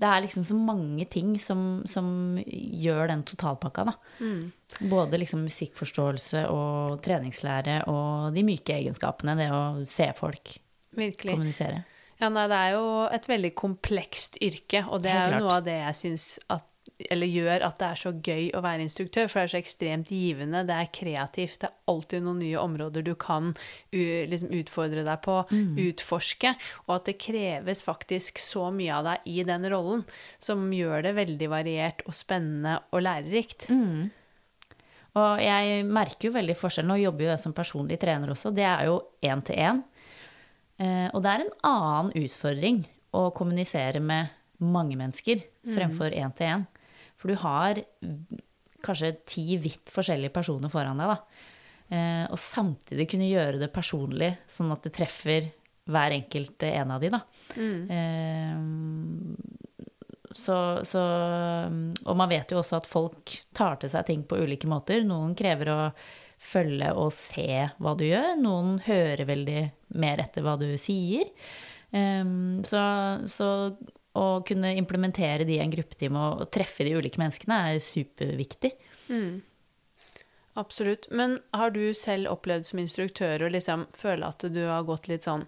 Det 0.00 0.08
er 0.08 0.22
liksom 0.24 0.44
så 0.48 0.56
mange 0.56 1.04
ting 1.12 1.34
som, 1.40 1.82
som 1.88 2.38
gjør 2.46 3.10
den 3.12 3.24
totalpakka, 3.28 3.84
da. 3.90 3.96
Både 4.80 5.18
liksom 5.20 5.42
musikkforståelse 5.48 6.46
og 6.48 7.00
treningslære 7.04 7.82
og 7.90 8.34
de 8.36 8.44
myke 8.46 8.76
egenskapene. 8.78 9.36
Det 9.36 9.48
å 9.52 9.62
se 9.88 10.12
folk, 10.16 10.54
Virkelig. 10.96 11.34
kommunisere. 11.34 11.82
Ja, 12.20 12.28
nei, 12.28 12.48
det 12.52 12.56
er 12.56 12.74
jo 12.76 12.88
et 13.08 13.28
veldig 13.30 13.54
komplekst 13.56 14.36
yrke, 14.44 14.84
og 14.88 15.00
det 15.04 15.14
er 15.14 15.32
jo 15.32 15.46
noe 15.46 15.54
av 15.60 15.64
det 15.64 15.78
jeg 15.78 16.02
syns 16.04 16.26
at 16.52 16.66
eller 17.08 17.28
gjør 17.32 17.62
at 17.64 17.78
det 17.80 17.86
er 17.86 17.96
så 17.96 18.10
gøy 18.12 18.46
å 18.56 18.60
være 18.64 18.84
instruktør, 18.84 19.28
for 19.30 19.40
det 19.40 19.46
er 19.46 19.52
så 19.54 19.58
ekstremt 19.60 20.10
givende, 20.12 20.60
det 20.68 20.76
er 20.76 20.90
kreativt, 20.92 21.62
det 21.62 21.70
er 21.70 21.92
alltid 21.92 22.24
noen 22.26 22.42
nye 22.42 22.60
områder 22.60 23.04
du 23.06 23.14
kan 23.20 23.54
liksom 23.92 24.52
utfordre 24.58 25.04
deg 25.06 25.22
på, 25.24 25.38
utforske, 25.80 26.52
og 26.86 26.94
at 26.98 27.08
det 27.08 27.16
kreves 27.24 27.80
faktisk 27.86 28.40
så 28.44 28.66
mye 28.74 28.98
av 28.98 29.08
deg 29.08 29.32
i 29.32 29.44
den 29.48 29.64
rollen, 29.72 30.04
som 30.44 30.66
gjør 30.76 31.08
det 31.08 31.14
veldig 31.16 31.50
variert 31.52 32.04
og 32.04 32.16
spennende 32.16 32.78
og 32.92 33.04
lærerikt. 33.06 33.68
Og 35.20 35.40
jeg 35.42 35.86
merker 35.90 36.28
jo 36.28 36.36
veldig 36.36 36.54
forskjell. 36.54 36.86
Nå 36.86 37.00
jobber 37.00 37.24
jo 37.24 37.32
jeg 37.32 37.42
som 37.42 37.54
personlig 37.56 37.96
trener 37.98 38.30
også. 38.30 38.52
Det 38.54 38.62
er 38.62 38.84
jo 38.86 39.00
én 39.26 39.40
til 39.42 39.56
én. 39.58 39.80
Eh, 40.80 41.08
og 41.12 41.22
det 41.24 41.32
er 41.32 41.44
en 41.44 41.54
annen 41.68 42.12
utfordring 42.22 42.82
å 43.16 43.26
kommunisere 43.36 44.00
med 44.02 44.32
mange 44.60 44.96
mennesker 44.98 45.42
fremfor 45.74 46.14
én 46.16 46.32
til 46.36 46.46
én. 46.54 46.66
For 47.20 47.32
du 47.32 47.36
har 47.42 47.80
kanskje 48.84 49.12
ti 49.28 49.58
vidt 49.60 49.92
forskjellige 49.92 50.32
personer 50.32 50.72
foran 50.72 51.00
deg, 51.00 51.12
da. 51.12 51.48
Eh, 51.90 52.26
og 52.30 52.38
samtidig 52.40 53.08
kunne 53.10 53.28
gjøre 53.28 53.60
det 53.60 53.72
personlig, 53.74 54.30
sånn 54.48 54.72
at 54.72 54.86
det 54.86 54.94
treffer 54.96 55.50
hver 55.90 56.14
enkelt 56.14 56.62
en 56.68 56.94
av 56.94 57.02
de, 57.02 57.10
da. 57.12 57.20
Eh, 57.96 58.58
så, 60.30 60.56
så 60.86 61.00
Og 62.06 62.14
man 62.14 62.30
vet 62.30 62.52
jo 62.52 62.60
også 62.60 62.78
at 62.78 62.86
folk 62.86 63.32
tar 63.56 63.80
til 63.82 63.90
seg 63.90 64.06
ting 64.06 64.20
på 64.22 64.38
ulike 64.38 64.68
måter. 64.70 65.02
Noen 65.02 65.34
krever 65.34 65.72
å 65.72 65.78
følge 66.40 66.90
og 66.96 67.12
se 67.14 67.66
hva 67.78 67.94
du 67.98 68.06
gjør. 68.08 68.32
Noen 68.40 68.78
hører 68.86 69.28
veldig 69.28 69.60
mer 70.00 70.22
etter 70.24 70.44
hva 70.46 70.56
du 70.60 70.68
sier. 70.80 71.28
Um, 71.90 72.62
så, 72.66 72.80
så 73.28 73.50
å 74.18 74.26
kunne 74.46 74.72
implementere 74.78 75.46
de 75.46 75.58
i 75.58 75.62
en 75.62 75.72
gruppetime 75.72 76.24
og, 76.32 76.48
treffe 76.54 76.86
de 76.86 76.96
ulike 76.96 77.20
menneskene 77.20 77.60
er 77.70 77.84
superviktig. 77.84 78.72
Absolutt. 80.58 81.06
Men 81.14 81.38
har 81.54 81.74
du 81.74 81.82
selv 81.94 82.32
opplevd 82.32 82.66
som 82.70 82.82
instruktør 82.82 83.46
å 83.46 83.52
liksom 83.52 83.86
føle 83.96 84.26
at 84.26 84.44
du 84.50 84.64
har 84.66 84.88
gått 84.88 85.08
litt 85.10 85.28
sånn 85.28 85.46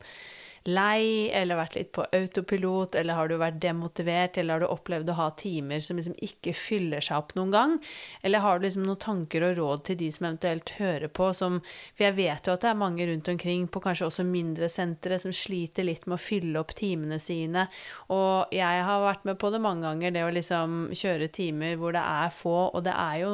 lei, 0.69 1.31
eller 1.35 1.59
vært 1.59 1.75
litt 1.77 1.91
på 1.97 2.05
autopilot, 2.15 2.95
eller 2.99 3.19
har 3.19 3.29
du 3.29 3.37
vært 3.41 3.59
demotivert, 3.63 4.39
eller 4.39 4.55
har 4.55 4.63
du 4.63 4.69
opplevd 4.71 5.11
å 5.11 5.17
ha 5.19 5.29
timer 5.39 5.83
som 5.83 5.99
liksom 5.99 6.15
ikke 6.23 6.55
fyller 6.57 7.03
seg 7.03 7.19
opp 7.19 7.35
noen 7.39 7.55
gang? 7.55 7.77
Eller 8.23 8.45
har 8.45 8.59
du 8.59 8.67
liksom 8.67 8.87
noen 8.87 9.01
tanker 9.03 9.47
og 9.49 9.57
råd 9.59 9.85
til 9.89 9.99
de 10.05 10.11
som 10.15 10.29
eventuelt 10.29 10.75
hører 10.79 11.11
på, 11.11 11.33
som 11.35 11.61
For 11.97 12.07
jeg 12.07 12.17
vet 12.17 12.47
jo 12.47 12.55
at 12.55 12.65
det 12.65 12.71
er 12.71 12.79
mange 12.79 13.07
rundt 13.09 13.29
omkring 13.29 13.67
på 13.69 13.83
kanskje 13.83 14.09
også 14.09 14.27
mindre 14.29 14.69
sentre 14.73 15.19
som 15.19 15.35
sliter 15.35 15.87
litt 15.87 16.07
med 16.07 16.19
å 16.19 16.23
fylle 16.23 16.61
opp 16.63 16.75
timene 16.79 17.19
sine, 17.23 17.67
og 18.15 18.53
jeg 18.55 18.87
har 18.87 19.07
vært 19.07 19.27
med 19.29 19.39
på 19.41 19.51
det 19.53 19.63
mange 19.63 19.87
ganger, 19.87 20.15
det 20.15 20.27
å 20.27 20.35
liksom 20.35 20.83
kjøre 20.97 21.33
timer 21.35 21.79
hvor 21.81 21.95
det 21.97 22.03
er 22.03 22.35
få, 22.35 22.59
og 22.71 22.85
det 22.87 22.95
er 22.95 23.23
jo 23.25 23.33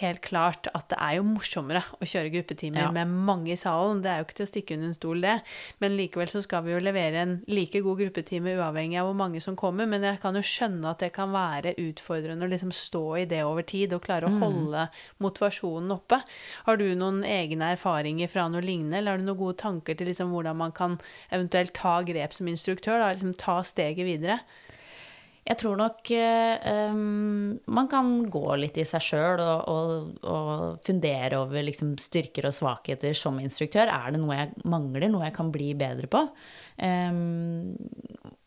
helt 0.00 0.20
klart 0.22 0.68
at 0.74 0.88
det 0.92 0.98
er 1.00 1.16
jo 1.18 1.24
morsommere 1.26 1.82
å 1.98 2.06
kjøre 2.06 2.30
gruppetimer 2.34 2.82
Ja. 2.86 2.90
med 2.94 3.08
mange 3.08 3.52
i 3.52 3.56
salen. 3.56 4.02
Det 4.02 4.10
er 4.10 4.18
jo 4.20 4.24
ikke 4.26 4.36
til 4.40 4.46
å 4.46 4.50
stikke 4.52 4.74
under 4.74 4.88
en 4.88 4.94
stol, 4.94 5.20
det. 5.20 5.36
Men 5.80 5.96
likevel 5.98 6.28
så 6.30 6.42
skal 6.42 6.62
vi 6.64 6.72
jo 6.72 6.78
levere 6.80 7.22
en 7.22 7.34
like 7.48 7.80
god 7.82 7.98
gruppetime 7.98 8.54
uavhengig 8.58 8.98
av 9.00 9.06
hvor 9.10 9.16
mange 9.18 9.40
som 9.42 9.56
kommer. 9.56 9.86
Men 9.86 10.02
jeg 10.02 10.20
kan 10.20 10.34
jo 10.34 10.40
skjønne 10.40 10.90
at 10.90 10.98
det 11.02 11.12
kan 11.12 11.32
være 11.32 11.74
utfordrende 11.76 12.46
å 12.46 12.52
liksom 12.52 12.70
stå 12.72 13.04
i 13.22 13.24
det 13.26 13.42
over 13.44 13.62
tid 13.62 13.92
og 13.92 14.02
klare 14.06 14.26
å 14.30 14.38
holde 14.38 14.88
motivasjonen 15.20 15.90
oppe. 15.94 16.22
Har 16.66 16.76
du 16.80 16.86
noen 16.98 17.22
egne 17.24 17.72
erfaringer 17.76 18.28
fra 18.30 18.48
noe 18.48 18.62
lignende, 18.64 18.98
eller 19.00 19.12
har 19.16 19.18
du 19.18 19.24
noen 19.28 19.38
gode 19.40 19.58
tanker 19.60 19.94
til 19.98 20.08
liksom 20.10 20.30
hvordan 20.32 20.56
man 20.56 20.72
kan 20.72 20.98
eventuelt 21.30 21.74
ta 21.74 22.00
grep 22.02 22.32
som 22.32 22.46
instruktør? 22.50 22.98
Da, 23.02 23.12
liksom 23.14 23.34
ta 23.38 23.60
steget 23.66 24.06
videre? 24.08 24.40
Jeg 25.48 25.56
tror 25.62 25.78
nok 25.80 26.10
um, 26.92 27.54
man 27.72 27.86
kan 27.88 28.10
gå 28.28 28.44
litt 28.60 28.76
i 28.76 28.84
seg 28.84 29.00
sjøl 29.00 29.40
og, 29.40 29.62
og, 29.72 30.18
og 30.28 30.82
fundere 30.84 31.38
over 31.40 31.64
liksom, 31.64 31.94
styrker 32.02 32.50
og 32.50 32.56
svakheter 32.56 33.16
som 33.16 33.38
instruktør. 33.40 33.88
Er 33.88 34.12
det 34.12 34.20
noe 34.20 34.36
jeg 34.36 34.66
mangler, 34.68 35.08
noe 35.08 35.24
jeg 35.24 35.36
kan 35.38 35.52
bli 35.54 35.70
bedre 35.78 36.10
på? 36.12 36.20
Um, 36.84 37.72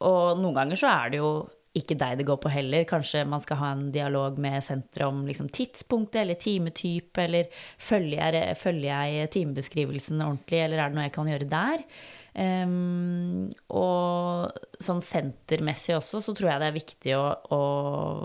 og 0.06 0.38
noen 0.44 0.60
ganger 0.60 0.78
så 0.78 0.94
er 0.94 1.16
det 1.16 1.24
jo 1.24 1.34
ikke 1.78 1.96
deg 1.96 2.20
det 2.20 2.28
går 2.28 2.40
på 2.44 2.52
heller. 2.52 2.88
Kanskje 2.88 3.24
man 3.28 3.42
skal 3.44 3.60
ha 3.62 3.74
en 3.76 3.86
dialog 3.96 4.40
med 4.44 4.60
senteret 4.66 5.08
om 5.08 5.24
liksom, 5.28 5.50
tidspunktet 5.56 6.22
eller 6.24 6.40
timetype, 6.40 7.26
eller 7.26 7.62
følger 7.80 8.38
jeg, 8.38 8.58
følger 8.60 8.90
jeg 8.92 9.32
timebeskrivelsen 9.38 10.26
ordentlig, 10.26 10.66
eller 10.66 10.82
er 10.82 10.92
det 10.92 11.00
noe 11.00 11.08
jeg 11.08 11.16
kan 11.16 11.32
gjøre 11.32 11.52
der? 11.52 11.86
Um, 12.32 13.50
og 13.76 14.54
sånn 14.80 15.02
sentermessig 15.04 15.98
også, 15.98 16.22
så 16.24 16.36
tror 16.36 16.54
jeg 16.54 16.62
det 16.62 16.70
er 16.70 16.78
viktig 16.78 17.16
å, 17.18 17.26
å 17.52 17.60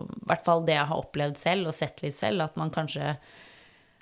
I 0.06 0.28
hvert 0.30 0.44
fall 0.46 0.62
det 0.68 0.76
jeg 0.76 0.88
har 0.92 1.00
opplevd 1.02 1.40
selv, 1.40 1.70
og 1.70 1.74
sett 1.74 2.04
litt 2.04 2.14
selv, 2.14 2.44
at 2.44 2.60
man 2.60 2.70
kanskje 2.74 3.16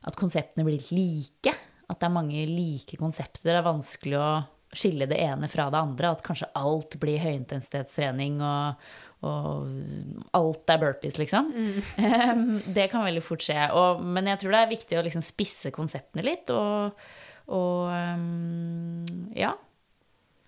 At 0.04 0.18
konseptene 0.20 0.66
blir 0.66 0.84
like. 0.92 1.54
At 1.88 2.00
det 2.00 2.08
er 2.10 2.12
mange 2.12 2.44
like 2.50 2.98
konsepter. 3.00 3.48
Det 3.48 3.56
er 3.56 3.64
vanskelig 3.64 4.18
å 4.20 4.28
skille 4.76 5.08
det 5.08 5.16
ene 5.24 5.48
fra 5.48 5.70
det 5.72 5.80
andre. 5.80 6.12
At 6.12 6.24
kanskje 6.26 6.50
alt 6.58 6.98
blir 7.00 7.22
høyintensitetstrening, 7.22 8.40
og, 8.44 8.84
og 9.24 10.30
alt 10.36 10.72
er 10.74 10.82
burpees, 10.82 11.16
liksom. 11.20 11.52
Mm. 11.56 12.54
det 12.76 12.90
kan 12.92 13.06
veldig 13.06 13.24
fort 13.24 13.44
skje. 13.46 13.60
Og, 13.72 14.04
men 14.04 14.28
jeg 14.28 14.42
tror 14.42 14.56
det 14.56 14.64
er 14.64 14.74
viktig 14.74 15.00
å 15.00 15.04
liksom 15.06 15.24
spisse 15.24 15.72
konseptene 15.72 16.26
litt, 16.26 16.52
og, 16.52 17.06
og 17.48 17.88
um, 17.88 19.30
ja. 19.32 19.54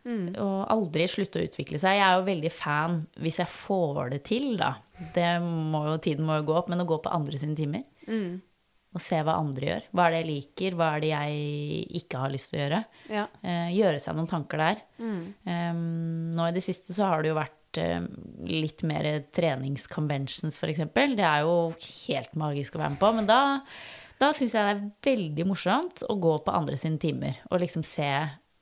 Mm. 0.06 0.26
Og 0.38 0.58
aldri 0.70 1.08
slutte 1.10 1.40
å 1.42 1.46
utvikle 1.48 1.80
seg. 1.82 1.98
Jeg 1.98 2.06
er 2.06 2.18
jo 2.18 2.26
veldig 2.28 2.52
fan, 2.54 3.00
hvis 3.22 3.40
jeg 3.42 3.50
får 3.50 4.12
det 4.14 4.20
til, 4.30 4.52
da 4.60 4.76
det 5.14 5.30
må 5.44 5.84
jo, 5.90 5.96
Tiden 6.02 6.26
må 6.26 6.38
jo 6.40 6.46
gå 6.50 6.58
opp, 6.58 6.70
men 6.72 6.82
å 6.82 6.88
gå 6.88 7.00
på 7.04 7.12
andre 7.12 7.40
sine 7.40 7.56
timer. 7.58 7.84
Mm. 8.08 8.38
Og 8.96 9.02
se 9.02 9.18
hva 9.20 9.36
andre 9.42 9.68
gjør. 9.68 9.88
Hva 9.92 10.06
er 10.06 10.14
det 10.14 10.20
jeg 10.22 10.28
liker, 10.30 10.78
hva 10.78 10.88
er 10.94 11.02
det 11.04 11.10
jeg 11.10 11.82
ikke 12.00 12.22
har 12.22 12.32
lyst 12.32 12.48
til 12.48 12.58
å 12.58 12.62
gjøre. 12.62 12.80
Ja. 13.12 13.26
Eh, 13.44 13.74
gjøre 13.76 14.00
seg 14.00 14.16
noen 14.16 14.30
tanker 14.30 14.62
der. 14.62 14.80
Mm. 15.02 15.20
Um, 15.44 15.84
nå 16.38 16.48
i 16.48 16.56
det 16.56 16.64
siste 16.64 16.96
så 16.96 17.10
har 17.10 17.20
det 17.20 17.32
jo 17.32 17.36
vært 17.36 17.82
eh, 17.82 18.08
litt 18.48 18.86
mer 18.88 19.10
treningsconventions, 19.36 20.56
f.eks. 20.56 20.86
Det 20.96 21.28
er 21.28 21.44
jo 21.44 21.58
helt 22.06 22.40
magisk 22.40 22.78
å 22.78 22.84
være 22.86 22.94
med 22.96 23.02
på. 23.02 23.12
Men 23.18 23.28
da, 23.28 23.42
da 24.22 24.32
syns 24.32 24.56
jeg 24.56 24.64
det 24.64 24.74
er 24.78 25.12
veldig 25.12 25.48
morsomt 25.52 26.06
å 26.08 26.16
gå 26.16 26.38
på 26.46 26.56
andre 26.56 26.80
sine 26.80 27.00
timer 27.02 27.42
og 27.50 27.60
liksom 27.66 27.84
se 27.84 28.10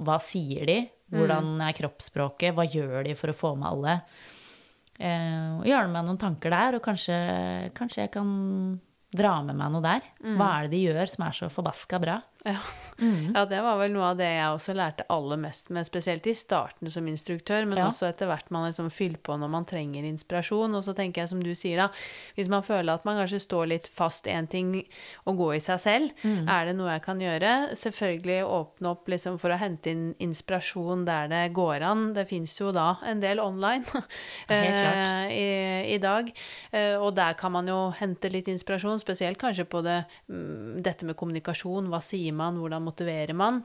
hva 0.02 0.18
sier 0.18 0.66
de, 0.66 0.80
hvordan 1.12 1.54
mm. 1.56 1.64
er 1.66 1.76
kroppsspråket, 1.80 2.54
hva 2.56 2.64
gjør 2.68 3.04
de 3.08 3.14
for 3.18 3.32
å 3.32 3.36
få 3.36 3.52
med 3.58 3.68
alle. 3.70 3.98
Eh, 4.94 5.62
gjøre 5.68 5.90
meg 5.90 6.06
noen 6.06 6.20
tanker 6.20 6.54
der, 6.54 6.78
og 6.78 6.84
kanskje, 6.84 7.16
kanskje 7.76 8.04
jeg 8.04 8.14
kan 8.14 8.28
dra 9.14 9.34
med 9.46 9.58
meg 9.58 9.74
noe 9.74 9.84
der. 9.84 10.06
Mm. 10.22 10.36
Hva 10.38 10.50
er 10.54 10.66
det 10.66 10.76
de 10.76 10.84
gjør 10.88 11.10
som 11.10 11.26
er 11.26 11.36
så 11.38 11.50
forbaska 11.52 12.00
bra? 12.02 12.18
Ja. 12.44 12.56
Mm. 12.98 13.32
ja. 13.34 13.44
det 13.46 13.60
var 13.64 13.78
vel 13.80 13.94
noe 13.94 14.10
av 14.12 14.18
det 14.18 14.26
jeg 14.28 14.48
også 14.52 14.74
lærte 14.76 15.06
aller 15.10 15.38
mest 15.40 15.70
med, 15.72 15.86
spesielt 15.88 16.26
i 16.28 16.34
starten 16.36 16.90
som 16.92 17.06
instruktør, 17.08 17.64
men 17.66 17.80
ja. 17.80 17.86
også 17.88 18.06
etter 18.10 18.28
hvert 18.28 18.50
man 18.54 18.66
liksom 18.68 18.90
fyller 18.92 19.18
på 19.24 19.38
når 19.40 19.50
man 19.50 19.64
trenger 19.68 20.04
inspirasjon. 20.04 20.76
Og 20.76 20.84
så 20.84 20.92
tenker 20.96 21.22
jeg 21.22 21.32
som 21.32 21.40
du 21.42 21.54
sier, 21.56 21.80
da, 21.80 21.88
hvis 22.36 22.50
man 22.52 22.64
føler 22.66 22.94
at 22.94 23.06
man 23.08 23.16
kanskje 23.22 23.40
står 23.46 23.70
litt 23.72 23.88
fast 23.88 24.28
én 24.28 24.48
ting 24.50 24.74
og 25.24 25.40
gå 25.40 25.48
i 25.56 25.62
seg 25.64 25.80
selv, 25.80 26.12
mm. 26.20 26.44
er 26.52 26.68
det 26.68 26.76
noe 26.76 26.92
jeg 26.92 27.04
kan 27.06 27.22
gjøre? 27.24 27.54
Selvfølgelig 27.80 28.38
åpne 28.44 28.92
opp 28.92 29.08
liksom 29.14 29.40
for 29.40 29.54
å 29.54 29.58
hente 29.64 29.94
inn 29.94 30.04
inspirasjon 30.22 31.06
der 31.08 31.32
det 31.32 31.42
går 31.56 31.86
an. 31.88 32.10
Det 32.16 32.26
fins 32.28 32.58
jo 32.60 32.74
da 32.76 32.98
en 33.08 33.24
del 33.24 33.40
online 33.40 33.88
eh, 34.52 35.32
i, 35.32 35.48
i, 35.96 35.98
dag, 36.02 36.28
eh, 36.76 36.94
og 37.00 37.14
der 37.16 37.40
kan 37.40 37.56
man 37.56 37.72
jo 37.72 37.80
hente 37.96 38.28
litt 38.28 38.52
inspirasjon, 38.52 39.00
spesielt 39.00 39.40
kanskje 39.40 39.64
på 39.64 39.80
det, 39.86 40.02
mm, 40.28 40.84
dette 40.84 41.08
med 41.08 41.16
kommunikasjon. 41.16 41.88
Hva 41.88 42.04
sier 42.04 42.33
man, 42.36 42.58
hvordan 42.60 42.84
motiverer 42.84 43.36
man? 43.36 43.62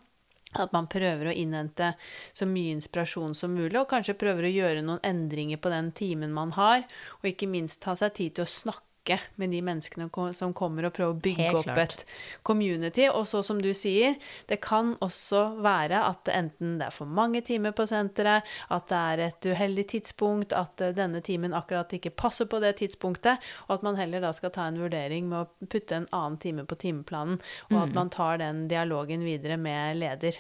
At 0.58 0.74
man 0.74 0.88
prøver 0.90 1.30
å 1.30 1.38
innhente 1.38 1.92
så 2.34 2.48
mye 2.50 2.74
inspirasjon 2.74 3.36
som 3.38 3.54
mulig, 3.54 3.78
og 3.78 3.90
kanskje 3.92 4.18
prøver 4.18 4.48
å 4.48 4.54
gjøre 4.54 4.86
noen 4.86 5.04
endringer 5.06 5.62
på 5.62 5.70
den 5.70 5.92
timen 5.94 6.34
man 6.34 6.56
har, 6.58 6.88
og 7.22 7.30
ikke 7.30 7.50
minst 7.52 7.84
ta 7.86 7.94
seg 8.00 8.16
tid 8.18 8.38
til 8.40 8.48
å 8.48 8.54
snakke 8.54 8.89
snakke 9.10 9.20
med 9.36 9.50
de 9.50 9.62
menneskene 9.62 10.34
som 10.34 10.54
kommer, 10.54 10.86
og 10.86 10.94
prøve 10.94 11.14
å 11.14 11.20
bygge 11.20 11.50
opp 11.58 11.78
et 11.78 12.06
community. 12.44 13.08
Og 13.10 13.28
så 13.28 13.42
som 13.44 13.62
du 13.62 13.74
sier, 13.74 14.18
det 14.48 14.62
kan 14.62 14.96
også 15.02 15.62
være 15.62 16.04
at 16.06 16.30
enten 16.30 16.80
det 16.80 16.88
er 16.88 16.94
for 16.94 17.06
mange 17.06 17.42
timer 17.42 17.72
på 17.72 17.88
senteret, 17.88 18.44
at 18.70 18.88
det 18.90 18.98
er 18.98 19.24
et 19.30 19.46
uheldig 19.46 19.88
tidspunkt, 19.90 20.54
at 20.54 20.82
eh, 20.82 20.94
denne 20.94 21.22
timen 21.22 21.54
akkurat 21.54 21.92
ikke 21.94 22.12
passer 22.12 22.46
på 22.46 22.60
det 22.60 22.78
tidspunktet, 22.80 23.40
og 23.68 23.80
at 23.80 23.84
man 23.84 23.98
heller 23.98 24.22
da 24.22 24.32
skal 24.34 24.52
ta 24.52 24.68
en 24.68 24.80
vurdering 24.80 25.30
med 25.30 25.46
å 25.46 25.68
putte 25.68 25.96
en 25.96 26.10
annen 26.12 26.38
time 26.40 26.66
på 26.66 26.78
timeplanen, 26.80 27.40
og 27.72 27.82
at 27.82 27.92
mm. 27.92 27.98
man 27.98 28.10
tar 28.14 28.40
den 28.40 28.68
dialogen 28.70 29.26
videre 29.26 29.58
med 29.58 29.98
leder. 30.00 30.38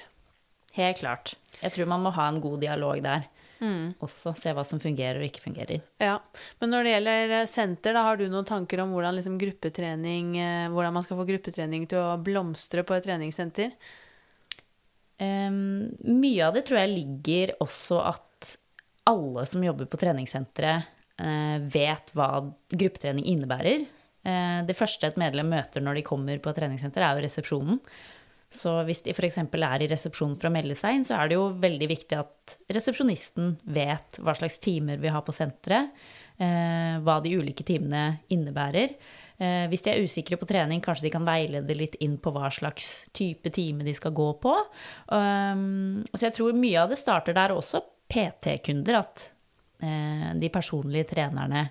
Helt 0.75 0.99
klart. 1.01 1.35
Jeg 1.59 1.73
tror 1.73 1.89
man 1.89 2.03
må 2.05 2.13
ha 2.13 2.29
en 2.29 2.41
god 2.43 2.61
dialog 2.61 3.01
der. 3.03 3.25
Mm. 3.59 3.95
Også 3.99 4.31
se 4.39 4.53
hva 4.55 4.63
som 4.67 4.79
fungerer 4.79 5.19
og 5.19 5.27
ikke 5.27 5.43
fungerer. 5.43 5.81
Ja, 5.99 6.17
Men 6.61 6.71
når 6.71 6.85
det 6.85 6.93
gjelder 6.93 7.33
eh, 7.39 7.49
senter, 7.51 7.95
da 7.95 8.05
har 8.07 8.19
du 8.19 8.27
noen 8.31 8.47
tanker 8.47 8.79
om 8.83 8.93
hvordan, 8.95 9.17
liksom, 9.19 9.35
eh, 9.39 10.69
hvordan 10.71 10.95
man 10.95 11.03
skal 11.03 11.19
få 11.19 11.27
gruppetrening 11.27 11.87
til 11.89 11.99
å 11.99 12.19
blomstre 12.23 12.85
på 12.87 12.95
et 12.95 13.07
treningssenter? 13.07 13.73
Um, 15.19 15.91
mye 16.07 16.45
av 16.45 16.55
det 16.55 16.63
tror 16.69 16.79
jeg 16.79 16.93
ligger 16.93 17.57
også 17.59 17.97
at 18.07 18.53
alle 19.11 19.43
som 19.49 19.65
jobber 19.65 19.89
på 19.91 19.99
treningssenteret, 19.99 20.87
uh, 21.19 21.57
vet 21.67 22.13
hva 22.15 22.29
gruppetrening 22.71 23.27
innebærer. 23.27 23.87
Det 24.67 24.75
første 24.75 25.07
et 25.07 25.17
medlem 25.17 25.47
møter 25.47 25.81
når 25.81 25.95
de 25.95 26.01
kommer 26.05 26.41
på 26.43 26.51
et 26.51 26.57
treningssenter, 26.59 27.01
er 27.01 27.15
jo 27.15 27.23
resepsjonen. 27.23 27.77
Så 28.49 28.71
hvis 28.87 29.03
de 29.05 29.13
f.eks. 29.13 29.37
er 29.37 29.83
i 29.85 29.87
resepsjonen 29.91 30.37
for 30.39 30.49
å 30.49 30.53
melde 30.53 30.77
seg 30.77 30.97
inn, 30.97 31.05
så 31.05 31.19
er 31.19 31.29
det 31.29 31.37
jo 31.37 31.51
veldig 31.61 31.89
viktig 31.91 32.17
at 32.17 32.55
resepsjonisten 32.73 33.53
vet 33.75 34.17
hva 34.25 34.33
slags 34.37 34.57
timer 34.63 34.97
vi 35.01 35.11
har 35.13 35.21
på 35.25 35.35
senteret, 35.35 35.93
eh, 36.41 36.97
hva 37.05 37.19
de 37.21 37.35
ulike 37.37 37.65
timene 37.67 38.23
innebærer. 38.33 38.95
Eh, 39.39 39.67
hvis 39.71 39.85
de 39.85 39.93
er 39.93 40.01
usikre 40.03 40.39
på 40.41 40.49
trening, 40.49 40.81
kanskje 40.83 41.05
de 41.07 41.13
kan 41.13 41.27
veilede 41.27 41.77
litt 41.77 41.95
inn 42.03 42.17
på 42.19 42.33
hva 42.35 42.49
slags 42.51 42.89
type 43.15 43.53
time 43.55 43.85
de 43.87 43.93
skal 43.95 44.11
gå 44.17 44.31
på. 44.41 44.55
Um, 45.13 46.01
så 46.11 46.25
jeg 46.25 46.35
tror 46.35 46.57
mye 46.57 46.81
av 46.81 46.91
det 46.91 46.99
starter 46.99 47.37
der 47.37 47.53
også 47.55 47.79
PT-kunder, 48.11 48.99
at 48.99 49.29
eh, 49.85 50.27
de 50.41 50.49
personlige 50.51 51.13
trenerne 51.13 51.69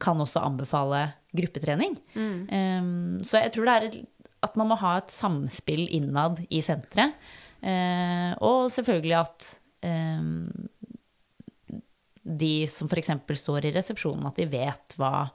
kan 0.00 0.18
også 0.22 0.46
anbefale 0.46 1.04
gruppetrening. 1.34 1.98
Mm. 2.14 2.38
Um, 2.48 3.22
så 3.26 3.42
jeg 3.42 3.52
tror 3.54 3.68
det 3.68 3.74
er 3.74 3.88
et 3.90 4.00
at 4.44 4.58
man 4.60 4.70
må 4.70 4.78
ha 4.80 4.98
et 5.00 5.12
samspill 5.14 5.86
innad 5.96 6.42
i 6.52 6.60
senteret. 6.64 7.16
Eh, 7.64 8.30
og 8.44 8.68
selvfølgelig 8.74 9.16
at 9.18 9.48
eh, 9.88 10.26
de 12.24 12.54
som 12.72 12.90
f.eks. 12.90 13.12
står 13.40 13.68
i 13.68 13.74
resepsjonen, 13.74 14.26
at 14.28 14.40
de 14.40 14.48
vet 14.52 14.96
hva, 15.00 15.28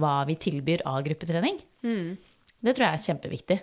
hva 0.00 0.14
vi 0.28 0.38
tilbyr 0.40 0.84
av 0.88 1.02
gruppetrening. 1.06 1.60
Mm. 1.84 2.16
Det 2.60 2.76
tror 2.76 2.86
jeg 2.86 2.98
er 2.98 3.06
kjempeviktig. 3.08 3.58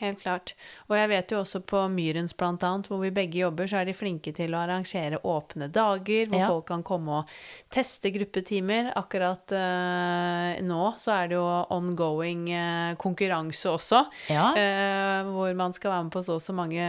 Helt 0.00 0.22
klart. 0.22 0.54
Og 0.88 0.94
jeg 0.96 1.08
vet 1.10 1.32
jo 1.32 1.42
også 1.42 1.60
på 1.68 1.82
Myrens 1.92 2.32
annet, 2.40 2.86
hvor 2.88 3.02
vi 3.02 3.10
begge 3.12 3.42
jobber, 3.42 3.68
så 3.68 3.82
er 3.82 3.90
de 3.90 3.94
flinke 3.96 4.32
til 4.32 4.54
å 4.56 4.62
arrangere 4.62 5.20
åpne 5.28 5.68
dager, 5.68 6.30
hvor 6.30 6.40
ja. 6.40 6.48
folk 6.48 6.66
kan 6.70 6.84
komme 6.86 7.18
og 7.20 7.34
teste 7.68 8.08
gruppetimer. 8.14 8.94
Akkurat 8.96 9.52
uh, 9.52 10.56
nå 10.64 10.80
så 10.96 11.12
er 11.18 11.28
det 11.28 11.36
jo 11.36 11.44
ongoing 11.76 12.48
uh, 12.48 12.96
konkurranse 13.00 13.74
også, 13.74 14.02
ja. 14.32 14.48
uh, 14.56 15.30
hvor 15.34 15.52
man 15.58 15.76
skal 15.76 15.92
være 15.92 16.08
med 16.08 16.16
på 16.16 16.24
så 16.24 16.38
og 16.40 16.44
så 16.44 16.56
mange 16.56 16.80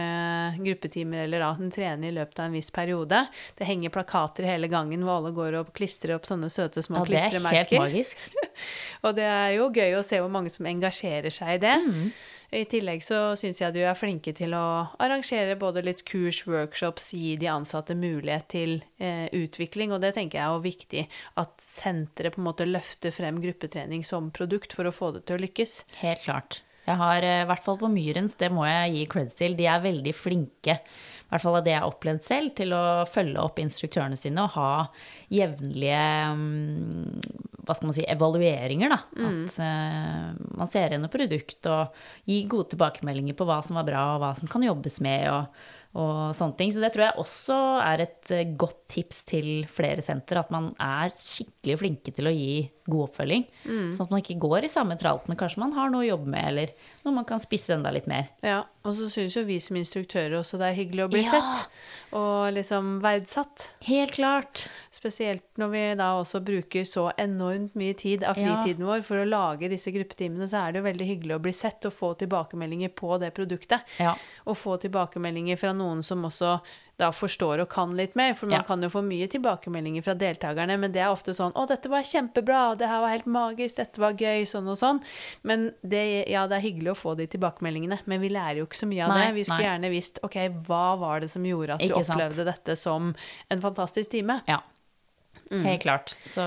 gruppetimer, 0.62 1.26
eller 1.26 1.44
da 1.44 1.52
den 1.58 1.72
trener 1.74 2.08
i 2.08 2.16
løpet 2.16 2.40
av 2.40 2.48
en 2.48 2.56
viss 2.56 2.72
periode. 2.72 3.26
Det 3.58 3.68
henger 3.68 3.92
plakater 3.92 4.48
hele 4.48 4.72
gangen 4.72 5.04
hvor 5.04 5.20
alle 5.20 5.36
går 5.36 5.60
og 5.60 5.72
klistrer 5.76 6.16
opp 6.16 6.24
sånne 6.28 6.48
søte 6.52 6.80
små 6.80 7.02
ja, 7.02 7.10
klistremerker. 7.12 7.68
Det 7.68 7.76
er 7.76 7.82
helt 7.82 7.90
magisk. 7.92 8.28
og 9.04 9.18
det 9.20 9.28
er 9.28 9.56
jo 9.58 9.68
gøy 9.68 9.98
å 9.98 10.06
se 10.06 10.22
hvor 10.22 10.32
mange 10.32 10.52
som 10.54 10.68
engasjerer 10.70 11.34
seg 11.34 11.58
i 11.58 11.66
det. 11.68 11.80
Mm. 11.82 12.06
I 12.52 12.66
tillegg 12.68 13.00
så 13.00 13.32
syns 13.40 13.62
jeg 13.62 13.72
du 13.72 13.78
er 13.80 13.96
flinke 13.96 14.34
til 14.36 14.52
å 14.52 14.64
arrangere 15.00 15.54
både 15.56 15.80
litt 15.86 16.02
kurs, 16.04 16.42
workshops, 16.44 17.06
gi 17.16 17.38
de 17.40 17.48
ansatte 17.48 17.96
mulighet 17.96 18.50
til 18.52 18.74
eh, 19.00 19.24
utvikling, 19.32 19.94
og 19.94 20.02
det 20.04 20.10
tenker 20.18 20.36
jeg 20.36 20.44
er 20.44 20.52
jo 20.52 20.66
viktig 20.66 21.04
at 21.40 21.64
senteret 21.64 22.36
på 22.36 22.42
en 22.42 22.48
måte 22.50 22.68
løfter 22.68 23.14
frem 23.14 23.40
gruppetrening 23.40 24.04
som 24.04 24.28
produkt 24.36 24.76
for 24.76 24.84
å 24.84 24.92
få 24.92 25.14
det 25.16 25.24
til 25.24 25.40
å 25.40 25.42
lykkes. 25.46 25.78
Helt 26.02 26.26
klart. 26.26 26.60
Jeg 26.84 27.00
har 27.00 27.24
eh, 27.24 27.40
i 27.46 27.48
hvert 27.48 27.64
fall 27.64 27.80
på 27.80 27.88
Myrens, 27.88 28.36
det 28.36 28.52
må 28.52 28.68
jeg 28.68 28.98
gi 28.98 29.08
creds 29.16 29.40
til, 29.40 29.56
de 29.56 29.70
er 29.72 29.84
veldig 29.88 30.14
flinke 30.18 30.76
i 31.32 31.34
hvert 31.34 31.46
fall 31.46 31.54
av 31.56 31.64
det 31.64 31.72
jeg 31.72 31.80
har 31.80 31.88
opplevd 31.88 32.20
selv, 32.20 32.50
til 32.58 32.74
å 32.76 32.84
følge 33.08 33.40
opp 33.40 33.60
instruktørene 33.62 34.18
sine 34.20 34.42
og 34.44 34.52
ha 34.52 34.72
jevnlige 35.32 36.02
mm, 36.36 37.62
hva 37.62 37.76
skal 37.78 37.88
man 37.88 37.96
si, 37.96 38.04
evalueringer. 38.12 38.92
da. 38.92 38.98
Mm. 39.16 39.38
At 39.46 39.56
uh, 39.64 40.42
man 40.60 40.68
ser 40.68 40.92
et 40.92 41.06
produkt 41.14 41.70
og 41.72 42.02
gir 42.28 42.50
gode 42.52 42.74
tilbakemeldinger 42.74 43.38
på 43.38 43.48
hva 43.48 43.62
som 43.64 43.80
var 43.80 43.88
bra, 43.88 44.02
og 44.12 44.20
hva 44.20 44.34
som 44.36 44.50
kan 44.52 44.68
jobbes 44.68 45.00
med. 45.00 45.30
og 45.32 45.80
og 45.92 46.32
sånne 46.36 46.56
ting. 46.56 46.70
Så 46.72 46.80
det 46.80 46.94
tror 46.94 47.04
jeg 47.04 47.20
også 47.20 47.56
er 47.84 48.04
et 48.06 48.30
eh, 48.32 48.52
godt 48.56 48.78
tips 48.94 49.18
til 49.28 49.48
flere 49.68 50.00
senter. 50.04 50.40
At 50.40 50.52
man 50.54 50.70
er 50.80 51.12
skikkelig 51.12 51.76
flinke 51.82 52.14
til 52.16 52.30
å 52.30 52.32
gi 52.32 52.62
god 52.92 53.08
oppfølging. 53.08 53.46
Mm. 53.64 53.88
Sånn 53.94 54.06
at 54.06 54.12
man 54.14 54.22
ikke 54.22 54.38
går 54.42 54.66
i 54.66 54.70
samme 54.72 54.96
traltene. 55.00 55.36
Kanskje 55.38 55.62
man 55.62 55.74
har 55.76 55.90
noe 55.92 56.04
å 56.04 56.10
jobbe 56.12 56.30
med, 56.34 56.46
eller 56.52 56.92
noe 57.02 57.16
man 57.16 57.26
kan 57.28 57.42
spisse 57.42 57.74
enda 57.74 57.92
litt 57.94 58.08
mer. 58.10 58.28
Ja, 58.46 58.62
og 58.86 58.96
så 58.98 59.08
syns 59.12 59.36
jo 59.36 59.44
vi 59.46 59.58
som 59.62 59.78
instruktører 59.78 60.38
også 60.40 60.58
det 60.60 60.68
er 60.68 60.78
hyggelig 60.78 61.06
å 61.06 61.10
bli 61.12 61.24
ja. 61.24 61.32
sett. 61.34 61.74
Og 62.18 62.52
liksom 62.56 62.94
verdsatt. 63.04 63.70
Helt 63.86 64.14
klart. 64.16 64.66
Spesielt 64.94 65.44
når 65.60 65.72
vi 65.72 65.82
da 66.02 66.12
også 66.18 66.42
bruker 66.44 66.86
så 66.88 67.08
enormt 67.20 67.76
mye 67.78 67.96
tid 67.98 68.26
av 68.28 68.38
fritiden 68.38 68.84
ja. 68.84 68.90
vår 68.90 69.06
for 69.06 69.22
å 69.22 69.28
lage 69.28 69.70
disse 69.72 69.92
gruppetimene, 69.94 70.48
så 70.50 70.64
er 70.64 70.72
det 70.72 70.82
jo 70.82 70.88
veldig 70.90 71.10
hyggelig 71.12 71.38
å 71.38 71.42
bli 71.46 71.56
sett 71.56 71.88
og 71.88 71.96
få 71.96 72.14
tilbakemeldinger 72.22 72.94
på 72.98 73.16
det 73.22 73.32
produktet. 73.36 73.86
Ja. 74.02 74.16
Og 74.46 74.58
få 74.58 74.78
tilbakemeldinger 74.82 75.60
fra 75.60 75.74
noen 75.76 76.02
som 76.06 76.24
også 76.28 76.58
da 77.00 77.08
forstår 77.14 77.62
og 77.64 77.70
kan 77.72 77.94
litt 77.96 78.14
mer. 78.18 78.34
For 78.38 78.50
man 78.50 78.60
ja. 78.60 78.66
kan 78.66 78.82
jo 78.84 78.90
få 78.92 79.02
mye 79.06 79.28
tilbakemeldinger 79.32 80.04
fra 80.04 80.14
deltakerne, 80.18 80.76
men 80.80 80.92
det 80.94 81.02
er 81.02 81.12
ofte 81.12 81.34
sånn 81.36 81.54
'Å, 81.56 81.66
dette 81.68 81.90
var 81.92 82.04
kjempebra. 82.06 82.62
Det 82.78 82.88
her 82.88 83.00
var 83.04 83.14
helt 83.14 83.26
magisk. 83.26 83.76
Dette 83.76 84.02
var 84.02 84.12
gøy.' 84.12 84.44
Sånn 84.52 84.68
og 84.68 84.76
sånn. 84.76 85.00
Men 85.42 85.70
det, 85.82 86.28
ja, 86.28 86.46
det 86.46 86.58
er 86.58 86.66
hyggelig 86.66 86.92
å 86.92 86.98
få 86.98 87.14
de 87.16 87.26
tilbakemeldingene, 87.30 88.00
men 88.06 88.20
vi 88.20 88.28
lærer 88.28 88.60
jo 88.60 88.66
ikke 88.66 88.82
så 88.82 88.90
mye 88.90 89.06
av 89.06 89.14
nei, 89.14 89.26
det. 89.26 89.34
Vi 89.38 89.44
skulle 89.44 89.62
nei. 89.62 89.70
gjerne 89.70 89.92
visst 89.94 90.20
'OK, 90.22 90.36
hva 90.68 90.98
var 90.98 91.20
det 91.20 91.30
som 91.30 91.46
gjorde 91.46 91.78
at 91.78 91.80
ikke 91.80 92.02
du 92.02 92.12
opplevde 92.12 92.44
sant? 92.44 92.52
dette 92.52 92.76
som 92.76 93.14
en 93.50 93.60
fantastisk 93.60 94.10
time?' 94.10 94.42
Ja. 94.48 94.60
helt 95.52 95.82
klart. 95.82 96.16
Så 96.24 96.40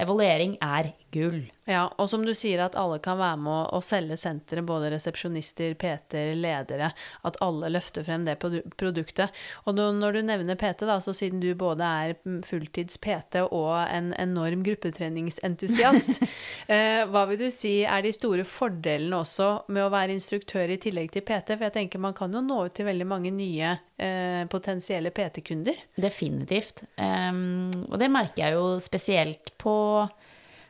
evaluering 0.00 0.56
er 0.62 0.92
gull. 1.14 1.46
Ja, 1.68 1.82
og 2.00 2.08
som 2.08 2.22
du 2.24 2.30
sier 2.36 2.62
at 2.64 2.76
alle 2.80 2.96
kan 3.04 3.18
være 3.20 3.36
med 3.44 3.52
å, 3.52 3.76
å 3.76 3.80
selge 3.84 4.16
senteret, 4.16 4.64
både 4.64 4.88
resepsjonister, 4.94 5.74
PT-er, 5.76 6.30
ledere, 6.40 6.90
at 7.28 7.36
alle 7.44 7.68
løfter 7.74 8.06
frem 8.06 8.24
det 8.24 8.38
produktet. 8.40 9.34
Og 9.68 9.76
nå- 9.76 9.90
når 9.98 10.16
du 10.16 10.20
nevner 10.30 10.56
PT, 10.56 10.86
da, 10.88 10.96
så 11.04 11.12
siden 11.16 11.42
du 11.44 11.50
både 11.60 11.84
er 11.84 12.14
fulltids 12.48 12.96
PT 13.04 13.42
og 13.44 13.74
en 13.84 14.14
enorm 14.16 14.62
gruppetreningsentusiast, 14.64 16.22
eh, 16.72 17.02
hva 17.10 17.26
vil 17.28 17.40
du 17.42 17.48
si 17.52 17.82
er 17.84 18.02
de 18.06 18.14
store 18.16 18.46
fordelene 18.48 19.20
også 19.20 19.50
med 19.68 19.84
å 19.84 19.92
være 19.92 20.16
instruktør 20.16 20.72
i 20.72 20.80
tillegg 20.80 21.12
til 21.14 21.26
PT? 21.28 21.52
For 21.58 21.68
jeg 21.68 21.76
tenker 21.76 22.00
man 22.02 22.16
kan 22.16 22.32
jo 22.32 22.40
nå 22.44 22.62
ut 22.68 22.76
til 22.78 22.88
veldig 22.88 23.08
mange 23.08 23.32
nye 23.34 23.74
eh, 24.00 24.44
potensielle 24.50 25.12
PT-kunder. 25.12 25.84
Definitivt. 26.00 26.84
Um, 26.96 27.68
og 27.90 27.98
det 28.00 28.08
merker 28.12 28.46
jeg 28.46 28.56
jo 28.56 28.66
spesielt 28.82 29.52
på 29.60 29.76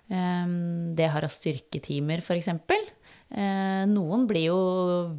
det 0.09 1.09
har 1.12 1.24
å 1.26 1.28
styrke 1.28 1.82
timer, 1.84 2.22
f.eks. 2.24 2.48
Uh, 3.28 3.84
noen 3.90 4.24
blir 4.24 4.46
jo 4.46 4.61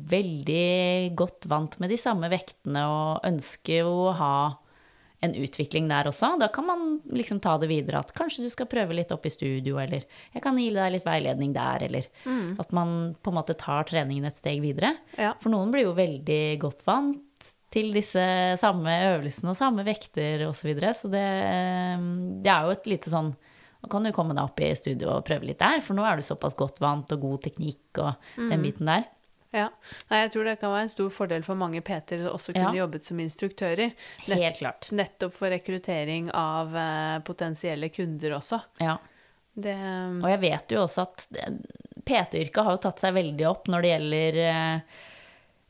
veldig 0.10 1.14
godt 1.18 1.46
vant 1.52 1.76
med 1.78 1.92
de 1.94 2.00
samme 2.02 2.26
vektene 2.32 2.88
og 2.90 3.28
ønsker 3.30 3.86
å 3.86 4.10
ha 4.18 4.34
en 5.20 5.36
utvikling 5.36 5.90
der 5.92 6.08
også. 6.10 6.32
Da 6.40 6.48
kan 6.54 6.66
man 6.66 6.84
liksom 7.12 7.42
ta 7.44 7.58
det 7.60 7.70
videre 7.70 8.00
at 8.02 8.14
kanskje 8.16 8.46
du 8.46 8.50
skal 8.54 8.70
prøve 8.72 8.96
litt 8.96 9.12
opp 9.14 9.28
i 9.28 9.34
studio, 9.34 9.78
eller 9.82 10.06
jeg 10.34 10.44
kan 10.44 10.58
gi 10.58 10.70
deg 10.74 10.94
litt 10.96 11.06
veiledning 11.08 11.54
der, 11.56 11.86
eller 11.90 12.08
at 12.64 12.72
man 12.76 13.14
på 13.20 13.34
en 13.34 13.40
måte 13.42 13.58
tar 13.60 13.88
treningen 13.90 14.30
et 14.30 14.40
steg 14.40 14.64
videre. 14.64 14.96
Ja. 15.20 15.34
For 15.44 15.52
noen 15.54 15.74
blir 15.76 15.90
jo 15.90 15.98
veldig 15.98 16.44
godt 16.64 16.86
vant 16.88 17.52
til 17.70 17.92
disse 17.94 18.24
samme 18.58 18.96
øvelsene 19.12 19.52
og 19.52 19.60
samme 19.60 19.86
vekter 19.86 20.48
osv. 20.48 20.64
Så, 20.64 20.70
videre. 20.72 20.96
så 20.98 21.12
det, 21.12 21.28
det 22.42 22.50
er 22.50 22.66
jo 22.66 22.74
et 22.74 22.90
lite 22.90 23.14
sånn 23.14 23.34
Nå 23.80 23.90
kan 23.92 24.04
du 24.04 24.12
komme 24.12 24.36
deg 24.36 24.44
opp 24.44 24.60
i 24.60 24.74
studio 24.76 25.14
og 25.18 25.26
prøve 25.28 25.48
litt 25.48 25.60
der, 25.62 25.80
for 25.86 25.96
nå 25.96 26.04
er 26.04 26.20
du 26.20 26.26
såpass 26.28 26.58
godt 26.60 26.82
vant 26.84 27.12
og 27.16 27.22
god 27.24 27.42
teknikk 27.48 28.02
og 28.04 28.32
den 28.50 28.62
biten 28.66 28.90
der. 28.92 29.06
Ja. 29.56 29.70
Nei, 30.12 30.20
jeg 30.26 30.32
tror 30.36 30.46
det 30.46 30.58
kan 30.62 30.70
være 30.76 30.86
en 30.86 30.92
stor 30.92 31.08
fordel 31.10 31.42
for 31.48 31.58
mange 31.58 31.80
PT-er 31.82 32.28
å 32.28 32.34
også 32.36 32.54
kunne 32.54 32.74
Ja. 32.76 32.84
jobbet 32.84 33.08
som 33.08 33.18
instruktører. 33.24 33.96
Nett, 34.28 34.38
Helt 34.44 34.60
klart. 34.60 34.90
nettopp 34.92 35.34
for 35.34 35.50
rekruttering 35.50 36.28
av 36.38 36.76
uh, 36.76 37.20
potensielle 37.26 37.90
kunder 37.90 38.36
også. 38.38 38.60
Ja. 38.84 38.98
Det 39.60 39.74
Og 40.22 40.28
jeg 40.30 40.40
vet 40.44 40.76
jo 40.76 40.84
også 40.84 41.08
at 41.08 41.24
PT-yrket 42.06 42.64
har 42.64 42.76
jo 42.76 42.82
tatt 42.84 43.02
seg 43.02 43.16
veldig 43.18 43.48
opp 43.50 43.68
når 43.72 43.82
det 43.84 43.90
gjelder 43.92 44.38
eh, 44.44 45.00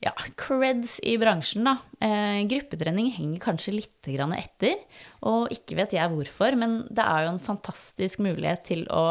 ja, 0.03 0.13
creds 0.39 0.97
i 1.03 1.17
bransjen, 1.19 1.65
da. 1.67 1.75
Eh, 1.99 2.39
gruppetrening 2.47 3.11
henger 3.17 3.41
kanskje 3.43 3.73
litt 3.75 4.09
grann 4.13 4.31
etter, 4.37 4.77
og 5.27 5.51
ikke 5.51 5.75
vet 5.81 5.95
jeg 5.97 6.13
hvorfor, 6.13 6.55
men 6.59 6.81
det 6.89 7.03
er 7.03 7.25
jo 7.25 7.33
en 7.33 7.41
fantastisk 7.43 8.21
mulighet 8.23 8.63
til 8.69 8.85
å 8.95 9.03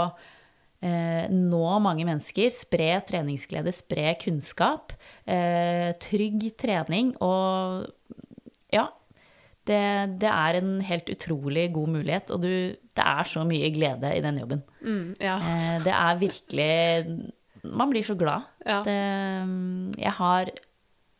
eh, 0.80 1.26
nå 1.28 1.64
mange 1.84 2.06
mennesker, 2.08 2.48
spre 2.54 2.92
treningsglede, 3.08 3.74
spre 3.76 4.14
kunnskap, 4.22 4.94
eh, 5.28 5.92
trygg 6.00 6.48
trening 6.60 7.12
og 7.20 7.88
ja, 8.72 8.86
det, 9.68 9.80
det 10.22 10.28
er 10.32 10.58
en 10.62 10.78
helt 10.88 11.10
utrolig 11.12 11.66
god 11.74 11.92
mulighet, 11.98 12.30
og 12.32 12.40
du, 12.46 12.52
det 12.96 13.04
er 13.04 13.28
så 13.28 13.44
mye 13.44 13.68
glede 13.74 14.14
i 14.16 14.22
den 14.24 14.40
jobben. 14.40 14.62
mm, 14.80 15.04
Ja. 15.20 15.36
Eh, 15.36 15.74
det 15.84 15.92
er 15.92 16.22
virkelig 16.22 17.34
Man 17.68 17.90
blir 17.90 18.04
så 18.06 18.14
glad. 18.16 18.46
Ja. 18.64 18.78
Det, 18.86 18.94
jeg 19.98 20.12
har 20.14 20.50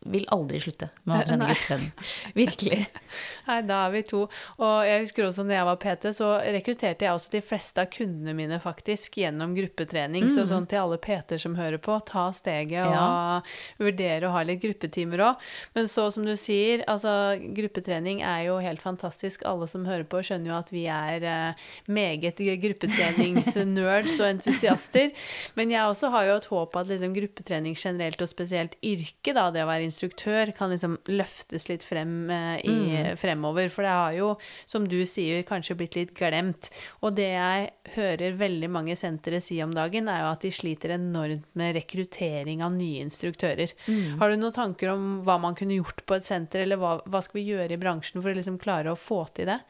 vil 0.06 0.24
aldri 0.30 0.60
slutte 0.62 0.88
med 1.08 1.18
å 1.20 1.26
trene 1.26 1.46
gruppetrening. 1.50 1.88
Virkelig. 2.36 2.78
Nei, 3.48 3.56
da 3.66 3.80
er 3.88 3.90
vi 3.96 4.02
to. 4.06 4.20
Og 4.62 4.76
jeg 4.86 5.02
husker 5.02 5.26
også 5.26 5.44
når 5.44 5.56
jeg 5.56 5.66
var 5.68 5.78
PT, 5.82 6.06
så 6.16 6.28
rekrutterte 6.44 7.04
jeg 7.08 7.16
også 7.18 7.32
de 7.34 7.40
fleste 7.44 7.82
av 7.82 7.90
kundene 7.92 8.34
mine 8.38 8.60
faktisk 8.62 9.18
gjennom 9.18 9.56
gruppetrening. 9.58 10.28
Så 10.30 10.46
sånn 10.48 10.68
til 10.70 10.78
alle 10.84 11.00
PT-er 11.02 11.42
som 11.42 11.56
hører 11.58 11.82
på, 11.82 11.96
ta 12.06 12.28
steget 12.36 12.86
og 12.86 12.94
Ja. 12.94 13.42
vurdere 13.82 14.28
å 14.28 14.32
ha 14.36 14.44
litt 14.46 14.62
gruppetimer 14.62 15.24
òg. 15.32 15.42
Men 15.74 15.90
så 15.90 16.06
som 16.14 16.24
du 16.24 16.34
sier, 16.38 16.84
altså 16.88 17.34
gruppetrening 17.58 18.22
er 18.22 18.46
jo 18.48 18.58
helt 18.62 18.80
fantastisk. 18.84 19.42
Alle 19.48 19.66
som 19.70 19.84
hører 19.88 20.06
på, 20.08 20.22
skjønner 20.22 20.52
jo 20.52 20.56
at 20.60 20.70
vi 20.74 20.86
er 20.86 21.26
eh, 21.26 21.66
meget 21.90 22.38
gruppetreningsnerds 22.62 24.18
og 24.22 24.28
entusiaster. 24.30 25.10
Men 25.58 25.74
jeg 25.74 25.82
også 25.90 26.10
har 26.14 26.28
jo 26.30 26.38
et 26.38 26.48
håp 26.52 26.76
at 26.80 26.90
liksom 26.90 27.14
gruppetrening 27.16 27.76
generelt, 27.78 28.22
og 28.22 28.30
spesielt 28.30 28.76
yrke, 28.84 29.34
da, 29.36 29.48
det 29.54 29.64
å 29.64 29.68
være 29.70 29.87
instruktør, 29.88 30.52
kan 30.56 30.70
liksom 30.72 30.96
løftes 31.10 31.68
litt 31.70 31.84
frem 31.86 32.30
i, 32.30 32.74
mm. 32.74 33.18
fremover. 33.20 33.70
For 33.72 33.86
det 33.86 33.94
har 33.94 34.16
jo, 34.16 34.28
som 34.68 34.86
du 34.88 35.00
sier, 35.08 35.42
kanskje 35.48 35.76
blitt 35.78 35.98
litt 35.98 36.14
glemt. 36.18 36.70
Og 37.02 37.16
det 37.18 37.30
jeg 37.32 37.70
hører 37.96 38.38
veldig 38.38 38.70
mange 38.72 38.96
sentre 38.98 39.42
si 39.44 39.58
om 39.64 39.74
dagen, 39.74 40.10
er 40.12 40.22
jo 40.24 40.30
at 40.30 40.46
de 40.46 40.52
sliter 40.54 40.94
enormt 40.98 41.48
med 41.58 41.74
rekruttering 41.78 42.62
av 42.64 42.76
nye 42.76 43.02
instruktører. 43.06 43.74
Har 44.20 44.30
du 44.30 44.38
noen 44.38 44.56
tanker 44.56 44.92
om 44.94 45.10
hva 45.26 45.38
man 45.42 45.58
kunne 45.58 45.80
gjort 45.80 46.04
på 46.06 46.18
et 46.18 46.28
senter, 46.28 46.64
eller 46.64 46.80
hva, 46.80 46.98
hva 47.04 47.24
skal 47.24 47.40
vi 47.40 47.48
gjøre 47.50 47.74
i 47.74 47.80
bransjen 47.80 48.22
for 48.22 48.32
å 48.32 48.38
liksom 48.38 48.60
klare 48.62 48.94
å 48.94 49.00
få 49.00 49.24
til 49.36 49.50
det? 49.50 49.60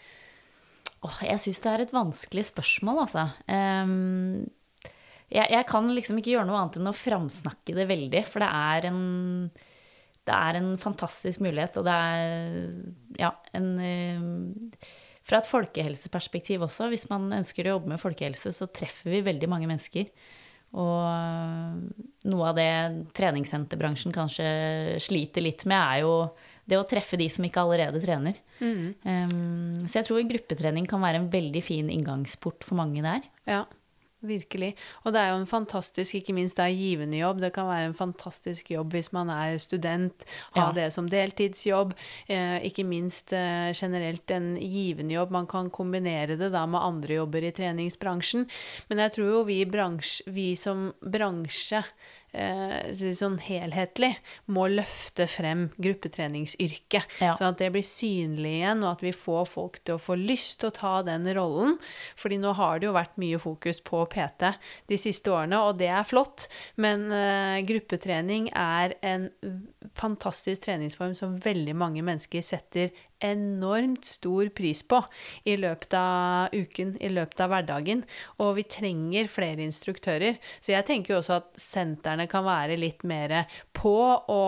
Åh, 1.06 1.18
jeg 1.28 1.42
syns 1.44 1.60
det 1.62 1.72
er 1.72 1.82
et 1.84 1.94
vanskelig 1.94 2.48
spørsmål, 2.50 3.04
altså. 3.06 3.28
Um 3.46 4.48
jeg, 5.28 5.44
jeg 5.52 5.64
kan 5.68 5.88
liksom 5.92 6.20
ikke 6.20 6.32
gjøre 6.32 6.48
noe 6.48 6.60
annet 6.62 6.78
enn 6.80 6.88
å 6.88 6.96
framsnakke 6.96 7.74
det 7.76 7.84
veldig, 7.90 8.22
for 8.30 8.40
det 8.40 8.48
er 8.48 8.88
en 8.88 9.02
det 10.28 10.36
er 10.36 10.58
en 10.60 10.72
fantastisk 10.80 11.42
mulighet, 11.44 11.78
og 11.80 11.86
det 11.88 11.94
er 11.94 13.20
ja, 13.20 13.32
en 13.56 13.70
eh, 13.82 14.90
Fra 15.28 15.42
et 15.42 15.48
folkehelseperspektiv 15.48 16.64
også, 16.64 16.88
hvis 16.92 17.08
man 17.10 17.28
ønsker 17.40 17.66
å 17.66 17.76
jobbe 17.76 17.92
med 17.92 18.00
folkehelse, 18.00 18.52
så 18.54 18.68
treffer 18.72 19.12
vi 19.12 19.24
veldig 19.26 19.48
mange 19.50 19.68
mennesker. 19.68 20.08
Og 20.76 22.28
noe 22.28 22.48
av 22.48 22.56
det 22.56 22.70
treningssenterbransjen 23.16 24.12
kanskje 24.12 24.48
sliter 25.00 25.44
litt 25.44 25.64
med, 25.68 25.80
er 25.80 26.04
jo 26.04 26.14
det 26.68 26.76
å 26.76 26.86
treffe 26.88 27.16
de 27.20 27.28
som 27.32 27.44
ikke 27.46 27.62
allerede 27.64 28.00
trener. 28.02 28.40
Um, 28.60 29.86
så 29.88 30.00
jeg 30.00 30.08
tror 30.08 30.26
gruppetrening 30.28 30.88
kan 30.88 31.00
være 31.04 31.22
en 31.22 31.30
veldig 31.32 31.62
fin 31.64 31.88
inngangsport 31.92 32.66
for 32.68 32.80
mange 32.80 33.04
der. 33.04 33.24
Ja, 33.48 33.62
virkelig. 34.24 34.74
Og 35.04 35.12
det 35.14 35.20
er 35.20 35.28
jo 35.32 35.38
en 35.40 35.46
fantastisk, 35.46 36.14
ikke 36.18 36.34
minst 36.34 36.56
det 36.58 36.64
er 36.66 36.74
givende 36.76 37.18
jobb. 37.20 37.40
Det 37.40 37.52
kan 37.54 37.68
være 37.68 37.90
en 37.90 37.94
fantastisk 37.94 38.70
jobb 38.70 38.92
hvis 38.96 39.12
man 39.12 39.30
er 39.30 39.58
student, 39.58 40.24
ha 40.54 40.68
Ja. 40.68 40.72
det 40.72 40.92
som 40.92 41.06
deltidsjobb. 41.08 41.94
Eh, 42.28 42.58
ikke 42.66 42.84
minst 42.84 43.32
eh, 43.32 43.72
generelt 43.72 44.30
en 44.30 44.56
givende 44.56 45.14
jobb. 45.14 45.30
Man 45.30 45.46
kan 45.46 45.70
kombinere 45.70 46.36
det 46.36 46.50
da 46.52 46.66
med 46.66 46.80
andre 46.80 47.14
jobber 47.20 47.42
i 47.44 47.52
treningsbransjen. 47.52 48.48
Men 48.88 48.98
jeg 48.98 49.12
tror 49.12 49.30
jo 49.30 49.44
vi, 49.44 49.64
bransj, 49.64 50.22
vi 50.26 50.54
som 50.56 50.92
bransje 51.02 51.84
sånn 52.32 53.38
helhetlig 53.40 54.10
må 54.52 54.66
løfte 54.68 55.26
frem 55.30 55.68
gruppetreningsyrket. 55.80 57.18
Ja. 57.22 57.34
Sånn 57.38 57.54
at 57.54 57.62
det 57.62 57.70
blir 57.74 57.86
synlig 57.86 58.58
igjen, 58.58 58.84
og 58.84 58.98
at 58.98 59.04
vi 59.06 59.12
får 59.16 59.48
folk 59.48 59.80
til 59.84 59.96
å 59.96 60.02
få 60.02 60.18
lyst 60.18 60.60
til 60.60 60.70
å 60.70 60.76
ta 60.76 60.94
den 61.06 61.26
rollen. 61.36 61.78
Fordi 62.20 62.38
nå 62.42 62.52
har 62.58 62.78
det 62.78 62.88
jo 62.88 62.96
vært 62.96 63.16
mye 63.20 63.40
fokus 63.40 63.80
på 63.84 64.04
PT 64.12 64.52
de 64.90 65.00
siste 65.00 65.32
årene, 65.32 65.60
og 65.64 65.80
det 65.80 65.90
er 65.90 66.06
flott. 66.08 66.48
Men 66.76 67.08
uh, 67.12 67.58
gruppetrening 67.66 68.50
er 68.52 68.96
en 69.00 69.28
fantastisk 69.98 70.66
treningsform 70.66 71.14
som 71.16 71.38
veldig 71.42 71.76
mange 71.78 72.04
mennesker 72.04 72.44
setter 72.44 72.92
enormt 73.24 74.04
stor 74.06 74.48
pris 74.54 74.82
på 74.86 75.00
i 75.48 75.56
løpet 75.58 75.94
av 75.98 76.54
uken, 76.54 76.96
i 77.02 77.10
løpet 77.12 77.42
av 77.44 77.52
hverdagen. 77.52 78.04
Og 78.42 78.56
vi 78.58 78.66
trenger 78.70 79.30
flere 79.32 79.64
instruktører. 79.66 80.38
Så 80.60 80.74
jeg 80.74 80.86
tenker 80.88 81.14
jo 81.14 81.20
også 81.22 81.40
at 81.40 81.50
sentrene 81.60 82.28
kan 82.30 82.46
være 82.46 82.78
litt 82.80 83.04
mer 83.08 83.40
på 83.76 83.96
å 84.22 84.42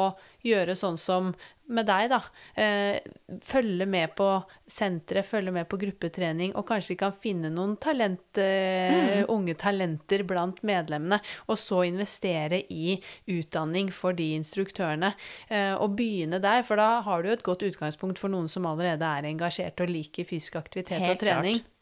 gjøre 0.47 0.76
sånn 0.78 0.99
som 1.01 1.32
med 1.70 1.86
deg, 1.86 2.11
da. 2.11 2.18
Eh, 2.59 2.99
følge 3.47 3.86
med 3.86 4.14
på 4.18 4.26
senteret, 4.66 5.26
følge 5.28 5.53
med 5.55 5.68
på 5.70 5.78
gruppetrening, 5.80 6.55
og 6.59 6.66
kanskje 6.66 6.95
de 6.95 6.99
kan 7.05 7.14
finne 7.14 7.51
noen 7.55 7.76
talent, 7.82 8.41
mm. 8.41 9.30
unge 9.30 9.55
talenter 9.61 10.24
blant 10.26 10.62
medlemmene, 10.66 11.20
og 11.47 11.59
så 11.61 11.84
investere 11.86 12.64
i 12.74 12.97
utdanning 13.30 13.93
for 13.95 14.18
de 14.18 14.32
instruktørene. 14.41 15.12
Eh, 15.49 15.74
og 15.76 15.95
begynne 15.99 16.43
der, 16.43 16.64
for 16.66 16.80
da 16.80 17.05
har 17.07 17.22
du 17.22 17.30
jo 17.30 17.38
et 17.38 17.47
godt 17.47 17.66
utgangspunkt 17.70 18.18
for 18.18 18.32
noen 18.32 18.51
som 18.51 18.66
allerede 18.70 19.07
er 19.07 19.30
engasjert 19.30 19.84
og 19.84 19.95
liker 19.95 20.26
fysisk 20.26 20.59
aktivitet 20.61 20.99
Helt 21.07 21.14
og 21.14 21.22
trening. 21.22 21.62
klart. 21.62 21.76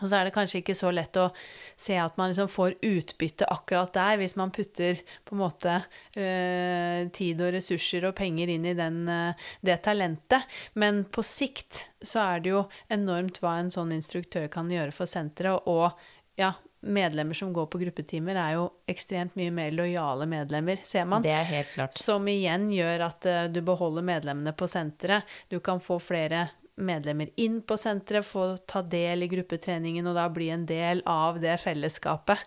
Og 0.00 0.08
så 0.08 0.18
er 0.18 0.28
det 0.28 0.34
kanskje 0.36 0.60
ikke 0.62 0.76
så 0.76 0.90
lett 0.94 1.16
å 1.20 1.28
se 1.80 1.96
at 2.00 2.16
man 2.20 2.32
liksom 2.32 2.50
får 2.52 2.76
utbytte 2.84 3.48
akkurat 3.52 3.94
der, 3.96 4.18
hvis 4.20 4.36
man 4.38 4.52
putter 4.54 5.00
på 5.24 5.36
en 5.36 5.42
måte 5.42 5.78
øh, 5.78 7.08
tid 7.16 7.40
og 7.44 7.54
ressurser 7.56 8.08
og 8.08 8.16
penger 8.18 8.52
inn 8.52 8.66
i 8.68 8.76
den, 8.76 9.02
øh, 9.08 9.48
det 9.66 9.80
talentet. 9.86 10.46
Men 10.74 11.04
på 11.08 11.24
sikt 11.26 11.86
så 12.02 12.22
er 12.26 12.44
det 12.44 12.54
jo 12.54 12.66
enormt 12.92 13.40
hva 13.42 13.56
en 13.60 13.72
sånn 13.72 13.94
instruktør 13.96 14.50
kan 14.52 14.70
gjøre 14.72 14.94
for 14.94 15.10
senteret. 15.10 15.66
Og 15.70 15.90
ja, 16.36 16.52
medlemmer 16.86 17.34
som 17.34 17.52
går 17.56 17.66
på 17.72 17.80
gruppetimer, 17.80 18.36
er 18.36 18.58
jo 18.58 18.68
ekstremt 18.90 19.36
mye 19.38 19.54
mer 19.54 19.72
lojale 19.74 20.28
medlemmer, 20.30 20.82
ser 20.84 21.08
man. 21.08 21.24
Det 21.24 21.32
er 21.34 21.48
helt 21.48 21.72
klart. 21.74 21.96
Som 21.98 22.28
igjen 22.30 22.68
gjør 22.74 23.08
at 23.08 23.30
øh, 23.32 23.42
du 23.52 23.62
beholder 23.66 24.06
medlemmene 24.06 24.54
på 24.56 24.68
senteret. 24.70 25.26
Du 25.48 25.60
kan 25.64 25.80
få 25.82 25.98
flere 26.02 26.46
medlemmer 26.46 26.62
inn 26.76 27.62
på 27.64 27.76
senteret, 27.80 28.26
få 28.26 28.56
ta 28.68 28.82
del 28.82 29.24
i 29.24 29.28
gruppetreningen 29.28 30.06
og 30.06 30.16
da 30.18 30.28
bli 30.28 30.50
en 30.52 30.66
del 30.68 31.02
av 31.08 31.40
det 31.40 31.56
fellesskapet 31.62 32.38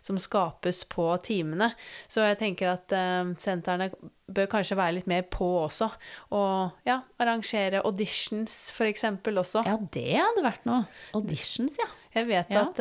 som 0.00 0.18
skapes 0.18 0.84
på 0.90 1.08
timene. 1.22 1.72
Så 2.08 2.26
jeg 2.26 2.38
tenker 2.38 2.74
at 2.74 2.92
eh, 2.92 3.32
sentrene 3.38 3.90
bør 4.26 4.48
kanskje 4.50 4.78
være 4.78 4.96
litt 4.98 5.10
mer 5.10 5.22
på 5.30 5.46
også. 5.62 5.88
Og 6.34 6.88
ja, 6.88 7.00
arrangere 7.22 7.84
auditions 7.86 8.72
eksempel 8.90 9.38
også. 9.38 9.62
Ja, 9.66 9.76
det 9.78 10.18
hadde 10.18 10.42
vært 10.46 10.66
noe. 10.66 10.82
Auditions, 11.14 11.78
ja. 11.78 11.86
Jeg 12.16 12.26
vet 12.30 12.48
Ja. 12.54 12.62
at 12.70 12.78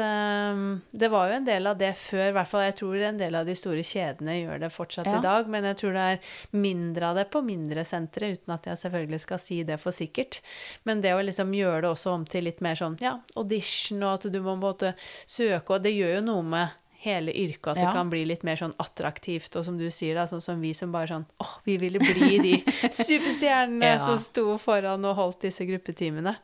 um, 0.56 0.82
det 0.96 1.10
var 1.12 1.28
jo 1.30 1.36
en 1.42 1.46
del 1.48 1.68
av 1.68 1.76
det 1.78 1.90
før, 2.00 2.30
i 2.30 2.36
hvert 2.38 2.48
fall 2.48 2.62
jeg 2.70 2.76
tror 2.80 3.02
en 3.10 3.18
del 3.20 3.36
av 3.36 3.46
de 3.50 3.56
store 3.60 3.84
kjedene 3.84 4.38
gjør 4.40 4.62
det 4.64 4.70
fortsatt 4.72 5.10
Ja. 5.12 5.18
i 5.20 5.26
dag, 5.26 5.50
men 5.52 5.68
jeg 5.68 5.76
tror 5.82 5.92
det 5.98 6.06
er 6.14 6.20
mindre 6.56 7.10
av 7.10 7.16
det 7.20 7.26
på 7.34 7.42
mindre 7.44 7.84
sentre, 7.84 8.32
uten 8.38 8.54
at 8.56 8.70
jeg 8.72 8.80
selvfølgelig 8.86 9.20
skal 9.26 9.42
si 9.44 9.58
det 9.68 9.78
for 9.84 9.92
sikkert. 9.92 10.40
Men 10.86 11.02
det 11.04 11.12
å 11.14 11.20
liksom 11.22 11.52
gjøre 11.52 11.82
det 11.84 11.92
også 11.92 12.14
om 12.16 12.24
til 12.26 12.48
litt 12.48 12.62
mer 12.64 12.76
sånn 12.80 12.96
ja, 13.04 13.18
audition, 13.36 14.02
og 14.08 14.14
at 14.22 14.32
du 14.32 14.40
må 14.42 14.56
måtte 14.56 14.96
søke, 15.28 15.76
og 15.76 15.84
det 15.84 15.92
gjør 15.98 16.16
jo 16.22 16.26
noe 16.32 16.44
med 16.56 16.70
hele 17.06 17.30
yrket, 17.38 17.68
at 17.76 17.84
det 17.84 17.92
kan 17.94 18.10
bli 18.10 18.24
litt 18.26 18.42
mer 18.48 18.56
sånn 18.58 18.74
attraktivt, 18.82 19.54
og 19.60 19.66
som 19.68 19.76
du 19.78 19.84
sier, 19.94 20.16
da, 20.18 20.24
sånn 20.26 20.42
som 20.42 20.62
vi 20.64 20.72
som 20.74 20.92
bare 20.96 21.12
sånn 21.12 21.26
åh, 21.44 21.58
vi 21.68 21.76
ville 21.78 22.00
bli 22.02 22.40
de 22.42 22.56
superstjernene 22.90 23.92
Ja. 23.92 24.00
som 24.00 24.18
sto 24.18 24.56
foran 24.58 25.04
og 25.06 25.16
holdt 25.20 25.42
disse 25.46 25.68
gruppetimene. 25.68 26.38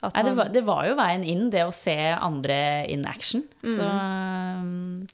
At 0.00 0.14
Nei, 0.16 0.24
det, 0.24 0.32
var, 0.38 0.48
det 0.54 0.62
var 0.64 0.86
jo 0.88 0.96
veien 0.96 1.24
inn, 1.28 1.48
det 1.52 1.66
å 1.66 1.74
se 1.76 1.96
andre 2.16 2.86
in 2.88 3.04
action. 3.08 3.44
Så 3.60 3.84
um, 3.84 5.04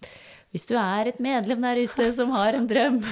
hvis 0.55 0.69
du 0.71 0.77
er 0.79 1.11
et 1.11 1.19
medlem 1.23 1.65
der 1.65 1.83
ute 1.85 2.11
som 2.19 2.31
har 2.37 2.57
en 2.57 2.69
drøm 2.71 3.03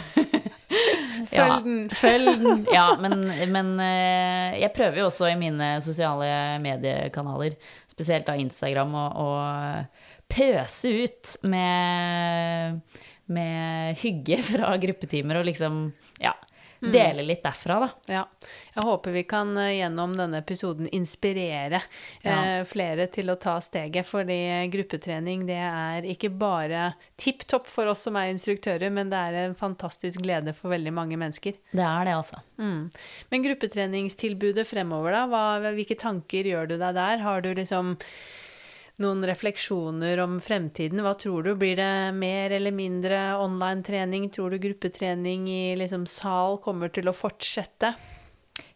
Følg 1.30 1.64
den. 1.64 1.80
Følg 2.02 2.30
den. 2.40 2.64
Ja, 2.72 2.86
men, 3.00 3.26
men 3.52 3.74
eh, 3.82 4.60
jeg 4.62 4.74
prøver 4.74 5.02
jo 5.02 5.08
også 5.10 5.28
i 5.30 5.38
mine 5.38 5.76
sosiale 5.84 6.26
mediekanaler, 6.62 7.56
spesielt 7.90 8.26
da 8.26 8.34
Instagram, 8.40 8.94
å, 8.98 9.04
å 9.22 10.24
pøse 10.30 10.90
ut 11.04 11.34
med, 11.46 12.80
med 13.30 14.00
hygge 14.02 14.40
fra 14.46 14.74
gruppetimer 14.82 15.40
og 15.40 15.48
liksom, 15.48 15.86
ja, 16.22 16.34
dele 16.92 17.22
litt 17.22 17.42
derfra, 17.44 17.78
da. 17.80 17.88
Ja. 18.12 18.22
Jeg 18.74 18.84
håper 18.86 19.14
vi 19.14 19.22
kan 19.28 19.52
eh, 19.60 19.76
gjennom 19.78 20.16
denne 20.18 20.40
episoden 20.42 20.88
inspirere 20.94 21.80
eh, 22.22 22.60
flere 22.68 23.06
til 23.12 23.32
å 23.32 23.38
ta 23.40 23.56
steget, 23.64 24.06
fordi 24.08 24.38
gruppetrening 24.72 25.46
det 25.48 25.60
er 25.60 26.08
ikke 26.10 26.32
bare 26.34 26.92
tipp 27.20 27.46
topp 27.50 27.70
for 27.70 27.90
oss 27.92 28.04
som 28.08 28.18
er 28.20 28.32
instruktører, 28.32 28.92
men 28.94 29.12
det 29.12 29.20
er 29.20 29.40
en 29.44 29.58
fantastisk 29.58 30.24
glede 30.24 30.54
for 30.56 30.74
veldig 30.74 30.94
mange 30.94 31.18
mennesker. 31.20 31.58
Det 31.72 31.84
er 31.86 32.08
det, 32.08 32.16
altså. 32.18 32.42
Mm. 32.58 32.88
Men 33.30 33.48
gruppetreningstilbudet 33.48 34.66
fremover, 34.68 35.14
da? 35.14 35.26
Hva, 35.30 35.74
hvilke 35.76 35.98
tanker 36.00 36.48
gjør 36.48 36.72
du 36.72 36.78
deg 36.78 36.96
der? 36.98 37.22
Har 37.24 37.44
du 37.44 37.52
liksom 37.54 37.94
noen 39.02 39.24
refleksjoner 39.26 40.20
om 40.22 40.36
fremtiden? 40.42 41.00
Hva 41.02 41.14
tror 41.18 41.42
du? 41.46 41.54
Blir 41.58 41.76
det 41.80 42.14
mer 42.14 42.54
eller 42.54 42.74
mindre 42.74 43.22
online-trening? 43.42 44.28
Tror 44.34 44.54
du 44.54 44.60
gruppetrening 44.62 45.48
i 45.50 45.62
liksom 45.80 46.06
sal 46.10 46.60
kommer 46.64 46.92
til 46.94 47.10
å 47.10 47.16
fortsette? 47.16 47.94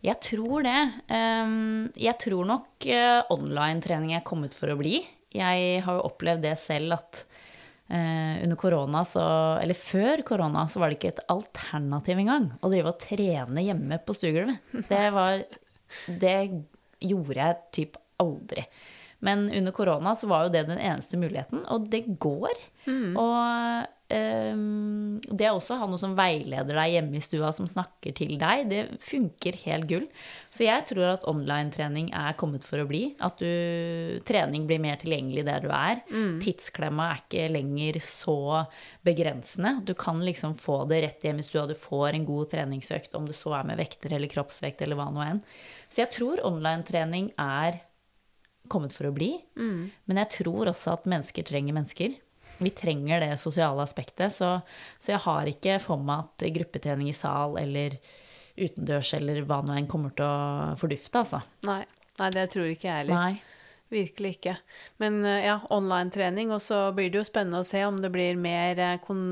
Jeg 0.03 0.19
tror 0.25 0.65
det. 0.67 0.79
Ehm, 1.15 1.91
Jeg 1.95 2.19
tror 2.19 2.47
nok 2.47 2.87
eh, 2.91 3.23
online-trening 3.31 4.17
er 4.17 4.27
kommet 4.27 4.55
for 4.59 4.73
å 4.75 4.79
bli. 4.81 5.01
Jeg 5.35 5.83
har 5.85 5.99
jo 6.01 6.07
opplevd 6.09 6.43
det 6.49 6.57
selv 6.59 6.97
at 6.99 7.23
eh, 7.91 8.43
under 8.43 8.57
korona, 8.59 9.05
så, 9.07 9.23
eller 9.63 9.79
før 9.79 10.23
korona, 10.27 10.67
så 10.71 10.81
var 10.83 10.91
det 10.91 10.99
ikke 10.99 11.15
et 11.15 11.25
alternativ 11.31 12.19
engang 12.19 12.51
å 12.63 12.71
drive 12.73 12.91
og 12.95 12.99
trene 13.07 13.63
hjemme 13.67 14.01
på 14.03 14.17
stuegulvet. 14.19 14.87
Det 14.91 15.07
var 15.15 15.45
Det 16.11 16.37
gjorde 17.07 17.39
jeg 17.39 17.59
typ 17.79 17.99
aldri. 18.19 18.65
Men 19.25 19.49
under 19.51 19.75
korona 19.75 20.15
så 20.15 20.29
var 20.31 20.47
jo 20.47 20.55
det 20.55 20.69
den 20.69 20.79
eneste 20.79 21.19
muligheten, 21.19 21.65
og 21.67 21.89
det 21.91 22.05
går. 22.23 22.59
Og 23.19 23.89
um, 24.15 25.17
det 25.27 25.49
å 25.51 25.57
også 25.59 25.77
ha 25.81 25.89
noe 25.91 25.99
som 26.01 26.15
veileder 26.17 26.79
deg 26.79 26.93
hjemme 26.95 27.19
i 27.19 27.23
stua, 27.25 27.51
som 27.53 27.67
snakker 27.69 28.15
til 28.17 28.37
deg, 28.41 28.69
det 28.71 28.85
funker 29.05 29.59
helt 29.65 29.89
gull. 29.91 30.07
Så 30.55 30.65
jeg 30.69 30.87
tror 30.89 31.17
at 31.17 31.27
online-trening 31.29 32.13
er 32.17 32.37
kommet 32.39 32.65
for 32.65 32.81
å 32.81 32.87
bli. 32.89 33.03
At 33.19 33.43
du, 33.43 34.23
trening 34.29 34.69
blir 34.71 34.81
mer 34.87 35.01
tilgjengelig 35.03 35.45
der 35.51 35.67
du 35.67 35.69
er. 35.75 36.05
Tidsklemma 36.45 37.11
er 37.11 37.25
ikke 37.25 37.49
lenger 37.59 38.01
så 38.07 38.39
begrensende. 39.07 39.81
Du 39.83 39.97
kan 39.99 40.23
liksom 40.25 40.55
få 40.59 40.85
det 40.89 41.03
rett 41.05 41.27
hjem 41.27 41.43
i 41.43 41.49
stua. 41.49 41.67
Du 41.67 41.75
får 41.75 42.15
en 42.15 42.29
god 42.29 42.55
treningsøkt, 42.55 43.19
om 43.19 43.27
det 43.27 43.37
så 43.37 43.59
er 43.59 43.69
med 43.69 43.83
vekter 43.83 44.15
eller 44.15 44.31
kroppsvekt 44.31 44.87
eller 44.87 45.03
hva 45.03 45.11
nå 45.11 45.27
enn. 45.27 45.45
Så 45.91 46.05
jeg 46.05 46.15
tror 46.15 46.47
online-trening 46.47 47.33
er 47.35 47.83
kommet 48.71 48.95
for 48.95 49.09
å 49.09 49.15
bli. 49.15 49.33
Men 49.59 50.23
jeg 50.25 50.33
tror 50.39 50.71
også 50.73 50.95
at 50.97 51.09
mennesker 51.11 51.47
trenger 51.49 51.77
mennesker. 51.77 52.17
Vi 52.59 52.73
trenger 52.75 53.23
det 53.23 53.35
sosiale 53.39 53.85
aspektet. 53.85 54.35
Så, 54.35 54.49
så 54.99 55.13
jeg 55.15 55.23
har 55.27 55.51
ikke 55.51 55.77
for 55.83 56.01
meg 56.03 56.27
at 56.27 56.49
gruppetrening 56.57 57.11
i 57.13 57.17
sal 57.17 57.59
eller 57.61 57.99
utendørs 58.59 59.13
eller 59.19 59.45
hva 59.47 59.61
nå 59.63 59.77
enn 59.79 59.87
kommer 59.91 60.15
til 60.19 60.27
å 60.27 60.75
fordufte, 60.81 61.23
altså. 61.23 61.43
Nei. 61.69 61.85
Nei, 62.19 62.33
det 62.35 62.49
tror 62.51 62.67
ikke 62.67 62.89
jeg 62.89 63.05
heller. 63.05 63.15
Nei. 63.15 63.58
Virkelig 63.89 64.35
ikke. 64.37 64.53
Men 65.01 65.23
eh, 65.25 65.47
ja, 65.47 65.57
online-trening, 65.73 66.51
og 66.53 66.61
så 66.61 66.91
blir 66.97 67.09
det 67.09 67.23
jo 67.23 67.25
spennende 67.25 67.63
å 67.63 67.67
se 67.67 67.81
om 67.89 67.97
det 68.03 68.11
blir 68.13 68.37
mer 68.37 68.81
eh, 68.85 68.99
kon 69.01 69.23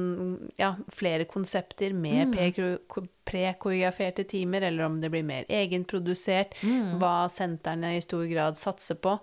ja, 0.57 0.71
flere 0.97 1.27
konsepter 1.29 1.93
med 1.93 2.33
mm. 2.33 2.87
prekoreograferte 3.29 4.25
timer, 4.31 4.65
eller 4.71 4.89
om 4.89 4.97
det 5.03 5.11
blir 5.13 5.27
mer 5.29 5.45
egenprodusert. 5.53 6.57
Hva 6.97 7.29
sentrene 7.33 7.93
i 7.99 8.01
stor 8.05 8.25
grad 8.31 8.57
satser 8.57 8.97
på. 8.97 9.19